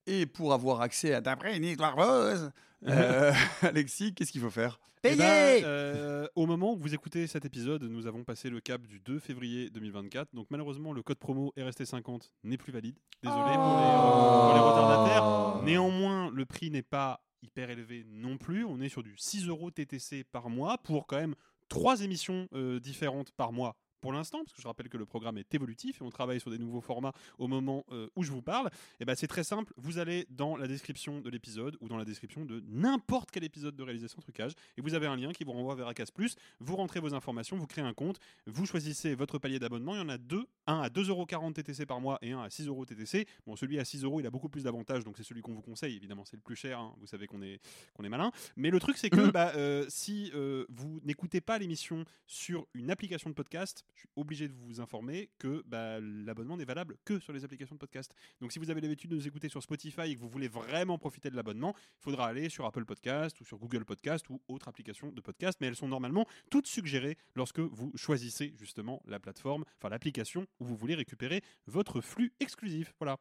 Et 0.06 0.26
pour 0.26 0.52
avoir 0.52 0.80
accès 0.80 1.14
à 1.14 1.20
D'après 1.20 1.56
une 1.56 1.64
histoire 1.64 1.94
fausse, 1.94 2.50
euh, 2.88 3.32
Alexis, 3.62 4.14
qu'est-ce 4.14 4.32
qu'il 4.32 4.40
faut 4.40 4.50
faire? 4.50 4.80
Eh 5.04 5.16
ben, 5.16 5.64
euh, 5.64 6.28
Au 6.36 6.46
moment 6.46 6.74
où 6.74 6.76
vous 6.76 6.94
écoutez 6.94 7.26
cet 7.26 7.44
épisode, 7.44 7.82
nous 7.82 8.06
avons 8.06 8.22
passé 8.22 8.50
le 8.50 8.60
cap 8.60 8.86
du 8.86 9.00
2 9.00 9.18
février 9.18 9.68
2024. 9.70 10.32
Donc 10.32 10.46
malheureusement, 10.50 10.92
le 10.92 11.02
code 11.02 11.18
promo 11.18 11.52
RST50 11.56 12.30
n'est 12.44 12.56
plus 12.56 12.72
valide. 12.72 12.96
Désolé 13.22 13.40
pour, 13.42 13.50
les, 13.50 13.54
euh, 13.54 14.40
pour 14.40 14.54
les 14.54 14.60
retardataires. 14.60 15.62
Néanmoins, 15.64 16.30
le 16.30 16.46
prix 16.46 16.70
n'est 16.70 16.82
pas 16.82 17.24
hyper 17.42 17.70
élevé 17.70 18.06
non 18.08 18.38
plus. 18.38 18.64
On 18.64 18.80
est 18.80 18.88
sur 18.88 19.02
du 19.02 19.14
6 19.16 19.48
euros 19.48 19.72
TTC 19.72 20.22
par 20.24 20.48
mois 20.48 20.78
pour 20.78 21.08
quand 21.08 21.18
même 21.18 21.34
trois 21.68 22.02
émissions 22.02 22.46
euh, 22.54 22.78
différentes 22.78 23.32
par 23.32 23.52
mois 23.52 23.76
pour 24.02 24.12
l'instant, 24.12 24.40
parce 24.44 24.52
que 24.52 24.60
je 24.60 24.66
rappelle 24.66 24.90
que 24.90 24.98
le 24.98 25.06
programme 25.06 25.38
est 25.38 25.54
évolutif 25.54 26.00
et 26.00 26.04
on 26.04 26.10
travaille 26.10 26.40
sur 26.40 26.50
des 26.50 26.58
nouveaux 26.58 26.82
formats 26.82 27.12
au 27.38 27.48
moment 27.48 27.86
euh, 27.92 28.08
où 28.16 28.22
je 28.22 28.30
vous 28.32 28.42
parle, 28.42 28.68
et 29.00 29.06
ben 29.06 29.14
c'est 29.14 29.28
très 29.28 29.44
simple. 29.44 29.72
Vous 29.76 29.98
allez 29.98 30.26
dans 30.28 30.56
la 30.56 30.66
description 30.68 31.20
de 31.20 31.30
l'épisode 31.30 31.78
ou 31.80 31.88
dans 31.88 31.96
la 31.96 32.04
description 32.04 32.44
de 32.44 32.62
n'importe 32.66 33.30
quel 33.30 33.44
épisode 33.44 33.74
de 33.76 33.82
réalisation 33.82 34.20
trucage 34.20 34.52
et 34.76 34.82
vous 34.82 34.94
avez 34.94 35.06
un 35.06 35.16
lien 35.16 35.32
qui 35.32 35.44
vous 35.44 35.52
renvoie 35.52 35.74
vers 35.74 35.86
Acas 35.86 36.10
Plus. 36.12 36.34
Vous 36.60 36.76
rentrez 36.76 37.00
vos 37.00 37.14
informations, 37.14 37.56
vous 37.56 37.66
créez 37.66 37.84
un 37.84 37.94
compte, 37.94 38.18
vous 38.46 38.66
choisissez 38.66 39.14
votre 39.14 39.38
palier 39.38 39.58
d'abonnement. 39.58 39.94
Il 39.94 39.98
y 39.98 40.02
en 40.02 40.08
a 40.08 40.18
deux, 40.18 40.44
un 40.66 40.80
à 40.80 40.88
2,40€ 40.88 41.52
TTC 41.54 41.86
par 41.86 42.00
mois 42.00 42.18
et 42.22 42.32
un 42.32 42.42
à 42.42 42.48
6€ 42.48 42.86
TTC. 42.86 43.26
Bon, 43.46 43.54
celui 43.56 43.78
à 43.78 43.84
6€, 43.84 44.20
il 44.20 44.26
a 44.26 44.30
beaucoup 44.30 44.48
plus 44.48 44.64
d'avantages, 44.64 45.04
donc 45.04 45.16
c'est 45.16 45.22
celui 45.22 45.42
qu'on 45.42 45.54
vous 45.54 45.62
conseille. 45.62 45.96
Évidemment, 45.96 46.24
c'est 46.24 46.36
le 46.36 46.42
plus 46.42 46.56
cher. 46.56 46.78
hein. 46.80 46.94
Vous 46.98 47.06
savez 47.06 47.26
qu'on 47.26 47.42
est 47.42 47.60
qu'on 47.94 48.04
est 48.04 48.08
malin. 48.08 48.32
Mais 48.56 48.70
le 48.70 48.80
truc, 48.80 48.98
c'est 48.98 49.10
que 49.10 49.30
bah, 49.30 49.52
euh, 49.54 49.86
si 49.88 50.30
euh, 50.34 50.66
vous 50.68 51.00
n'écoutez 51.04 51.40
pas 51.40 51.58
l'émission 51.58 52.04
sur 52.26 52.66
une 52.74 52.90
application 52.90 53.30
de 53.30 53.34
podcast, 53.34 53.84
je 53.94 54.00
suis 54.00 54.08
obligé 54.16 54.48
de 54.48 54.54
vous 54.54 54.80
informer 54.80 55.30
que 55.38 55.62
bah, 55.66 56.00
l'abonnement 56.00 56.56
n'est 56.56 56.64
valable 56.64 56.96
que 57.04 57.18
sur 57.18 57.32
les 57.32 57.44
applications 57.44 57.74
de 57.74 57.80
podcast. 57.80 58.14
Donc 58.40 58.52
si 58.52 58.58
vous 58.58 58.70
avez 58.70 58.80
l'habitude 58.80 59.10
de 59.10 59.16
nous 59.16 59.26
écouter 59.26 59.48
sur 59.48 59.62
Spotify 59.62 60.10
et 60.10 60.16
que 60.16 60.20
vous 60.20 60.28
voulez 60.28 60.48
vraiment 60.48 60.98
profiter 60.98 61.30
de 61.30 61.36
l'abonnement, 61.36 61.74
il 61.76 62.02
faudra 62.02 62.26
aller 62.26 62.48
sur 62.48 62.64
Apple 62.66 62.84
Podcast 62.84 63.40
ou 63.40 63.44
sur 63.44 63.58
Google 63.58 63.84
Podcast 63.84 64.28
ou 64.30 64.40
autre 64.48 64.68
application 64.68 65.12
de 65.12 65.20
podcast. 65.20 65.58
Mais 65.60 65.66
elles 65.66 65.76
sont 65.76 65.88
normalement 65.88 66.26
toutes 66.50 66.66
suggérées 66.66 67.16
lorsque 67.34 67.60
vous 67.60 67.92
choisissez 67.94 68.54
justement 68.58 69.02
la 69.06 69.18
plateforme, 69.18 69.64
enfin 69.78 69.88
l'application 69.88 70.46
où 70.60 70.64
vous 70.64 70.76
voulez 70.76 70.94
récupérer 70.94 71.42
votre 71.66 72.00
flux 72.00 72.32
exclusif. 72.40 72.94
Voilà. 72.98 73.18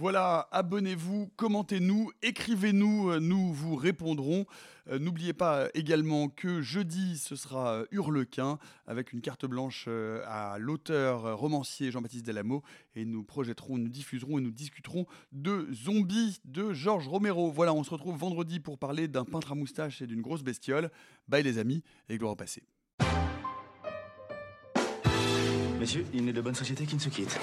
Voilà, 0.00 0.46
abonnez-vous, 0.52 1.28
commentez-nous, 1.34 2.12
écrivez-nous, 2.22 3.10
euh, 3.10 3.18
nous 3.18 3.52
vous 3.52 3.74
répondrons. 3.74 4.46
Euh, 4.88 5.00
N'oubliez 5.00 5.32
pas 5.32 5.62
euh, 5.62 5.68
également 5.74 6.28
que 6.28 6.62
jeudi, 6.62 7.18
ce 7.18 7.34
sera 7.34 7.82
Hurlequin, 7.90 8.60
avec 8.86 9.12
une 9.12 9.20
carte 9.20 9.44
blanche 9.44 9.88
à 10.24 10.56
l'auteur 10.60 11.36
romancier 11.36 11.90
Jean-Baptiste 11.90 12.24
Delamo. 12.24 12.62
Et 12.94 13.04
nous 13.04 13.24
projetterons, 13.24 13.76
nous 13.76 13.88
diffuserons 13.88 14.38
et 14.38 14.40
nous 14.40 14.52
discuterons 14.52 15.06
de 15.32 15.66
Zombies 15.72 16.38
de 16.44 16.72
Georges 16.72 17.08
Romero. 17.08 17.50
Voilà, 17.50 17.74
on 17.74 17.82
se 17.82 17.90
retrouve 17.90 18.16
vendredi 18.16 18.60
pour 18.60 18.78
parler 18.78 19.08
d'un 19.08 19.24
peintre 19.24 19.50
à 19.50 19.56
moustache 19.56 20.00
et 20.00 20.06
d'une 20.06 20.22
grosse 20.22 20.44
bestiole. 20.44 20.92
Bye 21.26 21.42
les 21.42 21.58
amis, 21.58 21.82
et 22.08 22.18
gloire 22.18 22.34
au 22.34 22.36
passé. 22.36 22.62
Messieurs, 25.80 26.06
il 26.14 26.24
n'est 26.24 26.32
de 26.32 26.40
bonne 26.40 26.54
société 26.54 26.86
qui 26.86 26.94
ne 26.94 27.00
se 27.00 27.08
quitte. 27.08 27.36